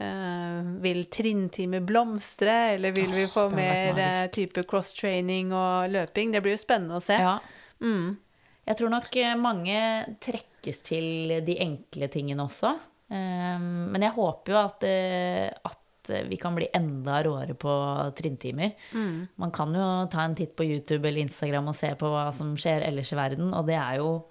Eh, 0.00 0.72
vil 0.86 1.04
trinntimer 1.12 1.84
blomstre, 1.84 2.56
eller 2.78 2.96
vil 2.96 3.12
vi 3.12 3.28
få 3.28 3.50
oh, 3.50 3.56
mer 3.60 4.00
eh, 4.06 4.24
type 4.32 4.64
cross-training 4.72 5.52
og 5.52 5.92
løping? 5.92 6.32
Det 6.32 6.44
blir 6.46 6.56
jo 6.56 6.64
spennende 6.64 7.02
å 7.02 7.04
se. 7.04 7.20
Ja. 7.20 7.36
Mm. 7.84 8.16
Jeg 8.68 8.80
tror 8.80 8.90
nok 8.92 9.14
mange 9.40 9.80
trekkes 10.24 10.80
til 10.84 11.40
de 11.44 11.60
enkle 11.60 12.08
tingene 12.12 12.48
også. 12.48 12.78
Um, 13.08 13.88
Men 13.94 14.02
jeg 14.04 14.12
håper 14.16 14.52
jo 14.52 14.58
at, 14.60 14.84
eh, 14.84 15.48
at 15.64 15.84
vi 16.28 16.36
kan 16.40 16.54
bli 16.56 16.68
enda 16.72 17.18
råere 17.24 17.52
på 17.56 17.72
trinntimer. 18.16 18.72
Man 19.36 19.50
kan 19.52 19.74
jo 19.76 20.06
ta 20.08 20.22
en 20.24 20.34
titt 20.34 20.54
på 20.56 20.64
YouTube 20.64 21.04
eller 21.08 21.20
Instagram 21.20 21.68
og 21.68 21.76
se 21.76 21.90
på 22.00 22.08
hva 22.08 22.30
som 22.32 22.54
skjer 22.56 22.80
ellers 22.86 23.12
i 23.12 23.16
verden, 23.18 23.52
og 23.52 23.66
det 23.68 23.76
er 23.76 23.98
jo 24.00 24.24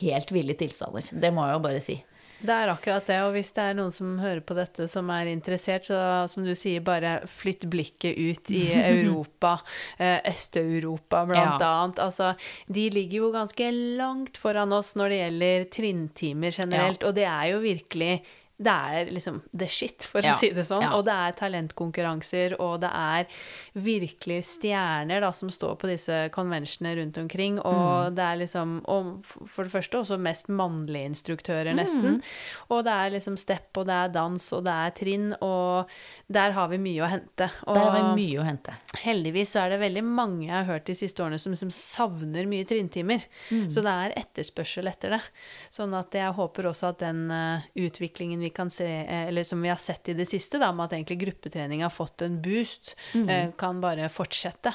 helt 0.00 0.32
ville 0.32 0.54
tilstander. 0.56 1.04
Det 1.12 1.32
må 1.32 1.44
jeg 1.44 1.58
jo 1.58 1.64
bare 1.66 1.80
si. 1.84 1.98
Det 2.40 2.54
er 2.56 2.70
akkurat 2.72 3.04
det, 3.06 3.18
og 3.20 3.34
hvis 3.34 3.50
det 3.52 3.64
er 3.68 3.74
noen 3.76 3.92
som 3.92 4.14
hører 4.22 4.40
på 4.40 4.54
dette 4.56 4.86
som 4.88 5.10
er 5.12 5.28
interessert, 5.28 5.84
så 5.90 5.98
som 6.32 6.44
du 6.46 6.54
sier, 6.56 6.80
bare 6.80 7.18
flytt 7.28 7.66
blikket 7.68 8.16
ut 8.16 8.50
i 8.56 8.62
Europa, 8.94 9.58
eh, 9.98 10.18
Øst-Europa 10.30 11.26
blant 11.28 11.60
Ja. 11.60 11.70
annet. 11.82 12.00
Altså, 12.00 12.32
de 12.66 12.88
ligger 12.90 13.18
jo 13.26 13.32
ganske 13.36 13.68
langt 14.00 14.40
foran 14.40 14.72
oss 14.72 14.94
når 14.96 15.08
det 15.12 15.20
gjelder 15.20 15.68
trinntimer 15.76 16.50
generelt, 16.56 17.04
og 17.04 17.14
det 17.20 17.28
er 17.28 17.50
jo 17.52 17.60
virkelig 17.64 18.22
det 18.60 18.72
er 18.72 19.06
liksom 19.10 19.40
the 19.56 19.66
shit, 19.66 20.02
for 20.04 20.20
Ja. 20.20 20.34
å 20.34 20.36
si 20.38 20.50
det 20.50 20.66
sånn. 20.68 20.82
Ja. 20.82 20.90
Og 20.98 21.04
det 21.06 21.14
er 21.14 21.32
talentkonkurranser, 21.32 22.56
og 22.60 22.80
det 22.82 22.90
er 22.92 23.26
virkelig 23.74 24.42
stjerner 24.44 25.20
da, 25.24 25.30
som 25.32 25.48
står 25.48 25.76
på 25.80 25.88
disse 25.88 26.28
konvensjonene 26.34 26.96
rundt 27.00 27.18
omkring. 27.18 27.58
Og 27.64 28.10
Mm. 28.10 28.14
det 28.14 28.24
er 28.24 28.36
liksom 28.36 28.80
Og 28.90 29.24
for 29.48 29.64
det 29.64 29.72
første 29.72 29.98
også 29.98 30.18
mest 30.20 30.48
mannlige 30.48 31.08
instruktører, 31.10 31.72
Mm. 31.72 31.76
nesten. 31.76 32.22
Og 32.70 32.84
det 32.84 32.92
er 32.92 33.10
liksom 33.18 33.38
step, 33.38 33.76
og 33.76 33.86
det 33.86 33.92
er 33.94 34.08
dans, 34.12 34.52
og 34.52 34.64
det 34.64 34.72
er 34.72 34.90
trinn, 34.90 35.34
og 35.42 35.86
der 36.30 36.52
har 36.52 36.68
vi 36.68 36.76
mye 36.78 37.00
å 37.06 37.08
hente. 37.10 37.50
Og 37.66 37.74
Der 37.74 37.90
har 37.90 38.14
vi 38.14 38.26
mye 38.26 38.40
å 38.40 38.44
hente. 38.44 38.72
heldigvis 38.98 39.50
så 39.52 39.60
er 39.66 39.70
det 39.70 39.80
veldig 39.80 40.04
mange 40.04 40.42
jeg 40.46 40.50
har 40.50 40.64
hørt 40.64 40.84
de 40.84 40.94
siste 40.94 41.18
årene 41.22 41.38
som 41.38 41.54
som 41.54 41.68
savner 41.70 42.46
mye 42.46 42.64
trinntimer. 42.64 43.22
Mm. 43.50 43.66
Så 43.70 43.82
det 43.82 43.86
er 43.86 44.22
etterspørsel 44.24 44.86
etter 44.88 45.10
det. 45.10 45.22
Sånn 45.70 45.92
at 45.98 46.10
jeg 46.12 46.32
håper 46.34 46.64
også 46.64 46.88
at 46.90 46.98
den 46.98 47.30
uh, 47.30 47.60
utviklingen 47.76 48.38
vi 48.40 48.49
kan 48.54 48.70
se, 48.70 48.86
eh, 48.86 49.28
eller 49.28 49.44
som 49.44 49.60
vi 49.62 49.68
har 49.72 49.78
sett 49.80 50.08
i 50.08 50.14
det 50.18 50.26
siste, 50.28 50.58
da, 50.58 50.70
med 50.72 50.84
at 50.88 50.98
egentlig 50.98 51.20
gruppetrening 51.24 51.82
har 51.82 51.90
fått 51.90 52.22
en 52.22 52.40
boost, 52.42 52.94
Mm. 53.14 53.28
eh, 53.28 53.50
kan 53.56 53.80
bare 53.80 54.08
fortsette. 54.08 54.74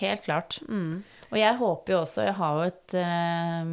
Helt 0.00 0.24
klart. 0.24 0.58
Mm. 0.68 1.02
Og 1.30 1.38
jeg 1.38 1.56
håper 1.56 1.92
jo 1.92 2.00
også 2.02 2.24
Jeg 2.26 2.34
har 2.34 2.54
jo 2.56 2.62
et, 2.66 2.94
eh, 2.94 3.64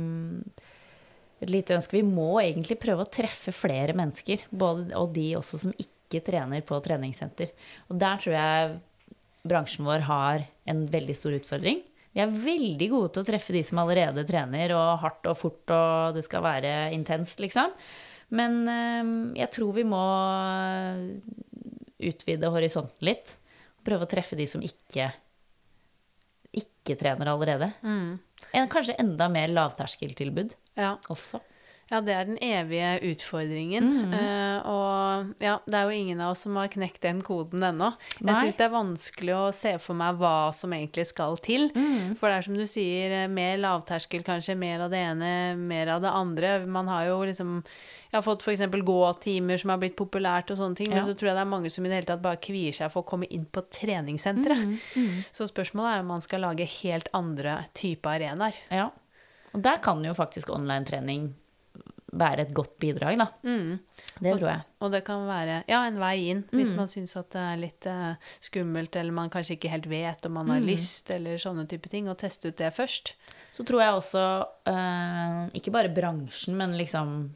et 1.42 1.50
lite 1.50 1.76
ønske. 1.78 1.98
Vi 1.98 2.04
må 2.06 2.36
egentlig 2.42 2.80
prøve 2.80 3.06
å 3.06 3.10
treffe 3.12 3.52
flere 3.56 3.94
mennesker. 3.98 4.44
Både, 4.52 4.92
og 4.96 5.14
de 5.14 5.32
også 5.40 5.60
som 5.64 5.74
ikke 5.74 6.24
trener 6.24 6.62
på 6.62 6.78
treningssenter. 6.84 7.50
Og 7.90 7.98
der 7.98 8.18
tror 8.22 8.34
jeg 8.36 8.80
bransjen 9.48 9.86
vår 9.88 10.02
har 10.06 10.46
en 10.68 10.84
veldig 10.88 11.16
stor 11.18 11.32
utfordring. 11.40 11.82
Vi 12.14 12.20
er 12.22 12.28
veldig 12.28 12.90
gode 12.92 13.14
til 13.14 13.24
å 13.24 13.26
treffe 13.26 13.54
de 13.56 13.64
som 13.64 13.80
allerede 13.80 14.26
trener, 14.28 14.74
og 14.76 15.00
hardt 15.00 15.26
og 15.32 15.38
fort, 15.40 15.72
og 15.72 16.14
det 16.18 16.26
skal 16.26 16.44
være 16.44 16.92
intenst, 16.94 17.40
liksom. 17.40 17.72
Men 18.32 18.62
eh, 18.72 19.12
jeg 19.42 19.52
tror 19.58 19.74
vi 19.76 19.84
må 19.88 20.02
utvide 22.02 22.50
horisonten 22.54 23.06
litt. 23.06 23.36
Prøve 23.86 24.06
å 24.06 24.10
treffe 24.10 24.38
de 24.38 24.46
som 24.50 24.62
ikke, 24.66 25.10
ikke 26.58 26.96
trener 27.00 27.32
allerede. 27.32 27.72
Mm. 27.86 28.20
En, 28.52 28.68
kanskje 28.72 28.98
enda 29.02 29.28
mer 29.32 29.52
lavterskeltilbud 29.54 30.56
Ja. 30.80 30.96
også. 31.14 31.42
Ja, 31.92 32.00
det 32.00 32.14
er 32.16 32.28
den 32.30 32.38
evige 32.40 32.92
utfordringen. 33.12 33.84
Mhm. 33.84 34.14
Uh, 34.16 34.70
og 34.72 35.42
ja, 35.44 35.58
det 35.68 35.76
er 35.76 35.90
jo 35.90 35.98
ingen 35.98 36.22
av 36.24 36.32
oss 36.32 36.46
som 36.46 36.56
har 36.56 36.70
knekt 36.72 37.04
den 37.04 37.20
koden 37.26 37.66
ennå. 37.68 37.90
Jeg 38.22 38.32
syns 38.38 38.60
det 38.60 38.64
er 38.64 38.72
vanskelig 38.72 39.34
å 39.36 39.50
se 39.56 39.74
for 39.84 40.00
meg 40.00 40.16
hva 40.22 40.54
som 40.56 40.72
egentlig 40.72 41.10
skal 41.10 41.36
til. 41.44 41.68
Mhm. 41.76 42.16
For 42.20 42.32
det 42.32 42.38
er 42.38 42.48
som 42.48 42.56
du 42.56 42.64
sier, 42.64 43.16
eh, 43.24 43.28
mer 43.28 43.58
lavterskel 43.60 44.24
kanskje, 44.24 44.56
mer 44.56 44.86
av 44.86 44.94
det 44.94 45.02
ene, 45.04 45.58
mer 45.58 45.90
av 45.98 46.02
det 46.02 46.14
andre. 46.16 46.66
Man 46.66 46.88
har 46.88 47.06
jo 47.12 47.20
liksom 47.28 47.64
Jeg 48.12 48.18
har 48.18 48.24
fått 48.24 48.42
f.eks. 48.44 48.60
gåtimer 48.84 49.58
som 49.58 49.70
har 49.70 49.78
blitt 49.78 49.96
populært 49.96 50.52
og 50.52 50.58
sånne 50.58 50.76
ting, 50.76 50.90
men 50.90 51.06
så 51.06 51.16
tror 51.16 51.30
jeg 51.30 51.36
det 51.38 51.44
er 51.46 51.46
mange 51.46 51.72
som 51.72 51.86
i 51.86 51.88
det 51.88 51.96
hele 51.96 52.10
tatt 52.10 52.22
bare 52.22 52.36
kvier 52.44 52.74
seg 52.76 52.92
for 52.92 53.04
å 53.04 53.08
komme 53.08 53.26
inn 53.32 53.46
på 53.46 53.64
treningssenteret. 53.72 54.68
Mhm. 54.68 55.32
Så 55.32 55.48
spørsmålet 55.48 55.96
er 55.96 56.00
om 56.02 56.08
man 56.08 56.22
skal 56.22 56.42
lage 56.42 56.68
helt 56.68 57.08
andre 57.14 57.68
typer 57.74 58.20
arenaer. 58.20 58.54
Ja. 58.70 58.90
Og 59.54 59.62
der 59.62 59.78
kan 59.78 60.04
jo 60.04 60.14
faktisk 60.14 60.50
online-trening 60.50 61.34
være 62.14 62.42
et 62.44 62.54
godt 62.54 62.74
bidrag, 62.80 63.18
da. 63.18 63.28
Mm. 63.44 63.80
Det 64.20 64.34
tror 64.38 64.48
jeg. 64.50 64.64
Og 64.82 64.92
det 64.92 65.04
kan 65.08 65.22
være 65.28 65.64
ja, 65.70 65.84
en 65.88 66.00
vei 66.02 66.30
inn, 66.32 66.44
hvis 66.52 66.72
Mm. 66.72 66.76
man 66.82 66.88
syns 66.92 67.16
at 67.16 67.30
det 67.32 67.42
er 67.42 67.58
litt 67.58 67.86
uh, 67.88 68.16
skummelt, 68.42 68.96
eller 68.96 69.12
man 69.16 69.30
kanskje 69.30 69.56
ikke 69.58 69.70
helt 69.72 69.88
vet 69.88 70.26
om 70.26 70.34
man 70.34 70.50
har 70.50 70.60
Mm. 70.60 70.68
lyst, 70.68 71.10
eller 71.12 71.38
sånne 71.38 71.68
type 71.68 71.90
ting, 71.90 72.10
og 72.10 72.18
teste 72.18 72.48
ut 72.50 72.58
det 72.58 72.74
først. 72.74 73.14
Så 73.54 73.64
tror 73.66 73.80
jeg 73.82 73.94
også, 73.94 74.46
uh, 74.68 75.50
ikke 75.54 75.72
bare 75.72 75.94
bransjen, 75.94 76.56
men 76.58 76.78
liksom 76.78 77.32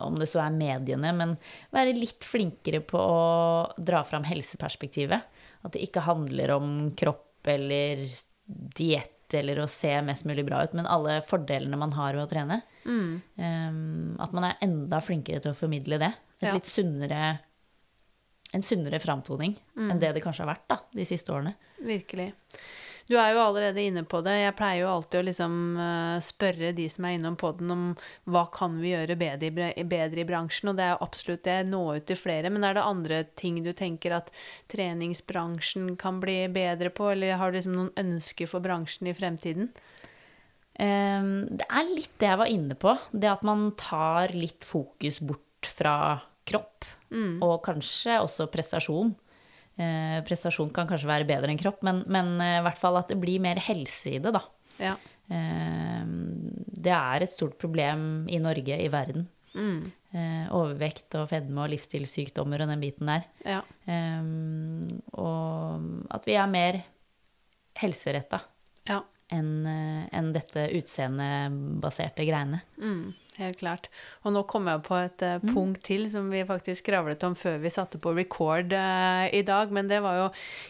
om 0.00 0.14
det 0.18 0.28
så 0.28 0.40
er 0.46 0.50
mediene, 0.54 1.12
men 1.14 1.36
være 1.74 1.92
litt 1.98 2.20
flinkere 2.24 2.80
på 2.80 2.96
å 2.98 3.74
dra 3.82 4.02
fram 4.04 4.22
helseperspektivet. 4.24 5.22
At 5.64 5.72
det 5.72 5.82
ikke 5.88 6.02
handler 6.06 6.50
om 6.56 6.92
kropp 6.94 7.46
eller 7.46 8.06
diett 8.48 9.15
eller 9.34 9.56
å 9.56 9.68
se 9.68 9.90
mest 10.02 10.24
mulig 10.24 10.44
bra 10.46 10.62
ut, 10.64 10.72
men 10.74 10.86
alle 10.86 11.22
fordelene 11.26 11.76
man 11.76 11.92
har 11.92 12.12
ved 12.14 12.26
å 12.26 12.30
trene. 12.30 12.62
Mm. 12.84 13.22
Um, 13.38 14.16
at 14.20 14.32
man 14.32 14.44
er 14.44 14.56
enda 14.62 15.00
flinkere 15.02 15.40
til 15.42 15.50
å 15.52 15.56
formidle 15.58 15.98
det. 15.98 16.12
Et 16.40 16.48
Ja. 16.48 16.52
litt 16.54 16.64
sunnere 16.66 17.40
En 18.54 18.62
sunnere 18.62 19.00
framtoning 19.02 19.56
Mm. 19.76 19.90
enn 19.90 19.98
det 19.98 20.14
det 20.14 20.22
kanskje 20.22 20.44
har 20.46 20.54
vært 20.54 20.68
da, 20.68 20.76
de 20.94 21.02
siste 21.04 21.32
årene. 21.34 21.56
Virkelig. 21.82 22.32
Du 23.06 23.14
er 23.14 23.34
jo 23.36 23.38
allerede 23.38 23.82
inne 23.86 24.02
på 24.02 24.18
det. 24.26 24.32
Jeg 24.40 24.54
pleier 24.58 24.80
jo 24.82 24.88
alltid 24.90 25.20
å 25.20 25.26
liksom 25.28 25.52
eh, 25.78 26.16
spørre 26.26 26.72
de 26.74 26.88
som 26.90 27.04
er 27.06 27.14
innom 27.14 27.36
poden 27.38 27.70
om 27.70 27.84
hva 28.26 28.42
kan 28.50 28.80
vi 28.82 28.90
gjøre 28.96 29.14
bedre 29.20 29.68
i, 29.78 29.84
bedre 29.86 30.24
i 30.24 30.26
bransjen, 30.26 30.72
og 30.72 30.80
det 30.80 30.88
er 30.88 31.04
absolutt 31.04 31.44
det. 31.46 31.60
Nå 31.70 31.84
ut 32.00 32.06
til 32.10 32.18
flere. 32.18 32.50
Men 32.50 32.66
er 32.66 32.74
det 32.74 32.82
andre 32.82 33.20
ting 33.38 33.60
du 33.62 33.70
tenker 33.78 34.16
at 34.18 34.32
treningsbransjen 34.74 35.92
kan 36.00 36.18
bli 36.22 36.48
bedre 36.50 36.90
på, 36.90 37.12
eller 37.12 37.38
har 37.38 37.52
du 37.54 37.60
liksom 37.60 37.76
noen 37.78 37.92
ønsker 38.02 38.50
for 38.50 38.64
bransjen 38.64 39.06
i 39.06 39.14
fremtiden? 39.14 39.70
Eh, 40.74 41.30
Det 41.56 41.66
er 41.70 41.92
litt 41.94 42.18
det 42.18 42.26
jeg 42.32 42.38
var 42.42 42.50
inne 42.52 42.74
på. 42.74 42.96
Det 43.12 43.30
at 43.30 43.46
man 43.46 43.68
tar 43.78 44.34
litt 44.34 44.64
fokus 44.66 45.20
bort 45.22 45.70
fra 45.78 46.22
kropp, 46.46 46.84
Mm. 47.06 47.38
og 47.40 47.62
kanskje 47.62 48.16
også 48.18 48.48
prestasjon. 48.50 49.14
Eh, 49.76 50.18
prestasjon 50.24 50.70
kan 50.72 50.88
kanskje 50.88 51.08
være 51.10 51.28
bedre 51.28 51.52
enn 51.52 51.60
kropp, 51.60 51.82
men, 51.84 52.00
men 52.08 52.38
eh, 52.40 52.58
i 52.62 52.64
hvert 52.64 52.80
fall 52.80 52.96
at 52.96 53.10
det 53.12 53.18
blir 53.20 53.42
mer 53.44 53.60
helse 53.60 54.14
i 54.16 54.20
det, 54.24 54.32
da. 54.32 54.40
Ja. 54.80 54.94
Eh, 55.28 56.04
det 56.86 56.94
er 56.94 57.24
et 57.24 57.32
stort 57.32 57.58
problem 57.60 58.24
i 58.32 58.40
Norge, 58.40 58.78
i 58.80 58.88
verden. 58.92 59.26
Mm. 59.56 59.92
Eh, 60.16 60.46
overvekt 60.56 61.16
og 61.20 61.28
fedme 61.28 61.64
og 61.64 61.72
livsstilssykdommer 61.74 62.64
og 62.64 62.72
den 62.72 62.84
biten 62.86 63.12
der. 63.12 63.28
Ja. 63.44 63.60
Eh, 63.84 64.32
og 65.20 66.08
at 66.16 66.28
vi 66.28 66.38
er 66.40 66.48
mer 66.52 66.80
helseretta 67.76 68.40
ja. 68.88 69.02
enn 69.36 69.68
en 69.68 70.32
dette 70.32 70.70
utseendebaserte 70.78 72.24
greiene. 72.24 72.62
Mm, 72.80 73.10
helt 73.40 73.58
klart. 73.60 73.88
Og 74.24 74.34
nå 74.34 74.42
kom 74.50 74.68
jeg 74.70 74.82
på 74.86 74.96
et 74.98 75.24
eh, 75.24 75.42
punkt 75.44 75.82
til 75.86 76.06
som 76.12 76.28
vi 76.32 76.42
faktisk 76.46 76.84
skravlet 76.84 77.24
om 77.26 77.36
før 77.38 77.58
vi 77.62 77.72
satte 77.72 78.00
på 78.02 78.12
record 78.16 78.72
eh, 78.76 79.26
i 79.36 79.42
dag. 79.46 79.72
Men 79.74 79.90
det 79.90 80.00
var 80.04 80.20
jo 80.20 80.26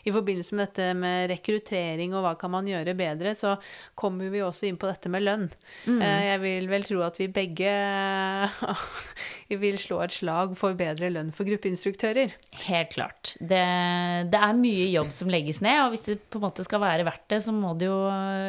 i 0.09 0.15
forbindelse 0.15 0.57
med 0.57 0.69
dette 0.69 0.89
med 0.99 1.31
rekruttering 1.33 2.15
og 2.17 2.25
hva 2.27 2.35
kan 2.41 2.53
man 2.55 2.69
gjøre 2.71 2.97
bedre, 2.99 3.35
så 3.39 3.57
kommer 3.99 4.33
vi 4.33 4.43
også 4.45 4.69
inn 4.69 4.81
på 4.81 4.91
dette 4.91 5.13
med 5.13 5.25
lønn. 5.27 5.47
Eh, 5.87 6.23
jeg 6.31 6.43
vil 6.45 6.71
vel 6.71 6.87
tro 6.89 7.03
at 7.07 7.21
vi 7.21 7.31
begge 7.33 7.73
vi 9.51 9.61
vil 9.61 9.79
slå 9.81 10.03
et 10.05 10.17
slag 10.17 10.57
for 10.59 10.77
bedre 10.79 11.11
lønn 11.13 11.33
for 11.35 11.49
gruppeinstruktører. 11.49 12.35
Helt 12.67 12.95
klart. 12.95 13.35
Det, 13.41 13.63
det 14.33 14.43
er 14.43 14.59
mye 14.59 14.89
jobb 14.93 15.13
som 15.15 15.31
legges 15.33 15.63
ned, 15.65 15.81
og 15.85 15.95
hvis 15.95 16.07
det 16.09 16.19
på 16.31 16.41
en 16.41 16.47
måte 16.49 16.67
skal 16.67 16.83
være 16.83 17.07
verdt 17.07 17.27
det, 17.33 17.43
så 17.45 17.55
må 17.55 17.75
det 17.79 17.91
jo 17.91 18.01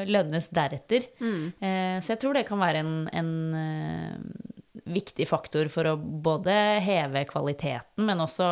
lønnes 0.07 0.49
deretter. 0.53 1.07
Eh, 1.61 1.97
så 2.01 2.13
jeg 2.13 2.21
tror 2.21 2.37
det 2.37 2.47
kan 2.47 2.61
være 2.61 2.81
en, 2.83 2.93
en 3.13 3.31
viktig 4.87 5.27
faktor 5.27 5.69
for 5.71 5.89
å 5.89 5.97
både 5.97 6.53
heve 6.83 7.25
kvaliteten, 7.29 8.05
men 8.07 8.21
også 8.23 8.49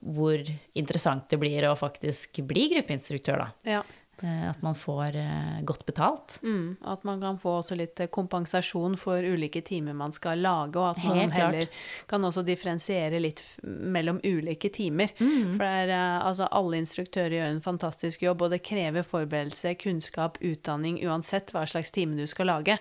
hvor 0.00 0.42
interessant 0.76 1.30
det 1.30 1.38
blir 1.40 1.68
å 1.68 1.76
faktisk 1.78 2.42
bli 2.48 2.66
gruppeinstruktør, 2.74 3.44
da. 3.44 3.76
Ja. 3.78 3.82
Eh, 4.22 4.50
At 4.50 4.62
man 4.62 4.74
får 4.74 5.16
eh, 5.16 5.60
godt 5.68 5.82
betalt. 5.86 6.38
Mm, 6.42 6.76
at 6.88 7.02
man 7.04 7.20
kan 7.20 7.36
få 7.38 7.58
også 7.60 7.76
litt 7.76 8.00
eh, 8.00 8.08
kompensasjon 8.08 8.96
for 8.96 9.20
ulike 9.20 9.60
timer 9.60 9.92
man 9.92 10.14
skal 10.16 10.40
lage, 10.40 10.78
og 10.80 10.94
at 10.94 11.02
man 11.04 11.18
Helt 11.18 11.34
klart. 11.34 11.54
heller 11.54 11.68
kan 12.08 12.24
også 12.24 12.44
differensiere 12.46 13.20
litt 13.20 13.42
mellom 13.62 14.20
ulike 14.24 14.70
timer. 14.72 15.12
Mm. 15.20 15.58
For 15.58 15.66
er, 15.68 15.92
altså, 16.24 16.48
alle 16.48 16.80
instruktører 16.80 17.36
gjør 17.36 17.50
en 17.52 17.60
fantastisk 17.60 18.24
jobb, 18.24 18.46
og 18.46 18.54
det 18.56 18.62
krever 18.64 19.04
forberedelse, 19.04 19.74
kunnskap, 19.84 20.40
utdanning, 20.40 20.96
uansett 21.04 21.52
hva 21.52 21.66
slags 21.68 21.92
time 21.92 22.16
du 22.16 22.24
skal 22.26 22.48
lage. 22.48 22.78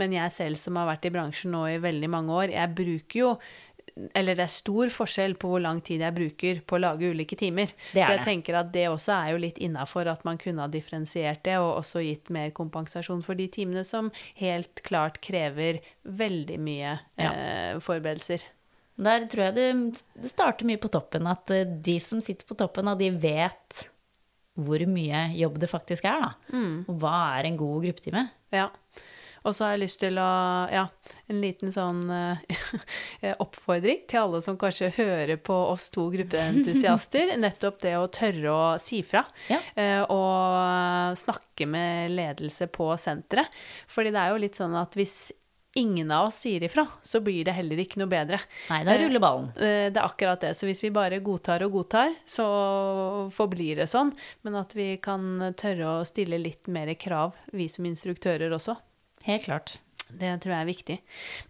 Men 0.00 0.16
jeg 0.16 0.32
selv 0.32 0.56
som 0.56 0.80
har 0.80 0.88
vært 0.88 1.04
i 1.04 1.12
bransjen 1.12 1.52
nå 1.52 1.66
i 1.68 1.78
veldig 1.84 2.08
mange 2.16 2.32
år, 2.32 2.54
jeg 2.56 2.76
bruker 2.80 3.20
jo 3.26 3.34
eller 4.14 4.34
det 4.38 4.44
er 4.44 4.52
stor 4.52 4.90
forskjell 4.94 5.34
på 5.40 5.48
hvor 5.50 5.62
lang 5.64 5.80
tid 5.84 6.00
jeg 6.04 6.14
bruker 6.14 6.60
på 6.66 6.76
å 6.76 6.80
lage 6.84 7.08
ulike 7.10 7.36
timer. 7.40 7.72
Er 7.94 8.04
Så 8.04 8.10
jeg 8.12 8.18
det. 8.20 8.26
tenker 8.28 8.58
at 8.60 8.72
det 8.72 8.84
også 8.88 9.12
er 9.16 9.32
jo 9.32 9.40
litt 9.42 9.58
innafor 9.58 10.06
at 10.12 10.24
man 10.24 10.38
kunne 10.38 10.60
ha 10.62 10.68
differensiert 10.68 11.42
det, 11.44 11.56
og 11.58 11.80
også 11.80 12.02
gitt 12.06 12.30
mer 12.30 12.50
kompensasjon 12.54 13.22
for 13.26 13.34
de 13.34 13.48
timene 13.48 13.84
som 13.84 14.12
helt 14.38 14.82
klart 14.86 15.20
krever 15.24 15.80
veldig 16.04 16.58
mye 16.60 16.98
Ja. 17.18 17.32
eh, 17.32 17.78
forberedelser. 17.80 18.42
Der 18.98 19.26
tror 19.30 19.44
jeg 19.44 19.54
det, 19.54 20.02
det 20.22 20.30
starter 20.30 20.66
mye 20.66 20.78
på 20.82 20.90
toppen. 20.90 21.26
At 21.30 21.50
eh, 21.54 21.64
de 21.64 21.98
som 22.02 22.20
sitter 22.20 22.44
på 22.46 22.56
toppen, 22.58 22.88
og 22.88 22.98
de 22.98 23.10
vet 23.10 23.84
hvor 24.58 24.82
mye 24.90 25.20
jobb 25.38 25.58
det 25.62 25.68
faktisk 25.70 26.04
er. 26.10 26.20
da. 26.24 26.30
Mm. 26.50 26.84
Og 26.90 26.96
hva 26.98 27.38
er 27.38 27.46
en 27.46 27.56
god 27.60 27.84
gruppetime? 27.84 28.24
Ja. 28.50 28.64
Og 29.44 29.54
så 29.54 29.64
har 29.66 29.76
jeg 29.76 29.82
lyst 29.84 30.00
til 30.02 30.18
å 30.18 30.28
Ja, 30.72 30.86
en 31.30 31.40
liten 31.40 31.72
sånn 31.74 32.02
eh, 32.10 33.32
oppfordring 33.44 34.04
til 34.10 34.20
alle 34.22 34.40
som 34.44 34.58
kanskje 34.60 34.90
hører 34.98 35.36
på 35.40 35.54
oss 35.70 35.88
to 35.94 36.08
gruppeentusiaster. 36.14 37.34
Nettopp 37.44 37.80
det 37.84 37.96
å 37.98 38.06
tørre 38.12 38.52
å 38.54 38.62
si 38.82 39.02
fra. 39.06 39.24
Ja. 39.50 39.60
eh, 39.78 40.02
og 40.08 41.16
snakke 41.18 41.66
med 41.70 42.10
ledelse 42.16 42.68
på 42.72 42.90
senteret. 43.00 43.52
Fordi 43.90 44.12
det 44.14 44.22
er 44.24 44.32
jo 44.34 44.42
litt 44.46 44.58
sånn 44.58 44.76
at 44.78 44.96
hvis 44.98 45.18
ingen 45.78 46.08
av 46.10 46.30
oss 46.30 46.40
sier 46.42 46.64
ifra, 46.66 46.82
så 47.06 47.20
blir 47.22 47.44
det 47.46 47.52
heller 47.54 47.78
ikke 47.78 48.00
noe 48.00 48.10
bedre. 48.10 48.40
Nei, 48.72 48.80
da 48.88 48.96
ruller 48.98 49.22
ballen. 49.22 49.50
Eh, 49.54 49.90
Det 49.92 50.00
er 50.00 50.06
akkurat 50.08 50.40
det. 50.42 50.54
Så 50.58 50.66
hvis 50.66 50.80
vi 50.82 50.90
bare 50.90 51.20
godtar 51.22 51.62
og 51.66 51.76
godtar, 51.76 52.16
så 52.26 52.46
forblir 53.36 53.76
det 53.78 53.86
sånn. 53.92 54.10
Men 54.42 54.56
at 54.58 54.74
vi 54.74 54.96
kan 55.02 55.52
tørre 55.60 56.00
å 56.00 56.06
stille 56.08 56.40
litt 56.40 56.66
mer 56.72 56.90
krav, 56.98 57.36
vi 57.52 57.68
som 57.70 57.86
instruktører 57.86 58.50
også. 58.56 58.74
Helt 59.26 59.44
klart. 59.48 59.78
Det 60.08 60.30
tror 60.40 60.54
jeg 60.54 60.62
er 60.62 60.68
viktig. 60.70 60.94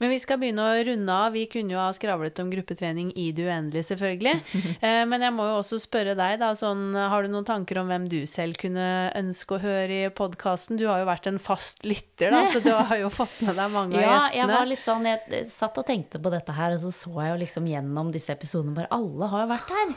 Men 0.00 0.10
vi 0.10 0.16
skal 0.18 0.38
begynne 0.40 0.64
å 0.66 0.78
runde 0.88 1.14
av. 1.14 1.28
Vi 1.30 1.44
kunne 1.46 1.76
jo 1.76 1.78
ha 1.78 1.92
skravlet 1.94 2.40
om 2.42 2.48
gruppetrening 2.50 3.12
i 3.14 3.28
det 3.30 3.44
uendelige, 3.46 3.86
selvfølgelig. 3.92 4.32
Eh, 4.82 5.04
Men 5.06 5.22
jeg 5.22 5.34
må 5.36 5.44
jo 5.46 5.60
også 5.60 5.78
spørre 5.78 6.16
deg, 6.18 6.40
da. 6.42 6.48
Sånn, 6.58 6.90
har 6.96 7.22
du 7.22 7.30
noen 7.30 7.46
tanker 7.46 7.78
om 7.78 7.86
hvem 7.90 8.08
du 8.10 8.16
selv 8.30 8.58
kunne 8.58 9.12
ønske 9.18 9.54
å 9.54 9.60
høre 9.62 10.00
i 10.08 10.10
podkasten? 10.10 10.78
Du 10.80 10.88
har 10.90 11.04
jo 11.04 11.06
vært 11.06 11.28
en 11.30 11.38
fast 11.42 11.86
lytter, 11.86 12.34
da, 12.34 12.42
så 12.50 12.58
du 12.64 12.72
har 12.74 12.96
jo 12.98 13.10
fått 13.14 13.38
med 13.46 13.54
deg 13.58 13.70
mange 13.74 13.94
av 13.94 14.02
Ja, 14.02 14.16
av 14.24 14.34
jeg 14.40 14.50
var 14.50 14.66
litt 14.70 14.82
sånn, 14.86 15.06
jeg 15.06 15.44
satt 15.54 15.78
og 15.78 15.86
tenkte 15.86 16.18
på 16.22 16.32
dette 16.34 16.54
her, 16.58 16.74
og 16.74 16.82
så 16.82 16.90
så 16.94 17.14
jeg 17.14 17.30
jo 17.36 17.38
liksom 17.44 17.70
gjennom 17.70 18.10
disse 18.14 18.34
episodene 18.34 18.74
bare 18.74 18.90
Alle 18.98 19.30
har 19.30 19.46
jo 19.46 19.52
vært 19.54 19.70
her. 19.76 19.94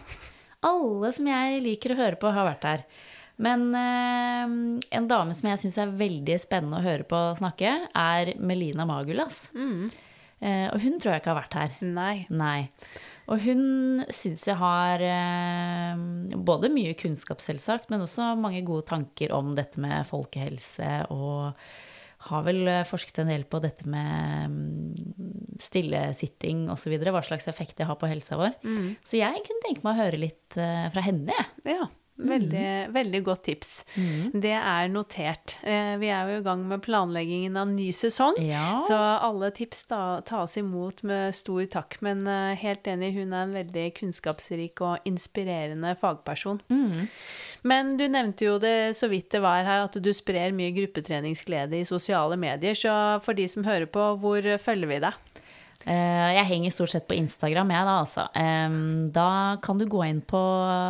Alle 0.69 1.09
som 1.17 1.25
jeg 1.33 1.63
liker 1.65 1.95
å 1.95 1.99
høre 2.03 2.21
på, 2.21 2.29
har 2.29 2.45
vært 2.45 2.69
her. 2.69 2.85
Men 3.41 3.67
eh, 3.77 4.55
en 4.97 5.09
dame 5.09 5.35
som 5.37 5.49
jeg 5.49 5.63
syns 5.63 5.79
er 5.81 5.93
veldig 5.97 6.37
spennende 6.41 6.81
å 6.81 6.85
høre 6.85 7.07
på 7.09 7.21
snakke, 7.39 7.75
er 7.97 8.33
Melina 8.41 8.85
Magulas. 8.89 9.47
Mm. 9.57 9.89
Eh, 10.41 10.67
og 10.71 10.81
hun 10.83 10.99
tror 11.01 11.15
jeg 11.15 11.23
ikke 11.23 11.33
har 11.33 11.41
vært 11.43 11.57
her. 11.57 11.79
Nei. 11.85 12.15
Nei. 12.33 12.59
Og 13.31 13.39
hun 13.45 14.03
syns 14.11 14.43
jeg 14.49 14.57
har 14.59 15.03
eh, 15.05 16.01
både 16.35 16.71
mye 16.73 16.95
kunnskap, 16.99 17.41
selvsagt, 17.43 17.91
men 17.93 18.03
også 18.03 18.33
mange 18.39 18.63
gode 18.67 18.87
tanker 18.89 19.33
om 19.35 19.53
dette 19.57 19.81
med 19.81 20.07
folkehelse, 20.09 20.89
og 21.13 21.55
har 22.27 22.43
vel 22.45 22.65
eh, 22.69 22.83
forsket 22.85 23.23
en 23.23 23.31
del 23.31 23.45
på 23.49 23.61
dette 23.63 23.87
med 23.89 24.51
mm, 24.51 25.55
stillesitting 25.61 26.67
osv., 26.73 26.97
hva 27.07 27.23
slags 27.25 27.47
effekt 27.49 27.77
det 27.79 27.87
har 27.89 27.97
på 28.01 28.09
helsa 28.11 28.37
vår. 28.41 28.57
Så 29.07 29.21
jeg 29.21 29.45
kunne 29.47 29.65
tenke 29.65 29.85
meg 29.85 29.95
å 29.95 30.03
høre 30.03 30.21
litt 30.21 30.59
eh, 30.59 30.85
fra 30.93 31.05
henne. 31.05 31.47
Ja. 31.65 31.87
Veldig, 32.17 32.91
veldig 32.93 33.21
godt 33.25 33.43
tips. 33.47 33.69
Det 34.33 34.51
er 34.53 34.87
notert. 34.91 35.55
Eh, 35.63 35.95
Vi 36.01 36.07
er 36.13 36.27
jo 36.29 36.39
i 36.39 36.43
gang 36.45 36.65
med 36.67 36.81
planleggingen 36.83 37.57
av 37.57 37.67
ny 37.67 37.91
sesong, 37.91 38.35
Ja. 38.39 38.79
så 38.87 38.97
alle 38.97 39.51
tips 39.51 39.85
da, 39.87 40.21
tas 40.21 40.57
imot 40.57 41.03
med 41.03 41.33
stor 41.33 41.65
takk. 41.65 41.97
Men 42.01 42.25
eh, 42.27 42.55
helt 42.61 42.83
enig, 42.87 43.13
hun 43.15 43.33
er 43.33 43.43
en 43.47 43.53
veldig 43.53 43.93
kunnskapsrik 43.95 44.81
og 44.81 44.99
inspirerende 45.05 45.95
fagperson. 45.97 46.61
Men 47.63 47.97
du 47.97 48.07
nevnte 48.07 48.45
jo 48.45 48.57
det 48.59 48.95
så 48.97 49.09
vidt 49.09 49.29
det 49.31 49.41
var 49.41 49.63
her, 49.63 49.83
at 49.85 49.93
du 50.01 50.11
sprer 50.13 50.51
mye 50.53 50.73
gruppetreningsglede 50.75 51.81
i 51.81 51.85
sosiale 51.87 52.37
medier. 52.37 52.73
Så 52.77 52.93
for 53.23 53.33
de 53.33 53.47
som 53.47 53.63
hører 53.63 53.85
på, 53.91 54.11
hvor 54.21 54.41
følger 54.61 54.87
vi 54.87 54.99
deg? 54.99 55.13
Eh, 55.85 56.31
Jeg 56.37 56.45
henger 56.49 56.71
stort 56.75 56.91
sett 56.93 57.07
på 57.09 57.15
Instagram, 57.17 57.71
jeg 57.73 57.87
da, 57.87 57.95
altså. 58.03 58.27
Da 59.13 59.29
kan 59.63 59.77
du 59.81 59.85
gå 59.89 60.03
inn 60.07 60.21
på 60.21 60.41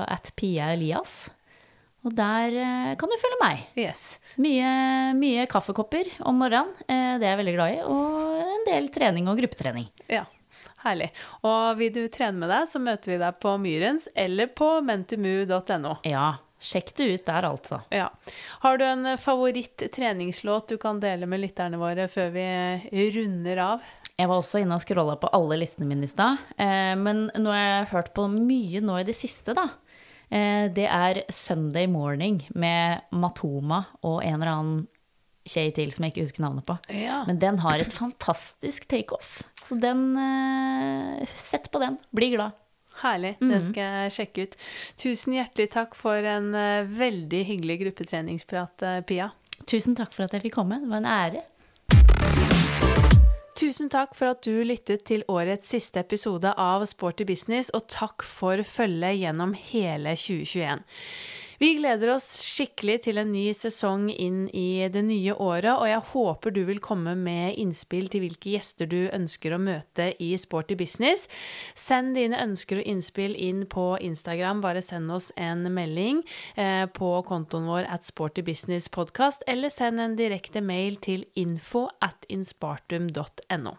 at 0.08 0.32
Pia 0.36 0.72
Elias. 0.74 1.30
Og 2.02 2.16
der 2.18 2.56
eh, 2.58 2.92
kan 2.98 3.12
du 3.12 3.18
følge 3.22 3.38
meg. 3.44 3.60
Yes. 3.78 4.20
Mye, 4.42 5.14
mye 5.14 5.44
kaffekopper 5.52 6.08
om 6.26 6.40
morgenen, 6.42 6.72
eh, 6.90 7.18
det 7.22 7.28
er 7.28 7.36
jeg 7.36 7.42
veldig 7.44 7.54
glad 7.60 7.76
i. 7.76 7.82
Og 7.86 8.56
en 8.56 8.66
del 8.66 8.90
trening 8.94 9.30
og 9.30 9.38
gruppetrening. 9.38 9.86
Ja, 10.10 10.24
herlig. 10.82 11.12
Og 11.46 11.78
vil 11.78 11.94
du 11.94 12.02
trene 12.10 12.42
med 12.42 12.50
deg, 12.50 12.66
så 12.72 12.82
møter 12.82 13.14
vi 13.14 13.20
deg 13.22 13.38
på 13.44 13.54
Myrens 13.62 14.08
eller 14.18 14.50
på 14.50 14.72
mentomu.no. 14.88 16.00
Ja, 16.10 16.32
sjekk 16.62 16.94
det 16.98 17.08
ut 17.10 17.26
der, 17.28 17.48
altså. 17.50 17.82
Ja. 17.94 18.10
Har 18.62 18.78
du 18.78 18.86
en 18.86 19.16
favoritt-treningslåt 19.18 20.70
du 20.70 20.78
kan 20.82 21.02
dele 21.02 21.30
med 21.30 21.42
lytterne 21.44 21.80
våre 21.82 22.08
før 22.12 22.32
vi 22.36 22.46
runder 23.18 23.64
av? 23.66 23.90
Jeg 24.20 24.30
var 24.30 24.38
også 24.38 24.62
inne 24.62 24.78
og 24.78 24.84
scrolla 24.84 25.16
på 25.18 25.32
alle 25.34 25.58
listene 25.58 25.88
mine 25.90 26.06
i 26.06 26.12
stad. 26.12 26.42
Eh, 26.62 26.94
men 27.00 27.30
har 27.34 27.58
jeg 27.58 27.92
hørt 27.96 28.14
på 28.18 28.28
mye 28.30 28.84
nå 28.86 29.00
i 29.02 29.08
det 29.08 29.18
siste, 29.18 29.56
da. 29.58 29.68
Eh, 30.30 30.70
det 30.72 30.86
er 30.88 31.24
Sunday 31.34 31.90
Morning 31.92 32.44
med 32.54 33.08
Matoma 33.12 33.84
og 34.06 34.22
en 34.24 34.38
eller 34.38 34.52
annen 34.54 34.84
kjei 35.42 35.72
til 35.74 35.90
som 35.90 36.06
jeg 36.06 36.14
ikke 36.14 36.28
husker 36.28 36.46
navnet 36.46 36.68
på. 36.68 36.78
Ja. 36.94 37.24
Men 37.28 37.42
den 37.42 37.58
har 37.64 37.82
et 37.82 37.94
fantastisk 37.94 38.86
takeoff. 38.92 39.40
Så 39.58 39.80
den 39.82 40.12
eh, 40.22 41.38
Sett 41.42 41.72
på 41.74 41.82
den. 41.82 41.98
Bli 42.14 42.36
glad. 42.36 42.61
Herlig. 43.02 43.36
Det 43.42 43.62
skal 43.66 43.84
jeg 43.84 44.16
sjekke 44.18 44.46
ut. 44.46 44.58
Tusen 45.02 45.38
hjertelig 45.38 45.72
takk 45.74 45.96
for 45.98 46.32
en 46.34 46.52
eh, 46.58 46.86
veldig 46.86 47.46
hyggelig 47.50 47.80
gruppetreningsprat, 47.86 48.86
eh, 48.88 49.00
Pia. 49.08 49.32
Tusen 49.70 49.98
takk 49.98 50.14
for 50.14 50.26
at 50.26 50.36
jeg 50.38 50.46
fikk 50.48 50.60
komme. 50.60 50.82
Det 50.82 50.92
var 50.92 51.02
en 51.02 51.10
ære. 51.10 51.46
Tusen 53.62 53.92
takk 53.94 54.16
for 54.18 54.32
at 54.34 54.42
du 54.42 54.64
lyttet 54.66 55.04
til 55.06 55.22
årets 55.30 55.70
siste 55.70 56.02
episode 56.02 56.50
av 56.58 56.86
Sporty 56.90 57.28
business, 57.30 57.70
og 57.78 57.86
takk 57.94 58.26
for 58.26 58.64
følget 58.66 59.20
gjennom 59.22 59.54
hele 59.70 60.16
2021. 60.18 60.82
Vi 61.62 61.76
gleder 61.78 62.10
oss 62.16 62.26
skikkelig 62.42 62.96
til 63.06 63.20
en 63.22 63.28
ny 63.30 63.52
sesong 63.54 64.08
inn 64.10 64.48
i 64.50 64.82
det 64.90 65.04
nye 65.06 65.36
året, 65.36 65.76
og 65.76 65.86
jeg 65.86 66.02
håper 66.10 66.54
du 66.56 66.64
vil 66.66 66.80
komme 66.82 67.12
med 67.14 67.60
innspill 67.62 68.08
til 68.10 68.24
hvilke 68.24 68.56
gjester 68.56 68.88
du 68.90 69.04
ønsker 69.14 69.54
å 69.54 69.60
møte 69.62 70.08
i 70.18 70.32
Sporty 70.42 70.74
business. 70.80 71.28
Send 71.78 72.16
dine 72.18 72.40
ønsker 72.42 72.80
og 72.82 72.90
innspill 72.90 73.36
inn 73.38 73.68
på 73.70 73.84
Instagram. 74.02 74.64
Bare 74.64 74.82
send 74.82 75.14
oss 75.14 75.28
en 75.38 75.68
melding 75.76 76.24
eh, 76.56 76.88
på 76.90 77.12
kontoen 77.30 77.68
vår 77.70 77.86
at 77.94 78.10
Sporty 78.10 78.42
Business 78.48 78.90
Podcast, 78.90 79.46
eller 79.46 79.70
send 79.70 80.02
en 80.02 80.16
direkte 80.18 80.64
mail 80.66 80.98
til 81.06 81.28
info 81.38 81.92
at 82.02 82.26
inspartum.no. 82.26 83.76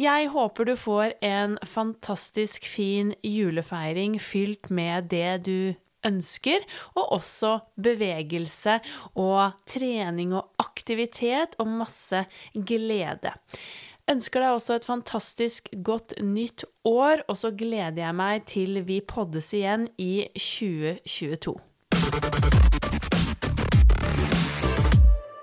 Jeg 0.00 0.32
håper 0.34 0.66
du 0.66 0.74
får 0.74 1.14
en 1.22 1.54
fantastisk 1.62 2.66
fin 2.66 3.14
julefeiring 3.22 4.18
fylt 4.18 4.72
med 4.74 5.06
det 5.14 5.46
du 5.46 5.78
ønsker, 6.06 6.64
og 6.94 7.12
også 7.20 7.58
bevegelse 7.80 8.78
og 9.14 9.58
trening 9.68 10.34
og 10.36 10.50
aktivitet 10.62 11.56
og 11.60 11.70
masse 11.80 12.24
glede. 12.54 13.34
Ønsker 14.10 14.42
deg 14.42 14.56
også 14.56 14.74
et 14.80 14.86
fantastisk 14.88 15.68
godt 15.86 16.16
nytt 16.24 16.64
år, 16.88 17.22
og 17.28 17.36
så 17.38 17.52
gleder 17.54 18.02
jeg 18.02 18.16
meg 18.18 18.46
til 18.50 18.82
vi 18.88 18.98
poddes 19.06 19.52
igjen 19.54 19.86
i 20.02 20.26
2022. 20.34 21.54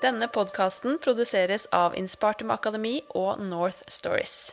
Denne 0.04 0.28
podkasten 0.30 1.00
produseres 1.02 1.66
av 1.74 1.96
Inspartum 1.98 2.52
Akademi 2.54 3.00
og 3.16 3.40
North 3.42 3.82
Stories. 3.90 4.52